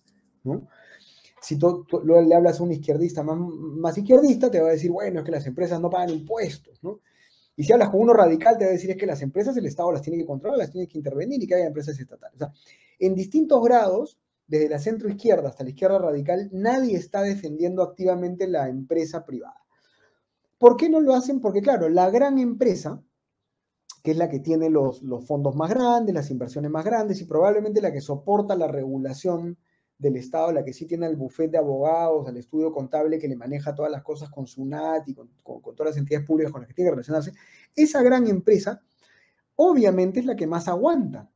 ¿no? 0.44 0.68
si 1.40 1.56
tú, 1.56 1.86
le 2.04 2.34
hablas 2.34 2.60
a 2.60 2.62
un 2.62 2.72
izquierdista 2.72 3.22
más, 3.22 3.96
izquierdista, 3.96 4.50
te 4.50 4.60
va 4.60 4.68
a 4.68 4.72
decir, 4.72 4.90
bueno, 4.90 5.20
es 5.20 5.24
que 5.24 5.32
las 5.32 5.46
empresas 5.46 5.80
no 5.80 5.88
pagan 5.90 6.10
impuestos, 6.10 6.78
¿no? 6.82 7.00
Y 7.56 7.64
si 7.64 7.72
hablas 7.72 7.90
con 7.90 8.00
uno 8.00 8.12
radical, 8.12 8.56
te 8.56 8.64
va 8.64 8.70
a 8.70 8.74
decir 8.74 8.90
es 8.90 8.96
que 8.96 9.06
las 9.06 9.20
empresas 9.22 9.56
el 9.56 9.66
Estado 9.66 9.92
las 9.92 10.02
tiene 10.02 10.18
que 10.18 10.26
controlar, 10.26 10.58
las 10.58 10.70
tiene 10.70 10.86
que 10.86 10.96
intervenir 10.96 11.42
y 11.42 11.46
que 11.46 11.54
haya 11.54 11.66
empresas 11.66 11.98
estatales. 11.98 12.36
O 12.36 12.38
sea, 12.38 12.52
en 12.98 13.14
distintos 13.14 13.62
grados, 13.62 14.18
desde 14.50 14.68
la 14.68 14.80
centro 14.80 15.08
izquierda 15.08 15.48
hasta 15.48 15.62
la 15.62 15.70
izquierda 15.70 16.00
radical, 16.00 16.50
nadie 16.52 16.96
está 16.96 17.22
defendiendo 17.22 17.84
activamente 17.84 18.48
la 18.48 18.68
empresa 18.68 19.24
privada. 19.24 19.62
¿Por 20.58 20.76
qué 20.76 20.88
no 20.88 21.00
lo 21.00 21.14
hacen? 21.14 21.40
Porque 21.40 21.62
claro, 21.62 21.88
la 21.88 22.10
gran 22.10 22.36
empresa, 22.40 23.00
que 24.02 24.10
es 24.10 24.16
la 24.16 24.28
que 24.28 24.40
tiene 24.40 24.68
los, 24.68 25.02
fondos 25.24 25.54
más 25.54 25.70
grandes, 25.70 26.12
las 26.12 26.32
inversiones 26.32 26.68
más 26.68 26.84
grandes 26.84 27.20
y 27.20 27.26
probablemente 27.26 27.80
la 27.80 27.92
que 27.92 28.00
soporta 28.00 28.56
la 28.56 28.66
regulación 28.66 29.56
del 29.96 30.16
Estado, 30.16 30.50
la 30.50 30.64
que 30.64 30.72
sí 30.72 30.84
tiene 30.84 31.06
el 31.06 31.14
bufete 31.14 31.52
de 31.52 31.58
abogados, 31.58 32.28
el 32.28 32.36
estudio 32.36 32.72
contable 32.72 33.20
que 33.20 33.28
le 33.28 33.36
maneja 33.36 33.72
todas 33.72 33.92
las 33.92 34.02
cosas 34.02 34.30
con 34.30 34.48
SUNAT 34.48 35.06
y 35.06 35.14
con, 35.14 35.30
todas 35.62 35.92
las 35.92 35.96
entidades 35.96 36.26
públicas 36.26 36.50
con 36.50 36.62
las 36.62 36.66
que 36.66 36.74
tiene 36.74 36.88
que 36.88 36.96
relacionarse, 36.96 37.32
esa 37.76 38.02
gran 38.02 38.26
empresa 38.26 38.82
obviamente 39.54 40.18
es 40.18 40.26
la 40.26 40.34
que 40.34 40.48
más 40.48 40.66
aguanta. 40.66 41.30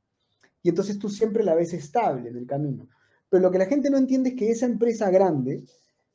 Y 0.65 0.71
entonces 0.71 0.99
tú 0.99 1.09
siempre 1.09 1.45
la 1.45 1.55
ves 1.55 1.75
estable 1.75 2.31
en 2.31 2.37
el 2.39 2.47
camino. 2.47 2.89
Pero 3.35 3.43
lo 3.47 3.51
que 3.51 3.59
la 3.59 3.67
gente 3.67 3.91
no 3.91 3.99
entiende 3.99 4.29
es 4.29 4.37
que 4.37 4.49
esa 4.53 4.67
empresa 4.67 5.11
grande 5.11 5.65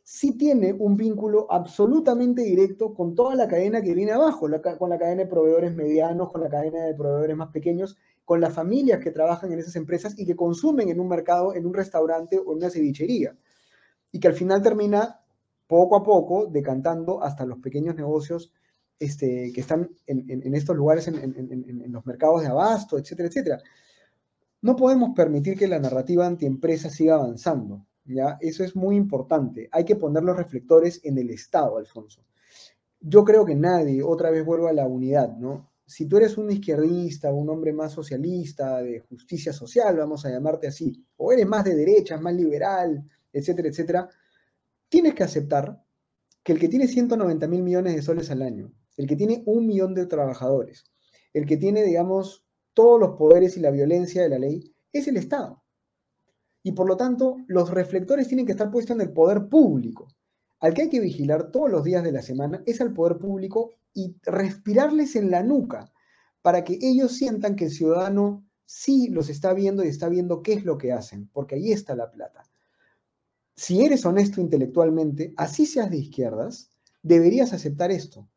sí 0.01 0.38
tiene 0.38 0.72
un 0.72 0.95
vínculo 0.95 1.51
absolutamente 1.51 2.43
directo 2.43 2.93
con 2.93 3.13
toda 3.13 3.36
la 3.36 3.45
cadena 3.45 3.82
que 3.82 3.93
viene 3.93 4.13
abajo, 4.13 4.47
con 4.78 4.89
la 4.89 4.97
cadena 4.97 5.24
de 5.24 5.28
proveedores 5.28 5.76
medianos, 5.76 6.32
con 6.32 6.39
la 6.39 6.47
cadena 6.47 6.86
de 6.86 6.95
proveedores 6.95 7.36
más 7.36 7.49
pequeños, 7.49 7.97
con 8.24 8.39
las 8.39 8.53
familias 8.53 9.03
que 9.03 9.11
trabajan 9.11 9.51
en 9.51 9.59
esas 9.59 9.76
empresas 9.76 10.17
y 10.17 10.26
que 10.26 10.38
consumen 10.38 10.88
en 10.88 11.01
un 11.01 11.09
mercado, 11.09 11.53
en 11.53 11.65
un 11.65 11.74
restaurante 11.74 12.38
o 12.38 12.53
en 12.53 12.59
una 12.59 12.70
cevichería. 12.70 13.36
Y 14.13 14.22
que 14.22 14.30
al 14.30 14.34
final 14.34 14.63
termina 14.63 15.20
poco 15.67 15.97
a 15.97 16.03
poco 16.03 16.45
decantando 16.45 17.22
hasta 17.22 17.45
los 17.45 17.59
pequeños 17.59 17.95
negocios 17.95 18.53
este, 18.97 19.51
que 19.53 19.59
están 19.59 19.89
en, 20.07 20.55
estos 20.55 20.78
lugares, 20.78 21.09
en, 21.09 21.17
en, 21.17 21.91
los 21.91 22.05
mercados 22.05 22.43
de 22.43 22.47
abasto, 22.47 22.97
etcétera, 22.97 23.28
etcétera. 23.28 23.61
No 24.62 24.76
podemos 24.76 25.12
permitir 25.16 25.57
que 25.57 25.68
la 25.68 25.80
narrativa 25.80 26.26
antiempresa 26.26 26.89
siga 26.89 27.16
avanzando. 27.16 27.86
¿ya? 28.05 28.38
Eso 28.41 28.64
es 28.64 28.76
muy 28.76 28.95
importante. 28.95 29.70
Hay 29.72 29.86
que 29.86 29.95
poner 29.95 30.24
los 30.24 30.36
reflectores 30.36 30.99
en 31.03 31.18
el 31.18 31.30
Estado, 31.30 31.78
Alfonso. 31.78 32.26
Yo 32.99 33.24
creo 33.24 33.45
que 33.45 33.55
nadie, 33.55 34.03
otra 34.03 34.30
vez 34.30 34.45
vuelvo 34.45 34.68
a 34.68 34.74
la 34.74 34.86
unidad, 34.86 35.38
¿no? 35.38 35.70
Si 35.86 36.05
tú 36.05 36.18
eres 36.18 36.38
un 36.38 36.51
izquierdista, 36.51 37.34
un 37.34 37.49
hombre 37.49 37.74
más 37.74 37.93
socialista, 37.93 38.82
de 38.82 38.99
justicia 38.99 39.53
social, 39.53 39.97
vamos 39.97 40.26
a 40.26 40.30
llamarte 40.30 40.68
así, 40.68 41.03
o 41.18 41.32
eres 41.32 41.47
más 41.47 41.64
de 41.64 41.76
derecha, 41.76 42.20
más 42.20 42.36
liberal, 42.36 43.03
etcétera, 43.34 43.70
etcétera, 43.70 44.10
tienes 44.88 45.16
que 45.16 45.24
aceptar 45.24 45.82
que 46.43 46.51
el 46.51 46.60
que 46.60 46.68
tiene 46.68 46.88
190 46.88 47.47
mil 47.47 47.64
millones 47.64 47.95
de 47.95 48.01
soles 48.01 48.30
al 48.30 48.43
año, 48.43 48.72
el 48.97 49.07
que 49.07 49.16
tiene 49.16 49.41
un 49.45 49.66
millón 49.66 49.95
de 49.95 50.05
trabajadores, 50.05 50.84
el 51.34 51.45
que 51.47 51.57
tiene, 51.57 51.84
digamos, 51.84 52.45
todos 52.80 52.97
los 52.97 53.17
poderes 53.17 53.57
y 53.57 53.59
la 53.59 53.71
violencia 53.71 54.21
de 54.21 54.30
la 54.30 54.39
ley, 54.39 54.73
es 54.93 55.05
el 55.09 55.17
Estado. 55.17 55.61
Y 56.63 56.71
por 56.71 56.88
lo 56.88 56.95
tanto, 56.95 57.36
los 57.47 57.71
reflectores 57.71 58.30
tienen 58.30 58.45
que 58.45 58.53
estar 58.53 58.71
puestos 58.71 58.95
en 58.95 59.01
el 59.01 59.11
poder 59.11 59.49
público. 59.49 60.07
Al 60.61 60.73
que 60.73 60.84
hay 60.84 60.89
que 60.89 61.01
vigilar 61.01 61.51
todos 61.51 61.69
los 61.69 61.84
días 61.84 62.05
de 62.05 62.13
la 62.13 62.21
semana 62.21 62.63
es 62.65 62.80
al 62.80 62.93
poder 62.93 63.17
público 63.17 63.71
y 63.93 64.15
respirarles 64.23 65.17
en 65.17 65.30
la 65.30 65.43
nuca 65.43 65.91
para 66.41 66.63
que 66.63 66.80
ellos 66.82 67.17
sientan 67.17 67.57
que 67.57 67.65
el 67.65 67.71
ciudadano 67.71 68.47
sí 68.63 69.09
los 69.09 69.27
está 69.27 69.53
viendo 69.53 69.84
y 69.84 69.89
está 69.89 70.07
viendo 70.07 70.41
qué 70.41 70.53
es 70.53 70.63
lo 70.63 70.77
que 70.77 70.93
hacen, 70.93 71.27
porque 71.34 71.55
ahí 71.55 71.73
está 71.73 71.97
la 71.97 72.09
plata. 72.09 72.43
Si 73.57 73.84
eres 73.84 74.05
honesto 74.05 74.39
intelectualmente, 74.39 75.34
así 75.36 75.65
seas 75.65 75.91
de 75.91 75.97
izquierdas, 75.97 76.69
deberías 77.03 77.51
aceptar 77.51 77.91
esto. 77.91 78.30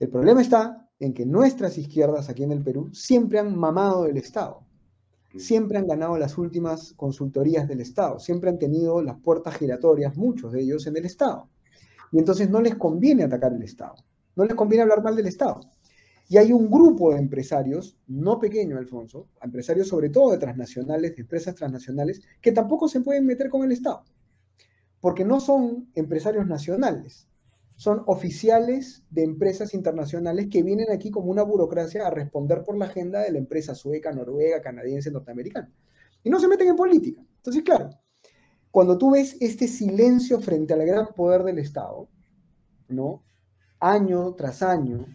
El 0.00 0.08
problema 0.08 0.42
está 0.42 0.88
en 0.98 1.14
que 1.14 1.24
nuestras 1.24 1.78
izquierdas 1.78 2.28
aquí 2.28 2.42
en 2.42 2.52
el 2.52 2.62
Perú 2.62 2.90
siempre 2.92 3.38
han 3.38 3.56
mamado 3.56 4.04
del 4.04 4.16
Estado, 4.16 4.66
mm. 5.32 5.38
siempre 5.38 5.78
han 5.78 5.86
ganado 5.86 6.18
las 6.18 6.36
últimas 6.36 6.94
consultorías 6.94 7.68
del 7.68 7.80
Estado, 7.80 8.18
siempre 8.18 8.50
han 8.50 8.58
tenido 8.58 9.02
las 9.02 9.18
puertas 9.20 9.56
giratorias, 9.56 10.16
muchos 10.16 10.52
de 10.52 10.62
ellos, 10.62 10.86
en 10.86 10.96
el 10.96 11.04
Estado. 11.04 11.48
Y 12.10 12.18
entonces 12.18 12.50
no 12.50 12.60
les 12.60 12.74
conviene 12.74 13.24
atacar 13.24 13.52
el 13.52 13.62
Estado, 13.62 13.94
no 14.34 14.44
les 14.44 14.54
conviene 14.54 14.82
hablar 14.82 15.02
mal 15.02 15.16
del 15.16 15.26
Estado. 15.26 15.60
Y 16.28 16.38
hay 16.38 16.52
un 16.52 16.70
grupo 16.70 17.12
de 17.12 17.18
empresarios, 17.18 17.96
no 18.06 18.40
pequeño, 18.40 18.78
Alfonso, 18.78 19.28
empresarios 19.42 19.88
sobre 19.88 20.08
todo 20.08 20.32
de 20.32 20.38
transnacionales, 20.38 21.14
de 21.14 21.22
empresas 21.22 21.54
transnacionales, 21.54 22.22
que 22.40 22.50
tampoco 22.50 22.88
se 22.88 23.00
pueden 23.00 23.26
meter 23.26 23.48
con 23.48 23.62
el 23.62 23.72
Estado, 23.72 24.04
porque 25.00 25.24
no 25.24 25.38
son 25.38 25.90
empresarios 25.94 26.46
nacionales, 26.46 27.28
son 27.76 28.02
oficiales 28.06 29.04
de 29.10 29.24
empresas 29.24 29.74
internacionales 29.74 30.48
que 30.50 30.62
vienen 30.62 30.90
aquí 30.90 31.10
como 31.10 31.30
una 31.30 31.42
burocracia 31.42 32.06
a 32.06 32.10
responder 32.10 32.62
por 32.62 32.76
la 32.78 32.86
agenda 32.86 33.20
de 33.20 33.32
la 33.32 33.38
empresa 33.38 33.74
sueca, 33.74 34.12
noruega, 34.12 34.62
canadiense, 34.62 35.10
norteamericana. 35.10 35.72
Y 36.22 36.30
no 36.30 36.38
se 36.38 36.48
meten 36.48 36.68
en 36.68 36.76
política. 36.76 37.22
Entonces, 37.36 37.62
claro, 37.62 37.90
cuando 38.70 38.96
tú 38.96 39.12
ves 39.12 39.36
este 39.40 39.68
silencio 39.68 40.40
frente 40.40 40.74
al 40.74 40.86
gran 40.86 41.08
poder 41.14 41.42
del 41.42 41.58
Estado, 41.58 42.08
¿no? 42.88 43.24
Año 43.80 44.34
tras 44.34 44.62
año, 44.62 45.06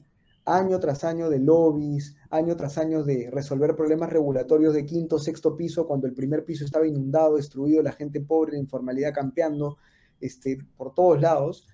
año 0.46 0.80
tras 0.80 1.04
año 1.04 1.30
de 1.30 1.40
lobbies, 1.40 2.16
año 2.30 2.56
tras 2.56 2.78
año 2.78 3.04
de 3.04 3.30
resolver 3.32 3.76
problemas 3.76 4.10
regulatorios 4.10 4.74
de 4.74 4.86
quinto, 4.86 5.18
sexto 5.18 5.56
piso, 5.56 5.88
cuando 5.88 6.08
el 6.08 6.14
primer 6.14 6.46
piso 6.46 6.66
estaba 6.66 6.88
inundado, 6.88 7.36
destruido, 7.38 7.82
la 7.82 7.92
gente 7.92 8.22
pobre, 8.22 8.54
la 8.54 8.60
informalidad 8.60 9.14
campeando 9.14 9.78
este, 10.20 10.58
por 10.78 10.94
todos 10.94 11.22
lados, 11.22 11.68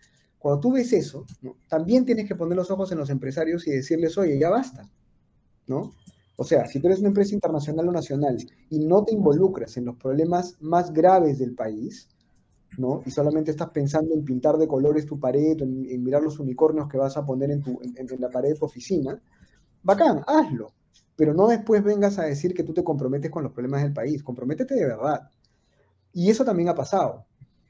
cuando 0.45 0.61
tú 0.61 0.73
ves 0.73 0.93
eso, 0.93 1.25
también 1.67 2.05
tienes 2.05 2.27
que 2.27 2.35
poner 2.35 2.55
los 2.55 2.69
ojos 2.69 2.91
en 2.91 2.99
los 2.99 3.09
empresarios 3.09 3.65
y 3.65 3.71
decirles, 3.71 4.15
oye, 4.15 4.37
ya 4.37 4.51
basta, 4.51 4.87
¿no? 5.65 5.89
O 6.35 6.43
sea, 6.43 6.67
si 6.67 6.79
tú 6.79 6.85
eres 6.85 6.99
una 6.99 7.07
empresa 7.07 7.33
internacional 7.33 7.89
o 7.89 7.91
nacional 7.91 8.37
y 8.69 8.77
no 8.77 9.03
te 9.03 9.15
involucras 9.15 9.75
en 9.77 9.85
los 9.85 9.95
problemas 9.95 10.55
más 10.59 10.93
graves 10.93 11.39
del 11.39 11.55
país, 11.55 12.09
¿no? 12.77 13.01
Y 13.07 13.09
solamente 13.09 13.49
estás 13.49 13.71
pensando 13.71 14.13
en 14.13 14.23
pintar 14.23 14.57
de 14.57 14.67
colores 14.67 15.07
tu 15.07 15.19
pared, 15.19 15.59
en, 15.59 16.03
mirar 16.03 16.21
los 16.21 16.37
unicornios 16.37 16.87
que 16.89 16.99
vas 16.99 17.17
a 17.17 17.25
poner 17.25 17.49
en, 17.49 17.63
tu, 17.63 17.79
en, 17.81 18.21
la 18.21 18.29
pared 18.29 18.49
de 18.49 18.59
tu 18.59 18.65
oficina, 18.65 19.19
bacán, 19.81 20.21
hazlo. 20.27 20.73
Pero 21.15 21.33
no 21.33 21.47
después 21.47 21.83
vengas 21.83 22.19
a 22.19 22.25
decir 22.25 22.53
que 22.53 22.61
tú 22.61 22.71
te 22.71 22.83
comprometes 22.83 23.31
con 23.31 23.41
los 23.41 23.51
problemas 23.51 23.81
del 23.81 23.93
país, 23.93 24.21
comprométete 24.21 24.75
de 24.75 24.85
verdad. 24.85 25.27
Y 26.13 26.29
eso 26.29 26.45
también 26.45 26.69
ha 26.69 26.75
pasado. 26.75 27.25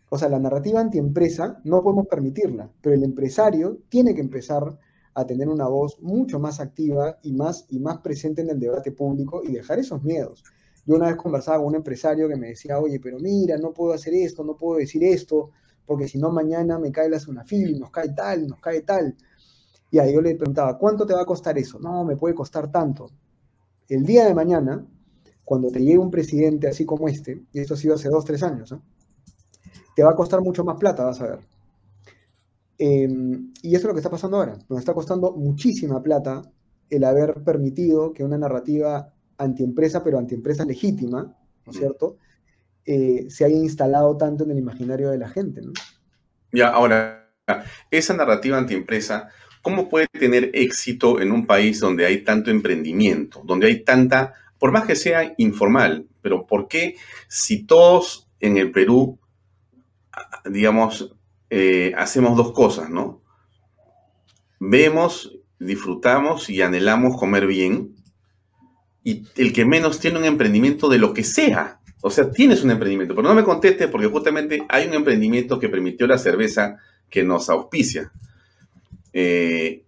O 0.09 0.17
sea, 0.17 0.29
la 0.29 0.39
narrativa 0.39 0.79
antiempresa 0.79 1.59
no 1.63 1.81
podemos 1.81 2.07
permitirla, 2.07 2.69
pero 2.81 2.95
el 2.95 3.03
empresario 3.03 3.79
tiene 3.89 4.13
que 4.13 4.21
empezar 4.21 4.77
a 5.15 5.25
tener 5.25 5.47
una 5.47 5.67
voz 5.67 5.99
mucho 6.01 6.39
más 6.39 6.59
activa 6.59 7.17
y 7.23 7.33
más, 7.33 7.65
y 7.69 7.79
más 7.79 7.99
presente 7.99 8.41
en 8.41 8.49
el 8.49 8.59
debate 8.59 8.91
público 8.91 9.41
y 9.43 9.53
dejar 9.53 9.79
esos 9.79 10.03
miedos. 10.03 10.43
Yo 10.85 10.95
una 10.95 11.07
vez 11.07 11.15
conversaba 11.15 11.57
con 11.57 11.67
un 11.67 11.75
empresario 11.75 12.27
que 12.27 12.35
me 12.35 12.49
decía, 12.49 12.77
oye, 12.79 12.99
pero 12.99 13.17
mira, 13.19 13.57
no 13.57 13.73
puedo 13.73 13.93
hacer 13.93 14.13
esto, 14.13 14.43
no 14.43 14.55
puedo 14.55 14.77
decir 14.77 15.03
esto, 15.03 15.51
porque 15.85 16.07
si 16.07 16.19
no 16.19 16.31
mañana 16.31 16.77
me 16.77 16.91
cae 16.91 17.09
la 17.09 17.19
sunafil 17.19 17.71
y 17.71 17.79
nos 17.79 17.89
cae 17.91 18.09
tal, 18.09 18.47
nos 18.47 18.59
cae 18.59 18.81
tal. 18.81 19.15
Y 19.89 19.99
ahí 19.99 20.13
yo 20.13 20.21
le 20.21 20.35
preguntaba, 20.35 20.77
¿cuánto 20.77 21.05
te 21.05 21.13
va 21.13 21.21
a 21.21 21.25
costar 21.25 21.57
eso? 21.57 21.79
No, 21.79 22.03
me 22.03 22.17
puede 22.17 22.35
costar 22.35 22.71
tanto. 22.71 23.09
El 23.87 24.05
día 24.05 24.25
de 24.25 24.35
mañana, 24.35 24.85
cuando 25.43 25.71
te 25.71 25.79
llegue 25.79 25.97
un 25.97 26.11
presidente 26.11 26.67
así 26.67 26.85
como 26.85 27.07
este, 27.07 27.43
y 27.53 27.59
esto 27.59 27.75
ha 27.75 27.77
sido 27.77 27.95
hace 27.95 28.09
dos, 28.09 28.25
tres 28.25 28.43
años, 28.43 28.71
¿eh? 28.71 28.79
Te 29.95 30.03
va 30.03 30.11
a 30.11 30.15
costar 30.15 30.41
mucho 30.41 30.63
más 30.63 30.77
plata, 30.77 31.05
vas 31.05 31.21
a 31.21 31.27
ver. 31.27 31.39
Em, 32.77 33.53
y 33.61 33.69
eso 33.69 33.83
es 33.83 33.85
lo 33.85 33.93
que 33.93 33.99
está 33.99 34.09
pasando 34.09 34.37
ahora. 34.37 34.57
Nos 34.67 34.79
está 34.79 34.93
costando 34.93 35.31
muchísima 35.31 36.03
plata 36.03 36.41
el 36.89 37.03
haber 37.03 37.35
permitido 37.43 38.13
que 38.13 38.23
una 38.23 38.37
narrativa 38.37 39.13
antiempresa, 39.37 40.03
pero 40.03 40.19
antiempresa 40.19 40.65
legítima, 40.65 41.35
¿no 41.65 41.71
es 41.71 41.77
cierto?, 41.77 42.17
eh, 42.85 43.25
se 43.29 43.45
haya 43.45 43.55
instalado 43.55 44.15
tanto 44.15 44.43
en 44.43 44.51
el 44.51 44.59
imaginario 44.59 45.09
de 45.09 45.17
la 45.17 45.29
gente. 45.29 45.61
¿no? 45.61 45.71
Ya, 46.51 46.67
ahora, 46.67 47.31
esa 47.89 48.15
narrativa 48.15 48.57
antiempresa, 48.57 49.29
¿cómo 49.61 49.89
puede 49.89 50.07
tener 50.07 50.51
éxito 50.53 51.19
en 51.19 51.31
un 51.31 51.47
país 51.47 51.79
donde 51.79 52.05
hay 52.05 52.23
tanto 52.23 52.51
emprendimiento, 52.51 53.41
donde 53.43 53.67
hay 53.67 53.83
tanta, 53.83 54.33
por 54.59 54.71
más 54.71 54.85
que 54.85 54.95
sea 54.95 55.33
informal, 55.37 56.07
pero 56.21 56.45
¿por 56.45 56.67
qué 56.67 56.95
si 57.27 57.65
todos 57.65 58.29
en 58.39 58.57
el 58.57 58.71
Perú 58.71 59.17
digamos, 60.45 61.15
eh, 61.49 61.93
hacemos 61.97 62.37
dos 62.37 62.51
cosas, 62.51 62.89
¿no? 62.89 63.21
Vemos, 64.59 65.37
disfrutamos 65.59 66.49
y 66.49 66.61
anhelamos 66.61 67.17
comer 67.17 67.47
bien. 67.47 67.95
Y 69.03 69.23
el 69.35 69.53
que 69.53 69.65
menos 69.65 69.99
tiene 69.99 70.19
un 70.19 70.25
emprendimiento 70.25 70.89
de 70.89 70.97
lo 70.97 71.13
que 71.13 71.23
sea. 71.23 71.79
O 72.01 72.09
sea, 72.09 72.31
tienes 72.31 72.63
un 72.63 72.71
emprendimiento, 72.71 73.15
pero 73.15 73.27
no 73.27 73.35
me 73.35 73.43
contestes 73.43 73.87
porque 73.87 74.07
justamente 74.07 74.65
hay 74.69 74.87
un 74.87 74.93
emprendimiento 74.93 75.59
que 75.59 75.69
permitió 75.69 76.07
la 76.07 76.17
cerveza 76.17 76.77
que 77.09 77.23
nos 77.23 77.49
auspicia. 77.49 78.11
Eh, 79.13 79.85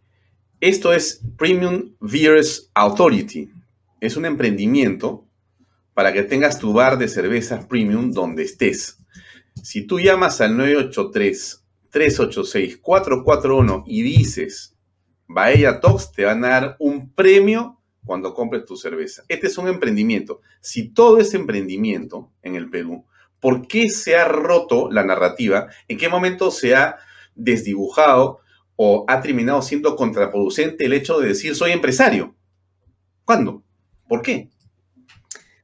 esto 0.60 0.94
es 0.94 1.22
Premium 1.38 1.96
Beers 2.00 2.72
Authority. 2.74 3.52
Es 4.00 4.18
un 4.18 4.26
emprendimiento 4.26 5.26
para 5.94 6.14
que 6.14 6.24
tengas 6.24 6.60
tu 6.60 6.74
bar 6.74 6.98
de 6.98 7.08
cervezas 7.08 7.66
premium 7.66 8.12
donde 8.12 8.44
estés. 8.44 8.97
Si 9.68 9.86
tú 9.86 10.00
llamas 10.00 10.40
al 10.40 10.56
983-386-441 11.92 13.84
y 13.86 14.02
dices 14.02 14.78
Bahía 15.28 15.82
Talks, 15.82 16.14
te 16.14 16.24
van 16.24 16.46
a 16.46 16.48
dar 16.48 16.78
un 16.80 17.12
premio 17.12 17.82
cuando 18.06 18.34
compres 18.34 18.64
tu 18.64 18.78
cerveza. 18.78 19.24
Este 19.28 19.48
es 19.48 19.58
un 19.58 19.68
emprendimiento. 19.68 20.40
Si 20.62 20.88
todo 20.94 21.18
es 21.18 21.34
emprendimiento 21.34 22.32
en 22.44 22.56
el 22.56 22.70
Perú, 22.70 23.04
¿por 23.42 23.68
qué 23.68 23.90
se 23.90 24.16
ha 24.16 24.24
roto 24.24 24.90
la 24.90 25.04
narrativa? 25.04 25.68
¿En 25.90 25.98
qué 25.98 26.08
momento 26.08 26.50
se 26.50 26.74
ha 26.74 27.00
desdibujado 27.36 28.40
o 28.78 29.04
ha 29.10 29.20
terminado 29.20 29.62
siendo 29.62 29.98
contraproducente 29.98 30.86
el 30.86 30.94
hecho 30.94 31.20
de 31.20 31.28
decir 31.28 31.58
soy 31.58 31.74
empresario? 31.74 32.38
¿Cuándo? 33.26 33.64
¿Por 34.08 34.22
qué? 34.22 34.50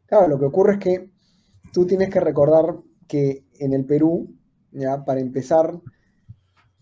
Claro, 0.08 0.28
lo 0.28 0.38
que 0.38 0.46
ocurre 0.46 0.74
es 0.74 0.80
que 0.80 1.10
tú 1.72 1.88
tienes 1.88 2.10
que 2.10 2.20
recordar 2.20 2.76
que 3.08 3.46
en 3.60 3.74
el 3.74 3.86
Perú, 3.86 4.36
ya 4.72 5.04
para 5.06 5.20
empezar, 5.20 5.80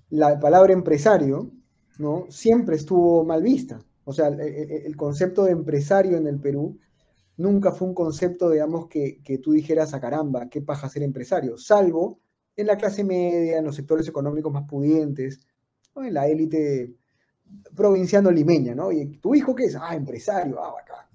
la 0.09 0.39
palabra 0.39 0.73
empresario 0.73 1.51
¿no? 1.97 2.25
siempre 2.29 2.75
estuvo 2.75 3.23
mal 3.23 3.41
vista. 3.41 3.79
O 4.03 4.13
sea, 4.13 4.27
el, 4.27 4.95
concepto 4.95 5.43
de 5.43 5.51
empresario 5.51 6.17
en 6.17 6.27
el 6.27 6.39
Perú 6.39 6.79
nunca 7.37 7.71
fue 7.71 7.87
un 7.87 7.93
concepto, 7.93 8.49
digamos, 8.49 8.87
que, 8.87 9.21
que 9.23 9.37
tú 9.37 9.51
dijeras 9.51 9.93
a 9.93 9.97
ah, 9.97 10.01
caramba, 10.01 10.49
qué 10.49 10.61
paja 10.61 10.89
ser 10.89 11.03
empresario, 11.03 11.57
salvo 11.57 12.19
en 12.55 12.67
la 12.67 12.77
clase 12.77 13.03
media, 13.03 13.59
en 13.59 13.65
los 13.65 13.75
sectores 13.75 14.07
económicos 14.07 14.51
más 14.51 14.67
pudientes, 14.67 15.39
en 15.95 16.13
la 16.13 16.27
élite 16.27 16.95
provinciano-limeña, 17.75 18.75
¿no? 18.75 18.91
¿Y 18.91 19.17
tu 19.19 19.35
hijo 19.35 19.55
qué 19.55 19.65
es? 19.65 19.75
Ah, 19.75 19.95
empresario, 19.95 20.61
ah, 20.61 20.73
bacán. 20.73 21.05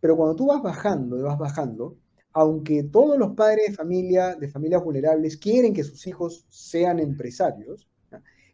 Pero 0.00 0.16
cuando 0.16 0.36
tú 0.36 0.46
vas 0.46 0.62
bajando 0.62 1.18
y 1.18 1.22
vas 1.22 1.38
bajando, 1.38 1.96
aunque 2.40 2.84
todos 2.84 3.18
los 3.18 3.34
padres 3.34 3.66
de 3.66 3.74
familia, 3.74 4.36
de 4.36 4.46
familias 4.46 4.84
vulnerables, 4.84 5.36
quieren 5.38 5.74
que 5.74 5.82
sus 5.82 6.06
hijos 6.06 6.46
sean 6.48 7.00
empresarios, 7.00 7.88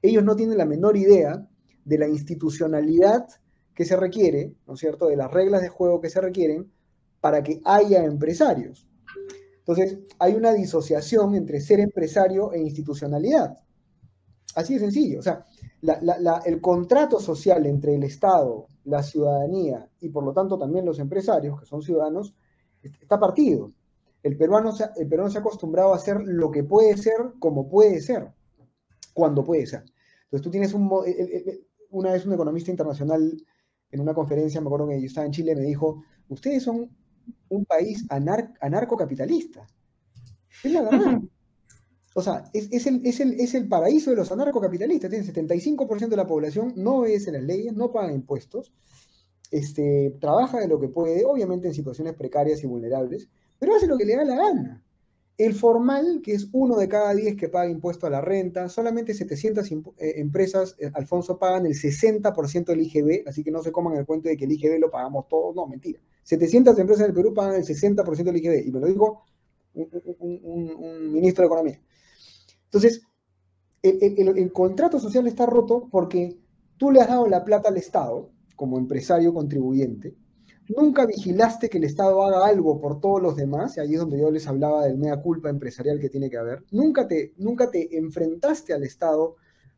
ellos 0.00 0.24
no 0.24 0.34
tienen 0.34 0.56
la 0.56 0.64
menor 0.64 0.96
idea 0.96 1.46
de 1.84 1.98
la 1.98 2.08
institucionalidad 2.08 3.26
que 3.74 3.84
se 3.84 3.94
requiere, 3.96 4.54
¿no 4.66 4.72
es 4.72 4.80
cierto?, 4.80 5.08
de 5.08 5.16
las 5.16 5.30
reglas 5.30 5.60
de 5.60 5.68
juego 5.68 6.00
que 6.00 6.08
se 6.08 6.22
requieren 6.22 6.72
para 7.20 7.42
que 7.42 7.60
haya 7.62 8.02
empresarios. 8.06 8.88
Entonces, 9.58 9.98
hay 10.18 10.32
una 10.32 10.54
disociación 10.54 11.34
entre 11.34 11.60
ser 11.60 11.80
empresario 11.80 12.54
e 12.54 12.60
institucionalidad. 12.60 13.54
Así 14.54 14.74
de 14.74 14.80
sencillo. 14.80 15.18
O 15.18 15.22
sea, 15.22 15.44
el 16.46 16.60
contrato 16.62 17.20
social 17.20 17.66
entre 17.66 17.94
el 17.96 18.04
Estado, 18.04 18.66
la 18.84 19.02
ciudadanía 19.02 19.90
y 20.00 20.08
por 20.08 20.24
lo 20.24 20.32
tanto 20.32 20.58
también 20.58 20.86
los 20.86 20.98
empresarios, 20.98 21.60
que 21.60 21.66
son 21.66 21.82
ciudadanos, 21.82 22.34
está 23.00 23.18
partido. 23.18 23.72
El 24.22 24.36
peruano, 24.36 24.72
se, 24.72 24.84
el 24.96 25.08
peruano 25.08 25.30
se 25.30 25.38
ha 25.38 25.40
acostumbrado 25.40 25.92
a 25.92 25.96
hacer 25.96 26.20
lo 26.24 26.50
que 26.50 26.64
puede 26.64 26.96
ser 26.96 27.34
como 27.38 27.68
puede 27.68 28.00
ser, 28.00 28.32
cuando 29.12 29.44
puede 29.44 29.66
ser. 29.66 29.84
Entonces 30.24 30.42
tú 30.42 30.50
tienes 30.50 30.72
un... 30.74 30.90
Una 31.90 32.10
vez 32.10 32.26
un 32.26 32.32
economista 32.32 32.72
internacional 32.72 33.40
en 33.92 34.00
una 34.00 34.12
conferencia, 34.12 34.60
me 34.60 34.66
acuerdo 34.66 34.88
que 34.88 35.00
yo 35.00 35.06
estaba 35.06 35.26
en 35.26 35.32
Chile, 35.32 35.54
me 35.54 35.62
dijo, 35.62 36.02
ustedes 36.28 36.64
son 36.64 36.90
un 37.48 37.64
país 37.64 38.04
anarcocapitalista. 38.08 39.64
Es 40.64 40.72
la 40.72 40.82
verdad. 40.82 41.20
O 42.16 42.22
sea, 42.22 42.48
es, 42.52 42.86
el, 42.86 43.04
es, 43.04 43.54
el, 43.54 43.68
paraíso 43.68 44.10
de 44.10 44.16
los 44.16 44.30
anarcocapitalistas. 44.30 45.10
Tienen 45.10 45.32
75% 45.32 46.08
de 46.08 46.16
la 46.16 46.26
población, 46.26 46.72
no 46.76 46.98
obedece 46.98 47.32
las 47.32 47.42
leyes, 47.42 47.74
no 47.74 47.90
paga 47.90 48.12
impuestos, 48.12 48.72
este, 49.54 50.16
trabaja 50.20 50.60
de 50.60 50.68
lo 50.68 50.80
que 50.80 50.88
puede, 50.88 51.24
obviamente 51.24 51.68
en 51.68 51.74
situaciones 51.74 52.14
precarias 52.14 52.62
y 52.62 52.66
vulnerables, 52.66 53.28
pero 53.58 53.74
hace 53.74 53.86
lo 53.86 53.96
que 53.96 54.04
le 54.04 54.16
da 54.16 54.24
la 54.24 54.36
gana. 54.36 54.84
El 55.36 55.54
formal, 55.54 56.20
que 56.22 56.32
es 56.32 56.48
uno 56.52 56.76
de 56.76 56.88
cada 56.88 57.12
diez 57.14 57.36
que 57.36 57.48
paga 57.48 57.68
impuesto 57.68 58.06
a 58.06 58.10
la 58.10 58.20
renta, 58.20 58.68
solamente 58.68 59.14
700 59.14 59.70
eh, 59.70 59.78
empresas, 60.16 60.76
eh, 60.78 60.90
Alfonso, 60.94 61.38
pagan 61.38 61.66
el 61.66 61.74
60% 61.74 62.66
del 62.66 62.82
IGB, 62.82 63.26
así 63.26 63.42
que 63.42 63.50
no 63.50 63.62
se 63.62 63.72
coman 63.72 63.96
el 63.96 64.06
cuento 64.06 64.28
de 64.28 64.36
que 64.36 64.44
el 64.44 64.52
IGB 64.52 64.78
lo 64.78 64.90
pagamos 64.90 65.26
todos, 65.28 65.54
no, 65.56 65.66
mentira. 65.66 66.00
700 66.22 66.78
empresas 66.78 67.06
del 67.06 67.14
Perú 67.14 67.34
pagan 67.34 67.56
el 67.56 67.64
60% 67.64 68.24
del 68.24 68.36
IGB, 68.36 68.66
y 68.66 68.70
me 68.70 68.80
lo 68.80 68.86
dijo 68.86 69.24
un 69.74 71.12
ministro 71.12 71.42
de 71.42 71.46
Economía. 71.46 71.80
Entonces, 72.66 73.02
el, 73.84 74.52
contrato 74.52 74.98
social 74.98 75.26
está 75.26 75.46
roto 75.46 75.88
porque 75.90 76.38
tú 76.76 76.90
le 76.90 77.00
has 77.00 77.08
dado 77.08 77.28
la 77.28 77.44
plata 77.44 77.68
al 77.68 77.76
Estado, 77.76 78.30
como 78.56 78.78
empresario 78.78 79.32
contribuyente, 79.32 80.14
nunca 80.76 81.06
vigilaste 81.06 81.68
que 81.68 81.78
el 81.78 81.84
Estado 81.84 82.22
haga 82.22 82.46
algo 82.46 82.80
por 82.80 83.00
todos 83.00 83.22
los 83.22 83.36
demás, 83.36 83.76
y 83.76 83.80
ahí 83.80 83.94
es 83.94 84.00
donde 84.00 84.18
yo 84.18 84.30
les 84.30 84.46
hablaba 84.46 84.84
del 84.84 84.98
mea 84.98 85.20
culpa 85.20 85.48
empresarial 85.50 86.00
que 86.00 86.08
tiene 86.08 86.30
que 86.30 86.38
haber, 86.38 86.64
nunca 86.70 87.06
te, 87.06 87.34
nunca 87.36 87.70
te 87.70 87.96
enfrentaste 87.96 88.72
al 88.72 88.84
Estado 88.84 89.36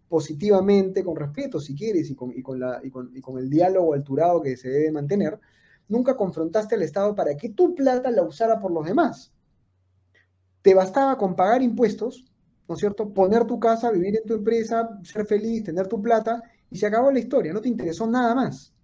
positivamente, 0.09 1.03
con 1.03 1.17
respeto 1.17 1.59
si 1.61 1.75
quieres, 1.75 2.11
y 2.11 2.15
con, 2.15 2.61
la, 2.61 2.81
y 2.83 2.91
con 2.91 3.39
el 3.39 3.51
diálogo 3.51 3.95
alturado 3.95 4.41
que 4.41 4.57
se 4.57 4.69
debe 4.69 4.93
mantener, 4.93 5.41
nunca 5.89 6.17
confrontaste 6.17 6.77
al 6.77 6.83
Estado 6.83 7.15
para 7.15 7.37
que 7.37 7.49
tu 7.49 7.75
plata 7.75 8.11
la 8.11 8.23
usara 8.23 8.61
por 8.61 8.71
los 8.71 8.87
demás. 8.87 9.33
Te 10.63 10.75
bastaba 10.75 11.17
con 11.17 11.35
pagar 11.35 11.63
impuestos 11.63 12.33
¿no 12.69 12.75
es 12.75 12.81
cierto? 12.81 13.13
Poner 13.13 13.45
tu 13.47 13.61
casa, 13.61 13.91
vivir 13.91 14.17
en 14.17 14.27
tu 14.27 14.35
empresa, 14.35 14.99
ser 15.03 15.27
feliz, 15.27 15.65
tener 15.65 15.87
tu 15.87 16.01
plata, 16.03 16.43
y 16.71 16.79
se 16.79 16.87
acabó 16.87 17.11
la 17.11 17.19
historia, 17.19 17.53
no 17.53 17.61
te 17.61 17.69
interesó 17.69 18.07
nada 18.07 18.35
más. 18.35 18.75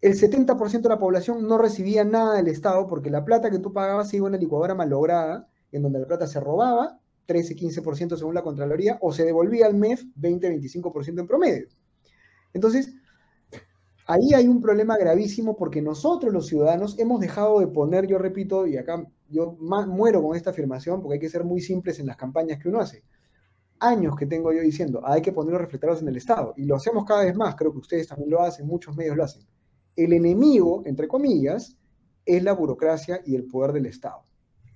El 0.00 0.14
70% 0.14 0.82
de 0.82 0.88
la 0.88 0.98
población 0.98 1.46
no 1.48 1.58
recibía 1.58 2.04
nada 2.04 2.36
del 2.36 2.48
Estado 2.48 2.86
porque 2.86 3.10
la 3.10 3.24
plata 3.24 3.50
que 3.50 3.58
tú 3.58 3.72
pagabas 3.72 4.14
iba 4.14 4.26
a 4.26 4.28
una 4.28 4.38
licuadora 4.38 4.74
malograda, 4.74 5.48
en 5.72 5.82
donde 5.82 5.98
la 5.98 6.06
plata 6.06 6.26
se 6.26 6.38
robaba, 6.38 7.00
13-15% 7.26 8.16
según 8.16 8.34
la 8.34 8.42
Contraloría, 8.42 8.98
o 9.00 9.12
se 9.12 9.24
devolvía 9.24 9.66
al 9.66 9.74
MEF 9.74 10.04
20-25% 10.16 11.20
en 11.20 11.26
promedio. 11.26 11.68
Entonces, 12.54 12.94
ahí 14.06 14.34
hay 14.34 14.46
un 14.46 14.60
problema 14.60 14.96
gravísimo 14.96 15.56
porque 15.56 15.82
nosotros 15.82 16.32
los 16.32 16.46
ciudadanos 16.46 16.98
hemos 16.98 17.20
dejado 17.20 17.60
de 17.60 17.66
poner, 17.66 18.06
yo 18.06 18.18
repito, 18.18 18.66
y 18.66 18.76
acá 18.76 19.04
yo 19.28 19.56
muero 19.58 20.22
con 20.22 20.36
esta 20.36 20.50
afirmación 20.50 21.02
porque 21.02 21.14
hay 21.14 21.20
que 21.20 21.28
ser 21.28 21.44
muy 21.44 21.60
simples 21.60 21.98
en 21.98 22.06
las 22.06 22.16
campañas 22.16 22.58
que 22.58 22.68
uno 22.68 22.80
hace. 22.80 23.02
Años 23.80 24.16
que 24.16 24.26
tengo 24.26 24.52
yo 24.52 24.60
diciendo, 24.60 25.00
hay 25.04 25.22
que 25.22 25.32
poner 25.32 25.52
los 25.52 25.60
reflectores 25.60 26.02
en 26.02 26.08
el 26.08 26.16
Estado, 26.16 26.54
y 26.56 26.64
lo 26.64 26.76
hacemos 26.76 27.04
cada 27.04 27.24
vez 27.24 27.36
más, 27.36 27.54
creo 27.54 27.72
que 27.72 27.78
ustedes 27.78 28.08
también 28.08 28.30
lo 28.30 28.42
hacen, 28.42 28.66
muchos 28.66 28.96
medios 28.96 29.16
lo 29.16 29.24
hacen. 29.24 29.42
El 29.94 30.12
enemigo, 30.12 30.82
entre 30.84 31.08
comillas, 31.08 31.76
es 32.24 32.42
la 32.42 32.52
burocracia 32.52 33.20
y 33.24 33.34
el 33.34 33.44
poder 33.44 33.72
del 33.72 33.86
Estado. 33.86 34.22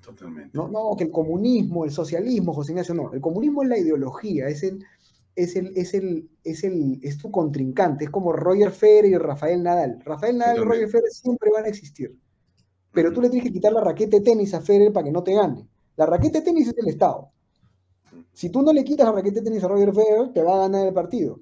Totalmente. 0.00 0.56
No, 0.56 0.68
no, 0.68 0.96
que 0.96 1.04
el 1.04 1.10
comunismo, 1.10 1.84
el 1.84 1.90
socialismo, 1.90 2.52
José 2.52 2.72
Ignacio, 2.72 2.94
no. 2.94 3.12
El 3.12 3.20
comunismo 3.20 3.62
es 3.62 3.68
la 3.68 3.78
ideología, 3.78 4.48
es 4.48 4.62
el, 4.62 4.84
es 5.36 5.54
el, 5.56 5.72
es 5.76 5.94
el, 5.94 6.28
es 6.42 6.64
el, 6.64 6.98
es 7.02 7.18
tu 7.18 7.30
contrincante, 7.30 8.04
es 8.04 8.10
como 8.10 8.32
Roger 8.32 8.72
Federer 8.72 9.12
y 9.12 9.18
Rafael 9.18 9.62
Nadal. 9.62 10.00
Rafael 10.04 10.38
Nadal 10.38 10.58
y 10.58 10.60
Roger 10.60 10.88
Federer 10.88 11.10
siempre 11.10 11.50
van 11.52 11.64
a 11.64 11.68
existir 11.68 12.16
pero 12.92 13.12
tú 13.12 13.20
le 13.22 13.30
tienes 13.30 13.48
que 13.48 13.52
quitar 13.52 13.72
la 13.72 13.80
raqueta 13.80 14.18
de 14.18 14.22
tenis 14.22 14.54
a 14.54 14.60
Federer 14.60 14.92
para 14.92 15.04
que 15.04 15.12
no 15.12 15.22
te 15.22 15.34
gane. 15.34 15.66
La 15.96 16.06
raqueta 16.06 16.38
de 16.38 16.44
tenis 16.44 16.68
es 16.68 16.74
el 16.76 16.88
Estado. 16.88 17.30
Si 18.32 18.50
tú 18.50 18.62
no 18.62 18.72
le 18.72 18.84
quitas 18.84 19.06
la 19.06 19.12
raqueta 19.12 19.40
de 19.40 19.44
tenis 19.44 19.64
a 19.64 19.68
Roger 19.68 19.92
Federer, 19.92 20.32
te 20.32 20.42
va 20.42 20.54
a 20.54 20.68
ganar 20.68 20.86
el 20.86 20.94
partido. 20.94 21.40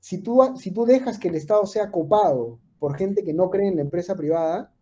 Si 0.00 0.22
tú, 0.22 0.40
si 0.56 0.70
tú 0.70 0.86
dejas 0.86 1.18
que 1.18 1.28
el 1.28 1.34
Estado 1.34 1.66
sea 1.66 1.90
copado 1.90 2.60
por 2.78 2.96
gente 2.96 3.24
que 3.24 3.34
no 3.34 3.50
cree 3.50 3.68
en 3.68 3.76
la 3.76 3.82
empresa 3.82 4.14
privada, 4.14 4.72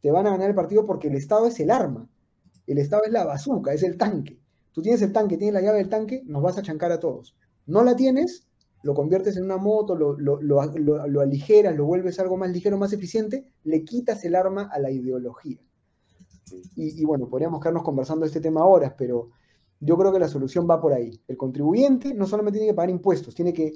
te 0.00 0.10
van 0.10 0.26
a 0.26 0.30
ganar 0.30 0.50
el 0.50 0.56
partido 0.56 0.84
porque 0.84 1.08
el 1.08 1.14
Estado 1.14 1.46
es 1.46 1.58
el 1.60 1.70
arma. 1.70 2.08
El 2.66 2.78
Estado 2.78 3.04
es 3.04 3.12
la 3.12 3.24
bazuca, 3.24 3.72
es 3.72 3.82
el 3.82 3.96
tanque. 3.96 4.40
Tú 4.72 4.82
tienes 4.82 5.02
el 5.02 5.12
tanque, 5.12 5.36
tienes 5.36 5.54
la 5.54 5.60
llave 5.60 5.78
del 5.78 5.88
tanque, 5.88 6.22
nos 6.26 6.42
vas 6.42 6.58
a 6.58 6.62
chancar 6.62 6.90
a 6.92 6.98
todos. 6.98 7.36
No 7.66 7.84
la 7.84 7.94
tienes, 7.94 8.48
lo 8.82 8.94
conviertes 8.94 9.36
en 9.36 9.44
una 9.44 9.58
moto, 9.58 9.94
lo, 9.94 10.16
lo, 10.18 11.20
aligeras, 11.20 11.76
lo 11.76 11.84
vuelves 11.84 12.18
algo 12.18 12.36
más 12.36 12.50
ligero, 12.50 12.76
más 12.76 12.92
eficiente, 12.92 13.46
le 13.64 13.84
quitas 13.84 14.24
el 14.24 14.34
arma 14.34 14.68
a 14.72 14.78
la 14.78 14.90
ideología. 14.90 15.58
Y, 16.74 17.04
bueno, 17.04 17.28
podríamos 17.28 17.60
quedarnos 17.60 17.82
conversando 17.82 18.24
de 18.24 18.28
este 18.28 18.40
tema 18.40 18.66
horas, 18.66 18.94
pero 18.98 19.30
yo 19.84 19.98
creo 19.98 20.12
que 20.12 20.20
la 20.20 20.28
solución 20.28 20.68
va 20.70 20.80
por 20.80 20.92
ahí. 20.92 21.20
El 21.26 21.36
contribuyente 21.36 22.14
no 22.14 22.26
solamente 22.26 22.58
tiene 22.60 22.72
que 22.72 22.76
pagar 22.76 22.90
impuestos, 22.90 23.34
tiene 23.34 23.52
que 23.52 23.72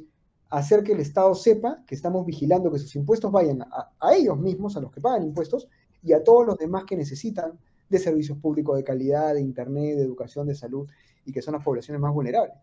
hacer 0.50 0.84
que 0.84 0.92
el 0.92 1.00
Estado 1.00 1.34
sepa 1.34 1.82
que 1.84 1.96
estamos 1.96 2.24
vigilando 2.24 2.70
que 2.70 2.78
sus 2.78 2.94
impuestos 2.94 3.32
vayan 3.32 3.62
a, 3.62 4.14
ellos 4.14 4.38
mismos, 4.38 4.76
a 4.76 4.80
los 4.80 4.92
que 4.92 5.00
pagan 5.00 5.24
impuestos, 5.24 5.68
y 6.04 6.12
a 6.12 6.22
todos 6.22 6.46
los 6.46 6.58
demás 6.58 6.84
que 6.84 6.96
necesitan 6.96 7.58
de 7.88 7.98
servicios 7.98 8.38
públicos 8.38 8.76
de 8.76 8.84
calidad, 8.84 9.34
de 9.34 9.40
Internet, 9.40 9.96
de 9.96 10.04
educación, 10.04 10.46
de 10.46 10.54
salud, 10.54 10.88
y 11.24 11.32
que 11.32 11.42
son 11.42 11.54
las 11.54 11.64
poblaciones 11.64 12.00
más 12.00 12.14
vulnerables. 12.14 12.54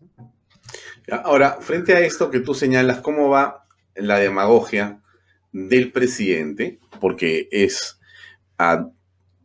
Ahora, 1.12 1.58
frente 1.60 1.94
a 1.94 2.00
esto 2.00 2.32
que 2.32 2.40
tú 2.40 2.54
señalas, 2.54 3.02
¿cómo 3.02 3.28
va 3.28 3.66
la 3.94 4.20
demagogia 4.20 5.02
del 5.52 5.92
presidente? 5.92 6.80
Porque 7.02 7.50
es, 7.52 8.00
a, 8.58 8.90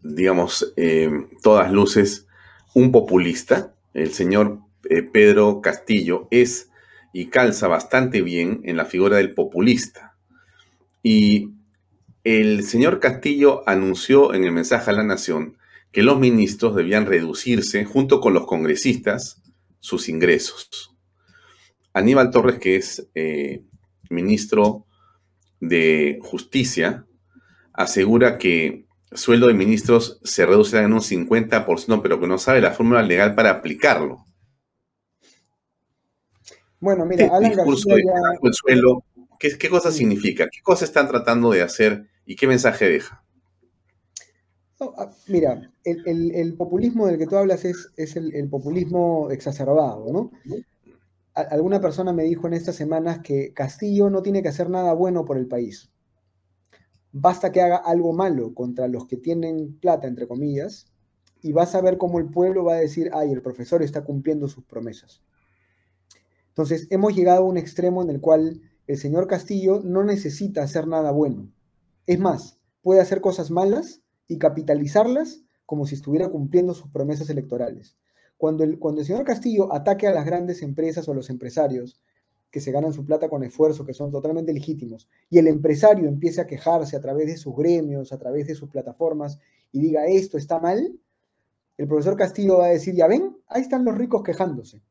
digamos, 0.05 0.73
eh, 0.77 1.11
todas 1.43 1.73
luces, 1.73 2.29
un 2.75 2.93
populista. 2.93 3.75
El 4.03 4.13
señor 4.13 4.61
eh, 4.89 5.03
Pedro 5.03 5.61
Castillo 5.61 6.29
es 6.31 6.71
y 7.13 7.27
calza 7.27 7.69
bastante 7.69 8.23
bien 8.23 8.61
en 8.65 8.77
la 8.77 8.85
figura 8.85 9.17
del 9.17 9.35
populista. 9.35 10.17
Y 11.03 11.51
el 12.23 12.65
señor 12.65 13.01
Castillo 13.01 13.69
anunció 13.69 14.35
en 14.35 14.45
el 14.45 14.53
mensaje 14.53 14.91
a 14.91 14.95
la 14.95 15.05
nación 15.05 15.57
que 15.91 16.03
los 16.03 16.21
ministros 16.21 16.77
debían 16.77 17.07
reducirse, 17.07 17.85
junto 17.85 18.21
con 18.21 18.35
los 18.35 18.47
congresistas, 18.47 19.43
sus 19.81 20.09
ingresos. 20.09 20.95
Aníbal 21.93 22.31
Torres, 22.31 22.59
que 22.59 22.77
es 22.77 23.09
eh, 23.15 23.63
ministro 24.11 24.87
de 25.61 26.19
Justicia, 26.23 27.07
asegura 27.73 28.39
que 28.39 28.88
sueldo 29.13 29.47
de 29.47 29.55
ministros 29.55 30.21
se 30.25 30.47
reduce 30.47 30.79
en 30.79 30.93
un 30.93 31.01
50%, 31.01 32.03
pero 32.03 32.21
que 32.21 32.27
no 32.27 32.39
sabe 32.39 32.61
la 32.61 32.73
fórmula 32.73 33.03
legal 33.03 33.35
para 33.35 33.51
aplicarlo. 33.51 34.27
Bueno, 36.81 37.05
mira, 37.05 37.25
este 37.25 37.37
Alan 37.37 37.53
discurso 37.53 37.89
de 37.95 38.03
el 38.43 38.55
suelo, 38.55 39.05
¿qué, 39.39 39.69
cosa 39.69 39.91
significa? 39.91 40.49
¿Qué 40.51 40.61
cosa 40.63 40.85
están 40.85 41.09
tratando 41.09 41.51
de 41.51 41.63
hacer 41.63 42.07
y 42.25 42.37
qué 42.37 42.47
mensaje 42.47 42.89
deja? 42.89 43.25
Ah, 44.81 45.11
mira, 45.27 45.73
el, 45.85 46.55
populismo 46.55 47.09
del 47.09 47.19
que 47.19 47.27
tú 47.27 47.37
hablas 47.37 47.65
es, 47.65 47.91
es 47.97 48.15
el, 48.15 48.33
el, 48.37 48.49
populismo 48.49 49.29
exacerbado, 49.31 50.07
¿no? 50.13 50.31
alguna 51.51 51.81
persona 51.81 52.13
me 52.13 52.25
dijo 52.25 52.47
en 52.47 52.55
estas 52.55 52.77
semanas 52.77 53.21
que 53.21 53.53
Castillo 53.53 54.11
no 54.11 54.23
tiene 54.23 54.43
que 54.43 54.49
hacer 54.49 54.71
nada 54.71 54.93
bueno 54.93 55.25
por 55.25 55.37
el 55.39 55.47
país. 55.47 55.91
Basta 57.13 57.53
que 57.53 57.61
haga 57.61 57.77
algo 57.77 58.13
malo 58.13 58.55
contra 58.55 58.89
los 58.89 59.07
que 59.07 59.17
tienen 59.17 59.79
plata, 59.79 60.07
entre 60.07 60.27
comillas, 60.27 60.87
y 61.41 61.53
vas 61.53 61.75
a 61.75 61.81
ver 61.81 61.99
cómo 61.99 62.19
el 62.19 62.31
pueblo 62.31 62.65
va 62.65 62.75
a 62.75 62.81
decir, 62.81 63.11
ay, 63.13 63.33
el 63.33 63.43
profesor 63.43 63.83
está 63.83 64.05
cumpliendo 64.05 64.49
sus 64.49 64.65
promesas. 64.65 65.23
Entonces, 66.49 66.89
hemos 66.91 67.15
llegado 67.15 67.45
a 67.45 67.47
un 67.47 67.57
extremo 67.57 68.03
en 68.03 68.11
el 68.11 68.21
cual 68.21 68.61
el 68.87 68.97
señor 68.97 69.29
Castillo 69.29 69.81
no 69.85 70.03
necesita 70.03 70.63
hacer 70.63 70.89
nada 70.89 71.13
bueno. 71.13 71.53
Es 72.07 72.19
más, 72.19 72.59
puede 72.83 73.01
hacer 73.01 73.21
cosas 73.21 73.51
malas 73.51 74.01
y 74.27 74.39
capitalizarlas 74.39 75.43
como 75.67 75.87
si 75.87 75.95
estuviera 75.95 76.29
cumpliendo 76.29 76.75
sus 76.75 76.91
promesas 76.91 77.31
electorales. 77.31 77.97
Cuando 78.37 78.65
el, 78.65 78.79
cuando 78.79 79.01
el 79.01 79.07
señor 79.07 79.25
Castillo 79.25 79.73
ataque 79.73 80.07
a 80.07 80.13
las 80.13 80.25
grandes 80.25 80.63
empresas 80.63 81.07
o 81.09 81.13
a 81.13 81.15
los 81.15 81.31
empresarios 81.31 82.01
que 82.51 82.61
se 82.61 82.73
ganan 82.73 82.93
su 82.93 83.05
plata 83.05 83.29
con 83.29 83.45
esfuerzo, 83.45 83.85
que 83.85 83.95
son 83.95 84.11
totalmente 84.11 84.53
legítimos, 84.53 85.09
y 85.29 85.39
el 85.39 85.49
empresario 85.49 86.09
empiece 86.09 86.41
a 86.41 86.47
quejarse 86.47 86.97
a 86.97 87.01
través 87.01 87.27
de 87.27 87.37
sus 87.37 87.55
gremios, 87.55 88.13
a 88.13 88.19
través 88.19 88.47
de 88.47 88.55
sus 88.55 88.71
plataformas, 88.71 89.39
y 89.73 89.81
diga 89.81 90.07
esto 90.07 90.39
está 90.39 90.59
mal, 90.59 90.99
el 91.77 91.87
profesor 91.87 92.17
Castillo 92.17 92.59
va 92.59 92.67
a 92.67 92.71
decir, 92.71 92.95
ya 92.95 93.07
ven, 93.07 93.37
ahí 93.47 93.63
están 93.63 93.85
los 93.85 93.97
ricos 93.97 94.23
quejándose. 94.25 94.83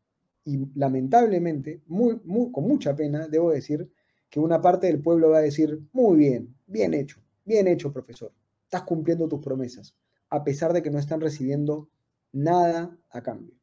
Y 0.45 0.69
lamentablemente, 0.75 1.81
muy, 1.87 2.21
muy, 2.23 2.49
con 2.51 2.65
mucha 2.65 2.95
pena, 2.95 3.27
debo 3.27 3.51
decir 3.51 3.91
que 4.29 4.39
una 4.39 4.61
parte 4.61 4.87
del 4.87 5.01
pueblo 5.01 5.31
va 5.31 5.39
a 5.39 5.41
decir, 5.41 5.81
muy 5.91 6.17
bien, 6.17 6.55
bien 6.65 6.93
hecho, 6.93 7.19
bien 7.43 7.67
hecho, 7.67 7.91
profesor, 7.91 8.31
estás 8.63 8.83
cumpliendo 8.83 9.27
tus 9.27 9.41
promesas, 9.41 9.95
a 10.29 10.43
pesar 10.43 10.71
de 10.71 10.81
que 10.81 10.89
no 10.89 10.99
están 10.99 11.19
recibiendo 11.19 11.89
nada 12.31 12.97
a 13.09 13.21
cambio. 13.21 13.53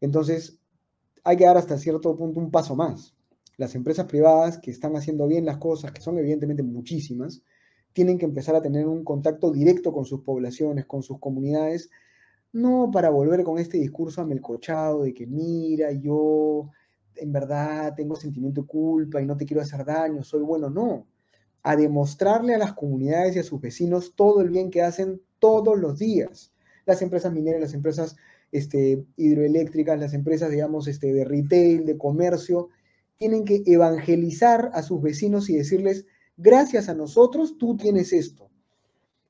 Entonces, 0.00 0.58
hay 1.24 1.36
que 1.36 1.44
dar 1.44 1.56
hasta 1.56 1.78
cierto 1.78 2.16
punto 2.16 2.40
un 2.40 2.50
paso 2.50 2.74
más. 2.74 3.14
Las 3.56 3.74
empresas 3.74 4.06
privadas 4.06 4.58
que 4.58 4.70
están 4.70 4.96
haciendo 4.96 5.26
bien 5.26 5.44
las 5.44 5.58
cosas, 5.58 5.92
que 5.92 6.00
son 6.00 6.18
evidentemente 6.18 6.62
muchísimas, 6.62 7.42
tienen 7.92 8.18
que 8.18 8.24
empezar 8.24 8.54
a 8.54 8.62
tener 8.62 8.86
un 8.86 9.04
contacto 9.04 9.50
directo 9.52 9.92
con 9.92 10.04
sus 10.04 10.22
poblaciones, 10.22 10.86
con 10.86 11.02
sus 11.02 11.18
comunidades, 11.18 11.90
no 12.52 12.90
para 12.92 13.10
volver 13.10 13.44
con 13.44 13.58
este 13.58 13.78
discurso 13.78 14.20
amelcochado 14.20 15.02
de 15.02 15.14
que 15.14 15.26
mira, 15.26 15.92
yo 15.92 16.70
en 17.16 17.32
verdad 17.32 17.94
tengo 17.94 18.16
sentimiento 18.16 18.62
de 18.62 18.66
culpa 18.66 19.20
y 19.20 19.26
no 19.26 19.36
te 19.36 19.44
quiero 19.44 19.62
hacer 19.62 19.84
daño, 19.84 20.22
soy 20.22 20.42
bueno, 20.42 20.70
no. 20.70 21.06
A 21.62 21.76
demostrarle 21.76 22.54
a 22.54 22.58
las 22.58 22.72
comunidades 22.72 23.36
y 23.36 23.38
a 23.38 23.44
sus 23.44 23.60
vecinos 23.60 24.14
todo 24.16 24.40
el 24.40 24.50
bien 24.50 24.70
que 24.70 24.82
hacen 24.82 25.22
todos 25.38 25.78
los 25.78 25.98
días. 25.98 26.52
Las 26.86 27.00
empresas 27.02 27.32
mineras, 27.32 27.60
las 27.60 27.74
empresas 27.74 28.16
este, 28.52 29.04
hidroeléctricas, 29.16 29.98
las 29.98 30.14
empresas, 30.14 30.50
digamos, 30.50 30.86
este, 30.86 31.12
de 31.12 31.24
retail, 31.24 31.86
de 31.86 31.98
comercio, 31.98 32.68
tienen 33.16 33.44
que 33.44 33.62
evangelizar 33.66 34.70
a 34.74 34.82
sus 34.82 35.00
vecinos 35.00 35.48
y 35.48 35.56
decirles, 35.56 36.06
gracias 36.36 36.88
a 36.88 36.94
nosotros, 36.94 37.56
tú 37.58 37.76
tienes 37.76 38.12
esto. 38.12 38.50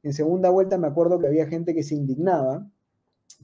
En 0.02 0.12
segunda 0.12 0.50
vuelta 0.50 0.78
me 0.78 0.88
acuerdo 0.88 1.18
que 1.20 1.28
había 1.28 1.46
gente 1.46 1.74
que 1.74 1.84
se 1.84 1.94
indignaba 1.94 2.68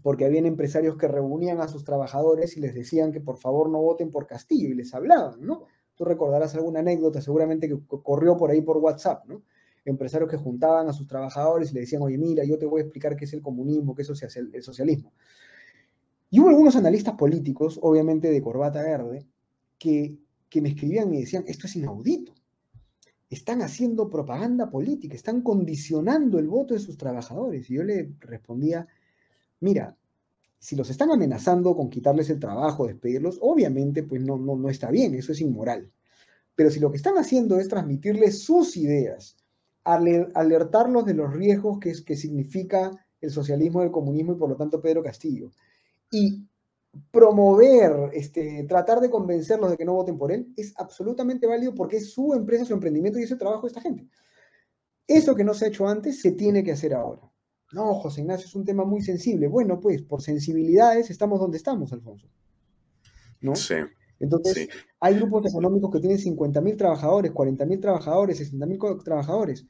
porque 0.02 0.24
habían 0.24 0.46
empresarios 0.46 0.96
que 0.96 1.08
reunían 1.08 1.60
a 1.60 1.68
sus 1.68 1.84
trabajadores 1.84 2.56
y 2.56 2.60
les 2.60 2.74
decían 2.74 3.12
que 3.12 3.20
por 3.20 3.38
favor 3.38 3.70
no 3.70 3.80
voten 3.80 4.10
por 4.10 4.26
Castillo 4.26 4.68
y 4.68 4.74
les 4.74 4.94
hablaban, 4.94 5.40
¿no? 5.40 5.66
Tú 5.94 6.04
recordarás 6.04 6.54
alguna 6.54 6.80
anécdota 6.80 7.20
seguramente 7.20 7.68
que 7.68 7.78
corrió 8.02 8.36
por 8.36 8.50
ahí 8.50 8.60
por 8.60 8.78
WhatsApp, 8.78 9.26
¿no? 9.26 9.42
Empresarios 9.84 10.30
que 10.30 10.36
juntaban 10.36 10.88
a 10.88 10.92
sus 10.92 11.06
trabajadores 11.06 11.70
y 11.70 11.74
le 11.74 11.80
decían, 11.80 12.02
oye, 12.02 12.18
mira, 12.18 12.44
yo 12.44 12.58
te 12.58 12.66
voy 12.66 12.80
a 12.80 12.84
explicar 12.84 13.16
qué 13.16 13.24
es 13.24 13.32
el 13.32 13.42
comunismo, 13.42 13.94
qué 13.94 14.02
es 14.02 14.36
el 14.36 14.62
socialismo. 14.62 15.12
Y 16.30 16.40
hubo 16.40 16.50
algunos 16.50 16.76
analistas 16.76 17.14
políticos, 17.14 17.78
obviamente 17.82 18.30
de 18.30 18.42
corbata 18.42 18.82
verde, 18.82 19.26
que, 19.78 20.18
que 20.48 20.60
me 20.60 20.70
escribían 20.70 21.12
y 21.14 21.20
decían, 21.20 21.44
esto 21.46 21.66
es 21.66 21.76
inaudito. 21.76 22.34
Están 23.30 23.62
haciendo 23.62 24.08
propaganda 24.08 24.70
política, 24.70 25.14
están 25.14 25.42
condicionando 25.42 26.38
el 26.38 26.48
voto 26.48 26.74
de 26.74 26.80
sus 26.80 26.96
trabajadores. 26.96 27.70
Y 27.70 27.74
yo 27.74 27.82
le 27.82 28.12
respondía, 28.20 28.86
mira, 29.60 29.96
si 30.58 30.76
los 30.76 30.90
están 30.90 31.10
amenazando 31.10 31.76
con 31.76 31.88
quitarles 31.88 32.30
el 32.30 32.40
trabajo, 32.40 32.86
despedirlos, 32.86 33.38
obviamente 33.40 34.02
pues 34.02 34.22
no, 34.22 34.36
no, 34.36 34.56
no 34.56 34.68
está 34.68 34.90
bien, 34.90 35.14
eso 35.14 35.32
es 35.32 35.40
inmoral. 35.40 35.90
Pero 36.54 36.70
si 36.70 36.80
lo 36.80 36.90
que 36.90 36.96
están 36.96 37.16
haciendo 37.16 37.58
es 37.58 37.68
transmitirles 37.68 38.42
sus 38.42 38.76
ideas, 38.76 39.36
alertarlos 39.84 41.04
de 41.04 41.14
los 41.14 41.32
riesgos 41.32 41.78
que, 41.78 41.90
es, 41.90 42.02
que 42.02 42.16
significa 42.16 42.90
el 43.20 43.30
socialismo, 43.30 43.82
el 43.82 43.90
comunismo 43.90 44.32
y 44.32 44.36
por 44.36 44.50
lo 44.50 44.56
tanto 44.56 44.80
Pedro 44.80 45.02
Castillo, 45.02 45.50
y 46.10 46.48
promover, 47.10 48.10
este, 48.12 48.64
tratar 48.68 49.00
de 49.00 49.10
convencerlos 49.10 49.70
de 49.70 49.76
que 49.76 49.84
no 49.84 49.94
voten 49.94 50.18
por 50.18 50.32
él, 50.32 50.52
es 50.56 50.74
absolutamente 50.76 51.46
válido 51.46 51.74
porque 51.74 51.98
es 51.98 52.12
su 52.12 52.34
empresa, 52.34 52.64
su 52.64 52.74
emprendimiento 52.74 53.18
y 53.18 53.24
ese 53.24 53.36
trabajo 53.36 53.62
de 53.62 53.68
esta 53.68 53.80
gente. 53.80 54.08
Eso 55.06 55.34
que 55.34 55.44
no 55.44 55.54
se 55.54 55.64
ha 55.64 55.68
hecho 55.68 55.88
antes 55.88 56.20
se 56.20 56.32
tiene 56.32 56.62
que 56.62 56.72
hacer 56.72 56.94
ahora. 56.94 57.22
No, 57.72 57.94
José 57.94 58.22
Ignacio, 58.22 58.46
es 58.46 58.54
un 58.54 58.64
tema 58.64 58.84
muy 58.84 59.02
sensible. 59.02 59.46
Bueno, 59.46 59.78
pues 59.80 60.02
por 60.02 60.22
sensibilidades 60.22 61.10
estamos 61.10 61.38
donde 61.38 61.58
estamos, 61.58 61.92
Alfonso. 61.92 62.28
¿No? 63.40 63.54
Sí. 63.54 63.74
Entonces, 64.20 64.68
hay 65.00 65.14
grupos 65.14 65.46
económicos 65.46 65.90
que 65.92 66.00
tienen 66.00 66.18
50.000 66.18 66.76
trabajadores, 66.76 67.32
40.000 67.32 67.80
trabajadores, 67.80 68.52
60.000 68.52 69.04
trabajadores. 69.04 69.66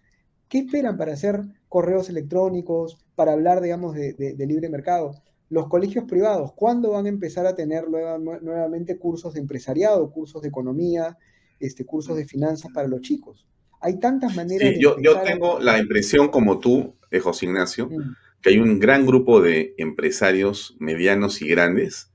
¿Qué 0.49 0.59
esperan 0.59 0.97
para 0.97 1.13
hacer 1.13 1.43
correos 1.69 2.09
electrónicos, 2.09 3.05
para 3.15 3.33
hablar, 3.33 3.61
digamos, 3.61 3.95
de, 3.95 4.15
de, 4.15 4.47
libre 4.47 4.71
mercado? 4.71 5.23
Los 5.51 5.69
colegios 5.69 6.05
privados, 6.05 6.53
¿cuándo 6.55 6.91
van 6.91 7.07
a 7.07 7.09
empezar 7.09 7.47
a 7.47 7.55
tener 7.55 7.89
nuevamente 7.89 8.99
cursos 8.99 9.35
de 9.35 9.41
empresariado, 9.41 10.11
cursos 10.11 10.43
de 10.43 10.49
economía, 10.49 11.17
este, 11.59 11.85
cursos 11.85 12.17
de 12.17 12.27
finanzas 12.27 12.71
para 12.73 12.89
los 12.89 13.01
chicos? 13.01 13.47
Hay 13.81 13.99
tantas 13.99 14.35
maneras. 14.35 14.75
Sí, 14.75 14.81
yo, 14.81 14.97
yo 15.01 15.21
tengo 15.21 15.59
la 15.61 15.79
impresión, 15.79 16.29
como 16.29 16.59
tú, 16.59 16.97
de 17.11 17.21
José 17.21 17.47
Ignacio, 17.47 17.87
mm. 17.87 18.17
que 18.43 18.51
hay 18.51 18.59
un 18.59 18.79
gran 18.79 19.07
grupo 19.07 19.41
de 19.41 19.75
empresarios 19.79 20.77
medianos 20.79 21.41
y 21.41 21.49
grandes 21.49 22.11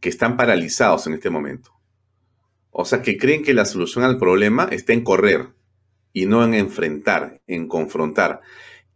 que 0.00 0.08
están 0.08 0.36
paralizados 0.36 1.06
en 1.06 1.14
este 1.14 1.30
momento. 1.30 1.70
O 2.70 2.84
sea, 2.84 3.02
que 3.02 3.18
creen 3.18 3.42
que 3.42 3.54
la 3.54 3.64
solución 3.64 4.04
al 4.04 4.18
problema 4.18 4.68
está 4.70 4.92
en 4.92 5.02
correr 5.02 5.48
y 6.12 6.26
no 6.26 6.44
en 6.44 6.54
enfrentar, 6.54 7.40
en 7.46 7.68
confrontar. 7.68 8.40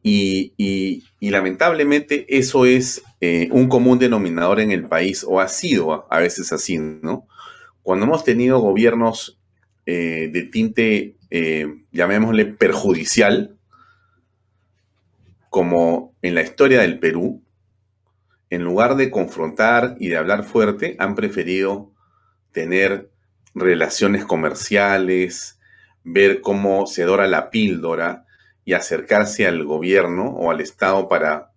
Y, 0.06 1.02
lamentablemente 1.20 2.26
eso 2.28 2.66
es 2.66 3.02
eh, 3.22 3.48
un 3.50 3.68
común 3.68 3.98
denominador 3.98 4.60
en 4.60 4.70
el 4.70 4.86
país, 4.86 5.24
o 5.26 5.40
ha 5.40 5.48
sido 5.48 6.06
a, 6.12 6.20
veces 6.20 6.52
así, 6.52 6.76
¿no? 6.76 7.26
Cuando 7.82 8.04
hemos 8.04 8.22
tenido 8.22 8.58
gobiernos 8.58 9.40
eh, 9.86 10.28
de 10.30 10.42
tinte, 10.42 11.16
eh, 11.30 11.66
llamémosle, 11.90 12.44
perjudicial, 12.44 13.56
como 15.48 16.14
en 16.20 16.34
la 16.34 16.42
historia 16.42 16.82
del 16.82 16.98
Perú, 16.98 17.42
en 18.50 18.62
lugar 18.62 18.96
de 18.96 19.10
confrontar 19.10 19.96
y 19.98 20.08
de 20.08 20.18
hablar 20.18 20.44
fuerte, 20.44 20.96
han 20.98 21.14
preferido 21.14 21.92
tener 22.52 23.10
relaciones 23.54 24.26
comerciales, 24.26 25.58
ver 26.02 26.42
cómo 26.42 26.86
se 26.86 27.04
dora 27.04 27.26
la 27.26 27.48
píldora 27.48 28.23
y 28.64 28.72
acercarse 28.72 29.46
al 29.46 29.64
gobierno 29.64 30.30
o 30.30 30.50
al 30.50 30.60
Estado 30.60 31.08
para 31.08 31.52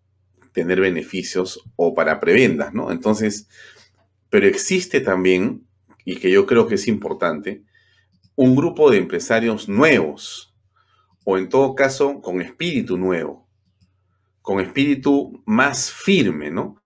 tener 0.51 0.81
beneficios 0.81 1.63
o 1.75 1.93
para 1.93 2.19
prebendas, 2.19 2.73
¿no? 2.73 2.91
Entonces, 2.91 3.47
pero 4.29 4.47
existe 4.47 5.01
también, 5.01 5.67
y 6.03 6.17
que 6.17 6.31
yo 6.31 6.45
creo 6.45 6.67
que 6.67 6.75
es 6.75 6.87
importante, 6.87 7.63
un 8.35 8.55
grupo 8.55 8.91
de 8.91 8.97
empresarios 8.97 9.69
nuevos, 9.69 10.55
o 11.23 11.37
en 11.37 11.49
todo 11.49 11.75
caso 11.75 12.21
con 12.21 12.41
espíritu 12.41 12.97
nuevo, 12.97 13.47
con 14.41 14.59
espíritu 14.59 15.43
más 15.45 15.91
firme, 15.91 16.49
¿no? 16.51 16.81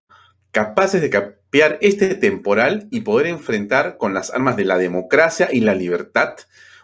Capaces 0.52 1.02
de 1.02 1.10
capear 1.10 1.78
este 1.82 2.16
temporal 2.16 2.88
y 2.92 3.02
poder 3.02 3.28
enfrentar 3.28 3.98
con 3.98 4.14
las 4.14 4.32
armas 4.32 4.58
de 4.58 4.66
la 4.66 4.78
democracia 4.78 5.50
y 5.52 5.62
la 5.62 5.76
libertad 5.76 6.36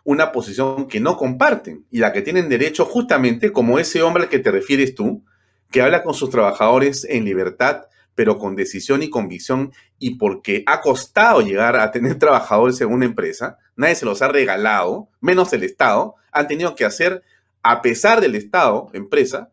una 0.08 0.32
posición 0.32 0.88
que 0.88 1.02
no 1.02 1.18
comparten 1.18 1.86
y 1.92 2.00
la 2.00 2.14
que 2.14 2.22
tienen 2.22 2.48
derecho 2.48 2.86
justamente 2.86 3.52
como 3.52 3.78
ese 3.78 4.02
hombre 4.02 4.24
al 4.24 4.30
que 4.30 4.40
te 4.40 4.52
refieres 4.52 4.96
tú, 4.96 5.26
que 5.70 5.82
habla 5.82 6.02
con 6.02 6.14
sus 6.14 6.30
trabajadores 6.30 7.06
en 7.10 7.26
libertad, 7.26 7.88
pero 8.16 8.38
con 8.38 8.56
decisión 8.56 9.04
y 9.04 9.10
convicción, 9.10 9.74
y 10.00 10.16
porque 10.16 10.64
ha 10.66 10.80
costado 10.80 11.42
llegar 11.42 11.76
a 11.76 11.92
tener 11.92 12.16
trabajadores 12.20 12.80
en 12.80 12.88
una 12.88 13.04
empresa, 13.04 13.58
nadie 13.76 13.96
se 13.96 14.06
los 14.06 14.22
ha 14.22 14.30
regalado, 14.30 15.10
menos 15.20 15.52
el 15.52 15.64
Estado, 15.64 16.16
han 16.32 16.48
tenido 16.48 16.74
que 16.74 16.86
hacer, 16.86 17.22
a 17.62 17.82
pesar 17.82 18.22
del 18.22 18.36
Estado, 18.36 18.90
empresa, 18.94 19.52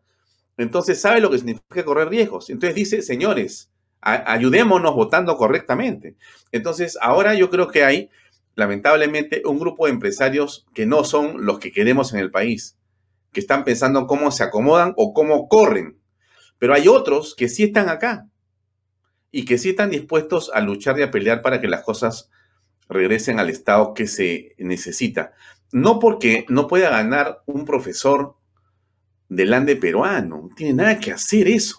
entonces 0.55 1.01
sabe 1.01 1.19
lo 1.19 1.29
que 1.29 1.37
significa 1.37 1.83
correr 1.83 2.07
riesgos. 2.07 2.49
Entonces 2.49 2.75
dice, 2.75 3.01
señores, 3.01 3.69
ayudémonos 3.99 4.95
votando 4.95 5.35
correctamente. 5.35 6.15
Entonces, 6.53 6.97
ahora 7.01 7.33
yo 7.33 7.49
creo 7.49 7.67
que 7.67 7.83
hay, 7.83 8.09
lamentablemente, 8.55 9.41
un 9.45 9.59
grupo 9.59 9.85
de 9.85 9.91
empresarios 9.91 10.65
que 10.73 10.85
no 10.85 11.03
son 11.03 11.45
los 11.45 11.59
que 11.59 11.71
queremos 11.71 12.13
en 12.13 12.19
el 12.19 12.31
país, 12.31 12.77
que 13.31 13.41
están 13.41 13.63
pensando 13.63 14.07
cómo 14.07 14.31
se 14.31 14.43
acomodan 14.43 14.93
o 14.97 15.13
cómo 15.13 15.47
corren. 15.47 15.99
Pero 16.57 16.73
hay 16.73 16.87
otros 16.87 17.35
que 17.35 17.49
sí 17.49 17.63
están 17.63 17.89
acá 17.89 18.27
y 19.31 19.43
que 19.43 19.57
sí 19.57 19.71
están 19.71 19.89
dispuestos 19.89 20.49
a 20.53 20.61
luchar 20.61 20.97
y 20.97 21.03
a 21.03 21.11
pelear 21.11 21.41
para 21.41 21.59
que 21.59 21.67
las 21.67 21.83
cosas 21.83 22.31
regresen 22.87 23.39
al 23.39 23.49
estado 23.49 23.93
que 23.93 24.07
se 24.07 24.55
necesita. 24.57 25.33
No 25.71 25.99
porque 25.99 26.45
no 26.47 26.67
pueda 26.67 26.89
ganar 26.89 27.43
un 27.45 27.65
profesor 27.65 28.35
del 29.27 29.53
ande 29.53 29.75
peruano. 29.75 30.47
No 30.49 30.55
tiene 30.55 30.73
nada 30.73 30.99
que 30.99 31.11
hacer 31.11 31.47
eso. 31.47 31.77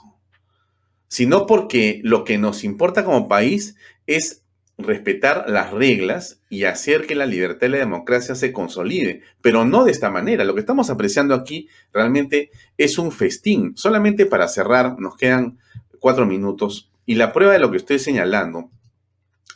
Sino 1.08 1.46
porque 1.46 2.00
lo 2.02 2.24
que 2.24 2.36
nos 2.36 2.64
importa 2.64 3.04
como 3.04 3.28
país 3.28 3.76
es 4.06 4.45
respetar 4.78 5.46
las 5.48 5.72
reglas 5.72 6.42
y 6.50 6.64
hacer 6.64 7.06
que 7.06 7.14
la 7.14 7.26
libertad 7.26 7.68
y 7.68 7.70
la 7.70 7.78
democracia 7.78 8.34
se 8.34 8.52
consolide, 8.52 9.22
pero 9.40 9.64
no 9.64 9.84
de 9.84 9.92
esta 9.92 10.10
manera. 10.10 10.44
Lo 10.44 10.54
que 10.54 10.60
estamos 10.60 10.90
apreciando 10.90 11.34
aquí 11.34 11.68
realmente 11.92 12.50
es 12.76 12.98
un 12.98 13.10
festín. 13.10 13.72
Solamente 13.76 14.26
para 14.26 14.48
cerrar, 14.48 14.98
nos 14.98 15.16
quedan 15.16 15.58
cuatro 15.98 16.26
minutos 16.26 16.90
y 17.06 17.14
la 17.14 17.32
prueba 17.32 17.52
de 17.52 17.58
lo 17.58 17.70
que 17.70 17.78
estoy 17.78 17.98
señalando 17.98 18.70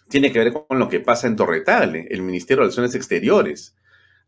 tiene 0.08 0.32
que 0.32 0.38
ver 0.38 0.52
con 0.52 0.78
lo 0.78 0.88
que 0.88 1.00
pasa 1.00 1.26
en 1.26 1.36
Torretable, 1.36 2.08
el 2.10 2.22
Ministerio 2.22 2.62
de 2.62 2.64
Relaciones 2.64 2.94
Exteriores. 2.94 3.76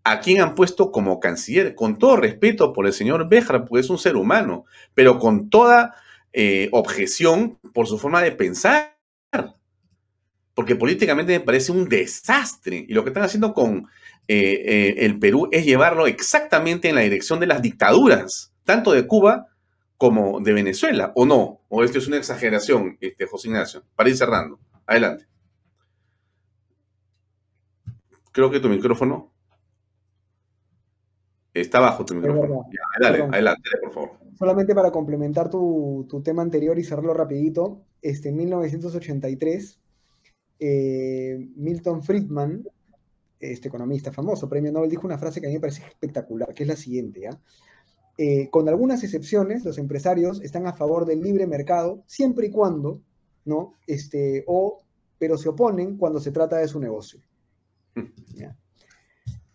¿A 0.05 0.20
quién 0.20 0.40
han 0.40 0.55
puesto 0.55 0.93
como 0.93 1.20
canciller? 1.20 1.74
Con 1.74 1.99
todo 1.99 2.16
respeto 2.16 2.72
por 2.72 2.86
el 2.86 2.93
señor 2.93 3.28
Béjar, 3.28 3.64
porque 3.64 3.80
es 3.80 3.90
un 3.90 3.99
ser 3.99 4.16
humano, 4.16 4.64
pero 4.95 5.18
con 5.18 5.49
toda 5.49 5.97
eh, 6.32 6.68
objeción 6.72 7.59
por 7.72 7.86
su 7.86 7.99
forma 7.99 8.22
de 8.22 8.32
pensar. 8.32 8.91
Porque 10.55 10.77
políticamente 10.77 11.39
me 11.39 11.45
parece 11.45 11.73
un 11.73 11.89
desastre. 11.89 12.85
Y 12.89 12.93
lo 12.93 13.03
que 13.03 13.11
están 13.11 13.25
haciendo 13.25 13.55
con 13.55 13.89
eh, 14.29 14.63
eh, 14.65 14.95
el 14.99 15.19
Perú 15.19 15.49
es 15.51 15.65
llevarlo 15.65 16.07
exactamente 16.07 16.89
en 16.89 16.95
la 16.95 17.01
dirección 17.01 17.41
de 17.41 17.47
las 17.47 17.63
dictaduras, 17.63 18.53
tanto 18.65 18.93
de 18.93 19.07
Cuba 19.07 19.49
como 19.97 20.41
de 20.41 20.53
Venezuela, 20.53 21.13
¿o 21.15 21.25
no? 21.25 21.61
¿O 21.69 21.85
esto 21.85 21.99
es 21.99 22.09
una 22.09 22.17
exageración, 22.17 22.99
este, 23.01 23.27
José 23.27 23.49
Ignacio? 23.49 23.85
Para 23.95 24.09
ir 24.09 24.17
cerrando. 24.17 24.59
Adelante. 24.87 25.27
Creo 28.33 28.51
que 28.51 28.61
tu 28.61 28.69
micrófono 28.69 29.33
está 31.55 31.81
bajo 31.81 32.05
tu 32.05 32.15
micrófono. 32.15 32.67
adelante, 33.31 33.71
por 33.83 33.93
favor. 33.93 34.11
Solamente 34.39 34.75
para 34.75 34.91
complementar 34.91 35.51
tu, 35.51 36.09
tema 36.25 36.43
anterior 36.43 36.79
y 36.79 36.85
cerrarlo 36.85 37.15
rapidito, 37.15 37.85
este, 38.01 38.31
en 38.31 38.37
1983, 38.37 39.79
eh, 40.65 41.49
Milton 41.57 42.05
Friedman, 42.05 42.65
este 43.41 43.67
economista 43.67 44.13
famoso, 44.13 44.49
premio 44.49 44.71
Nobel, 44.71 44.91
dijo 44.91 45.09
una 45.09 45.19
frase 45.19 45.41
que 45.41 45.49
a 45.49 45.51
mí 45.51 45.55
me 45.55 45.61
parece 45.61 45.83
espectacular, 45.83 46.55
que 46.55 46.63
es 46.63 46.69
la 46.69 46.77
siguiente, 46.77 47.29
eh, 48.17 48.49
con 48.49 48.69
algunas 48.69 49.03
excepciones, 49.03 49.65
los 49.65 49.79
empresarios 49.79 50.41
están 50.41 50.69
a 50.69 50.73
favor 50.73 51.05
del 51.05 51.21
libre 51.21 51.49
mercado 51.49 52.05
siempre 52.07 52.47
y 52.47 52.51
cuando, 52.51 53.03
¿no? 53.45 53.75
Este, 53.89 54.45
o, 54.47 54.85
pero 55.19 55.37
se 55.37 55.49
oponen 55.49 55.97
cuando 55.97 56.21
se 56.21 56.31
trata 56.31 56.59
de 56.59 56.69
su 56.69 56.79
negocio. 56.79 57.21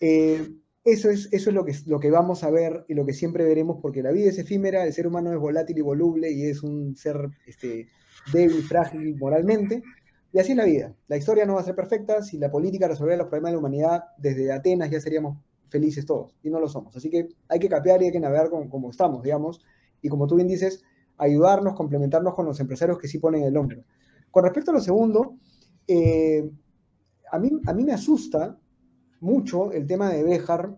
Eh, 0.02 0.46
eso 0.84 1.10
es, 1.10 1.30
eso 1.32 1.50
es 1.50 1.56
lo, 1.56 1.64
que, 1.64 1.74
lo 1.86 2.02
que 2.02 2.12
vamos 2.12 2.44
a 2.44 2.52
ver 2.52 2.84
y 2.90 2.96
lo 2.96 3.06
que 3.06 3.14
siempre 3.14 3.46
veremos, 3.46 3.80
porque 3.82 4.04
la 4.04 4.12
vida 4.12 4.30
es 4.30 4.40
efímera, 4.40 4.84
el 4.84 4.92
ser 4.92 5.08
humano 5.08 5.32
es 5.32 5.40
volátil 5.40 5.78
y 5.78 5.82
voluble 5.82 6.30
y 6.32 6.48
es 6.48 6.64
un 6.64 6.98
ser 6.98 7.30
este, 7.46 7.88
débil, 8.34 8.62
frágil 8.64 9.16
moralmente. 9.16 9.84
Y 10.32 10.40
así 10.40 10.52
es 10.52 10.58
la 10.58 10.66
vida. 10.66 10.94
La 11.08 11.18
historia 11.18 11.46
no 11.46 11.56
va 11.56 11.62
a 11.62 11.64
ser 11.64 11.76
perfecta. 11.76 12.22
Si 12.22 12.38
la 12.38 12.52
política 12.52 12.88
resolviera 12.88 13.18
los 13.18 13.28
problemas 13.28 13.52
de 13.52 13.54
la 13.54 13.60
humanidad 13.60 14.04
desde 14.18 14.52
Atenas, 14.52 14.90
ya 14.90 15.00
seríamos 15.00 15.38
felices 15.68 16.06
todos. 16.06 16.36
Y 16.44 16.50
no 16.50 16.60
lo 16.60 16.68
somos. 16.68 16.96
Así 16.96 17.10
que 17.10 17.30
hay 17.48 17.60
que 17.60 17.70
capear 17.70 18.02
y 18.02 18.06
hay 18.06 18.12
que 18.12 18.20
navegar 18.20 18.50
como, 18.50 18.90
estamos, 18.90 19.24
digamos. 19.24 19.62
Y 20.02 20.10
como 20.10 20.28
tú 20.28 20.36
bien 20.36 20.48
dices, 20.48 20.84
ayudarnos, 21.18 21.76
complementarnos 21.76 22.34
con 22.34 22.46
los 22.46 22.60
empresarios 22.60 22.98
que 22.98 23.08
sí 23.08 23.20
ponen 23.20 23.44
el 23.44 23.58
hombro. 23.58 23.84
Con 24.32 24.44
respecto 24.44 24.72
a 24.72 24.74
lo 24.74 24.82
segundo, 24.82 25.38
eh, 25.88 26.50
a 27.32 27.40
mí, 27.40 27.50
a 27.66 27.74
mí 27.74 27.84
me 27.84 27.94
asusta 27.94 28.60
mucho 29.20 29.72
el 29.72 29.88
tema 29.88 30.10
de 30.10 30.24
Béjar 30.24 30.78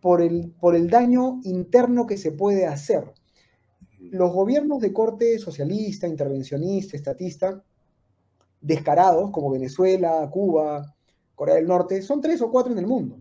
por 0.00 0.20
el, 0.20 0.52
por 0.60 0.74
el 0.74 0.90
daño 0.90 1.40
interno 1.44 2.06
que 2.06 2.18
se 2.18 2.32
puede 2.32 2.66
hacer. 2.66 3.12
Los 3.98 4.32
gobiernos 4.32 4.80
de 4.80 4.92
corte 4.92 5.38
socialista, 5.38 6.06
intervencionista, 6.06 6.96
estatista, 6.96 7.62
descarados, 8.64 9.30
como 9.30 9.50
Venezuela, 9.50 10.26
Cuba, 10.30 10.94
Corea 11.34 11.56
del 11.56 11.66
Norte, 11.66 12.00
son 12.00 12.22
tres 12.22 12.40
o 12.40 12.50
cuatro 12.50 12.72
en 12.72 12.78
el 12.78 12.86
mundo. 12.86 13.18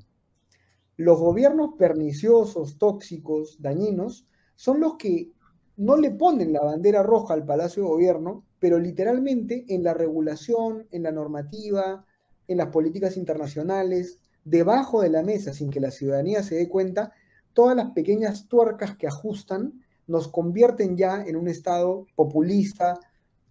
Los 0.96 1.20
gobiernos 1.20 1.72
perniciosos, 1.78 2.78
tóxicos, 2.78 3.58
dañinos, 3.60 4.26
son 4.56 4.80
los 4.80 4.96
que 4.96 5.32
no 5.76 5.98
le 5.98 6.12
ponen 6.12 6.54
la 6.54 6.64
bandera 6.64 7.04
roja 7.04 7.34
al 7.34 7.46
Palacio 7.46 7.84
de 7.84 7.90
Gobierno, 7.90 8.46
pero 8.60 8.80
literalmente 8.80 9.66
en 9.68 9.84
la 9.84 9.94
regulación, 9.94 10.88
en 10.92 11.04
la 11.04 11.12
normativa, 11.12 12.06
en 12.48 12.58
las 12.58 12.68
políticas 12.68 13.18
internacionales, 13.18 14.20
debajo 14.46 15.02
de 15.02 15.10
la 15.10 15.24
mesa, 15.24 15.52
sin 15.52 15.70
que 15.70 15.82
la 15.82 15.92
ciudadanía 15.92 16.42
se 16.42 16.56
dé 16.56 16.70
cuenta, 16.70 17.12
todas 17.52 17.76
las 17.76 17.92
pequeñas 17.92 18.48
tuercas 18.48 18.96
que 18.96 19.08
ajustan 19.08 19.84
nos 20.08 20.30
convierten 20.30 20.96
ya 20.96 21.22
en 21.26 21.36
un 21.36 21.50
Estado 21.50 22.06
populista 22.16 22.98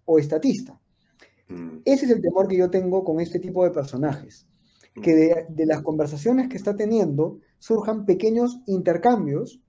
o 0.05 0.17
estatista. 0.17 0.79
Mm. 1.53 1.81
Ese 1.85 2.05
es 2.05 2.11
el 2.11 2.21
temor 2.21 2.47
que 2.47 2.57
yo 2.57 2.69
tengo 2.69 3.03
con 3.03 3.19
este 3.19 3.39
tipo 3.39 3.63
de 3.63 3.71
personajes, 3.71 4.47
que 5.01 5.15
de, 5.15 5.45
de 5.49 5.65
las 5.65 5.81
conversaciones 5.81 6.49
que 6.49 6.57
está 6.57 6.75
teniendo 6.75 7.39
surjan 7.59 8.05
pequeños 8.05 8.59
intercambios 8.67 9.61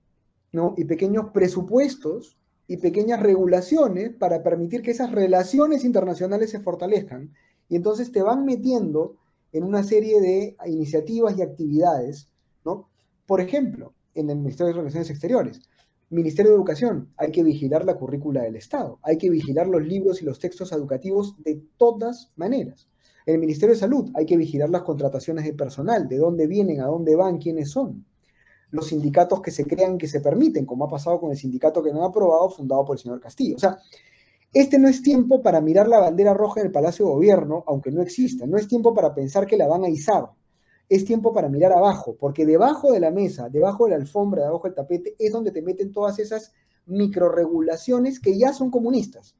¿no? 0.51 0.73
y 0.77 0.85
pequeños 0.85 1.31
presupuestos 1.33 2.37
y 2.67 2.77
pequeñas 2.77 3.21
regulaciones 3.21 4.11
para 4.11 4.41
permitir 4.43 4.81
que 4.81 4.91
esas 4.91 5.11
relaciones 5.11 5.83
internacionales 5.83 6.49
se 6.49 6.59
fortalezcan. 6.59 7.33
Y 7.69 7.75
entonces 7.75 8.11
te 8.11 8.21
van 8.21 8.45
metiendo 8.45 9.17
en 9.51 9.63
una 9.63 9.83
serie 9.83 10.19
de 10.19 10.57
iniciativas 10.65 11.37
y 11.37 11.41
actividades, 11.41 12.29
¿no? 12.63 12.89
Por 13.25 13.41
ejemplo, 13.41 13.93
en 14.13 14.29
el 14.29 14.37
Ministerio 14.37 14.73
de 14.73 14.79
Relaciones 14.79 15.09
Exteriores, 15.09 15.61
Ministerio 16.09 16.51
de 16.51 16.57
Educación, 16.57 17.09
hay 17.17 17.31
que 17.31 17.43
vigilar 17.43 17.83
la 17.83 17.95
currícula 17.95 18.43
del 18.43 18.55
Estado, 18.55 18.99
hay 19.01 19.17
que 19.17 19.29
vigilar 19.29 19.67
los 19.67 19.83
libros 19.83 20.21
y 20.21 20.25
los 20.25 20.39
textos 20.39 20.71
educativos 20.71 21.35
de 21.43 21.63
todas 21.77 22.31
maneras. 22.35 22.87
En 23.25 23.35
el 23.35 23.39
Ministerio 23.39 23.73
de 23.73 23.79
Salud 23.79 24.11
hay 24.13 24.25
que 24.25 24.37
vigilar 24.37 24.69
las 24.69 24.83
contrataciones 24.83 25.45
de 25.45 25.53
personal, 25.53 26.07
de 26.07 26.17
dónde 26.17 26.45
vienen, 26.45 26.81
a 26.81 26.85
dónde 26.85 27.15
van, 27.15 27.39
quiénes 27.39 27.71
son. 27.71 28.05
Los 28.69 28.87
sindicatos 28.87 29.41
que 29.41 29.49
se 29.49 29.65
crean, 29.65 29.97
que 29.97 30.07
se 30.07 30.21
permiten, 30.21 30.65
como 30.65 30.85
ha 30.85 30.89
pasado 30.89 31.19
con 31.19 31.31
el 31.31 31.37
sindicato 31.37 31.81
que 31.81 31.91
no 31.91 32.03
ha 32.03 32.09
aprobado, 32.09 32.49
fundado 32.49 32.85
por 32.85 32.97
el 32.97 33.01
señor 33.01 33.19
Castillo. 33.19 33.55
O 33.55 33.59
sea, 33.59 33.79
este 34.53 34.77
no 34.77 34.87
es 34.87 35.01
tiempo 35.01 35.41
para 35.41 35.59
mirar 35.59 35.87
la 35.87 35.99
bandera 35.99 36.33
roja 36.33 36.61
del 36.61 36.71
Palacio 36.71 37.05
de 37.05 37.11
Gobierno, 37.11 37.63
aunque 37.67 37.91
no 37.91 38.01
exista. 38.01 38.45
No 38.45 38.57
es 38.57 38.67
tiempo 38.67 38.93
para 38.93 39.15
pensar 39.15 39.47
que 39.47 39.57
la 39.57 39.67
van 39.67 39.83
a 39.83 39.89
izar. 39.89 40.29
Es 40.87 41.05
tiempo 41.05 41.33
para 41.33 41.49
mirar 41.49 41.71
abajo, 41.71 42.15
porque 42.19 42.45
debajo 42.45 42.91
de 42.91 42.99
la 42.99 43.11
mesa, 43.11 43.49
debajo 43.49 43.85
de 43.85 43.91
la 43.91 43.97
alfombra, 43.97 44.43
debajo 44.43 44.67
del 44.67 44.75
tapete, 44.75 45.15
es 45.17 45.31
donde 45.31 45.51
te 45.51 45.61
meten 45.61 45.91
todas 45.91 46.19
esas 46.19 46.53
microregulaciones 46.85 48.19
que 48.19 48.37
ya 48.37 48.53
son 48.53 48.69
comunistas 48.69 49.35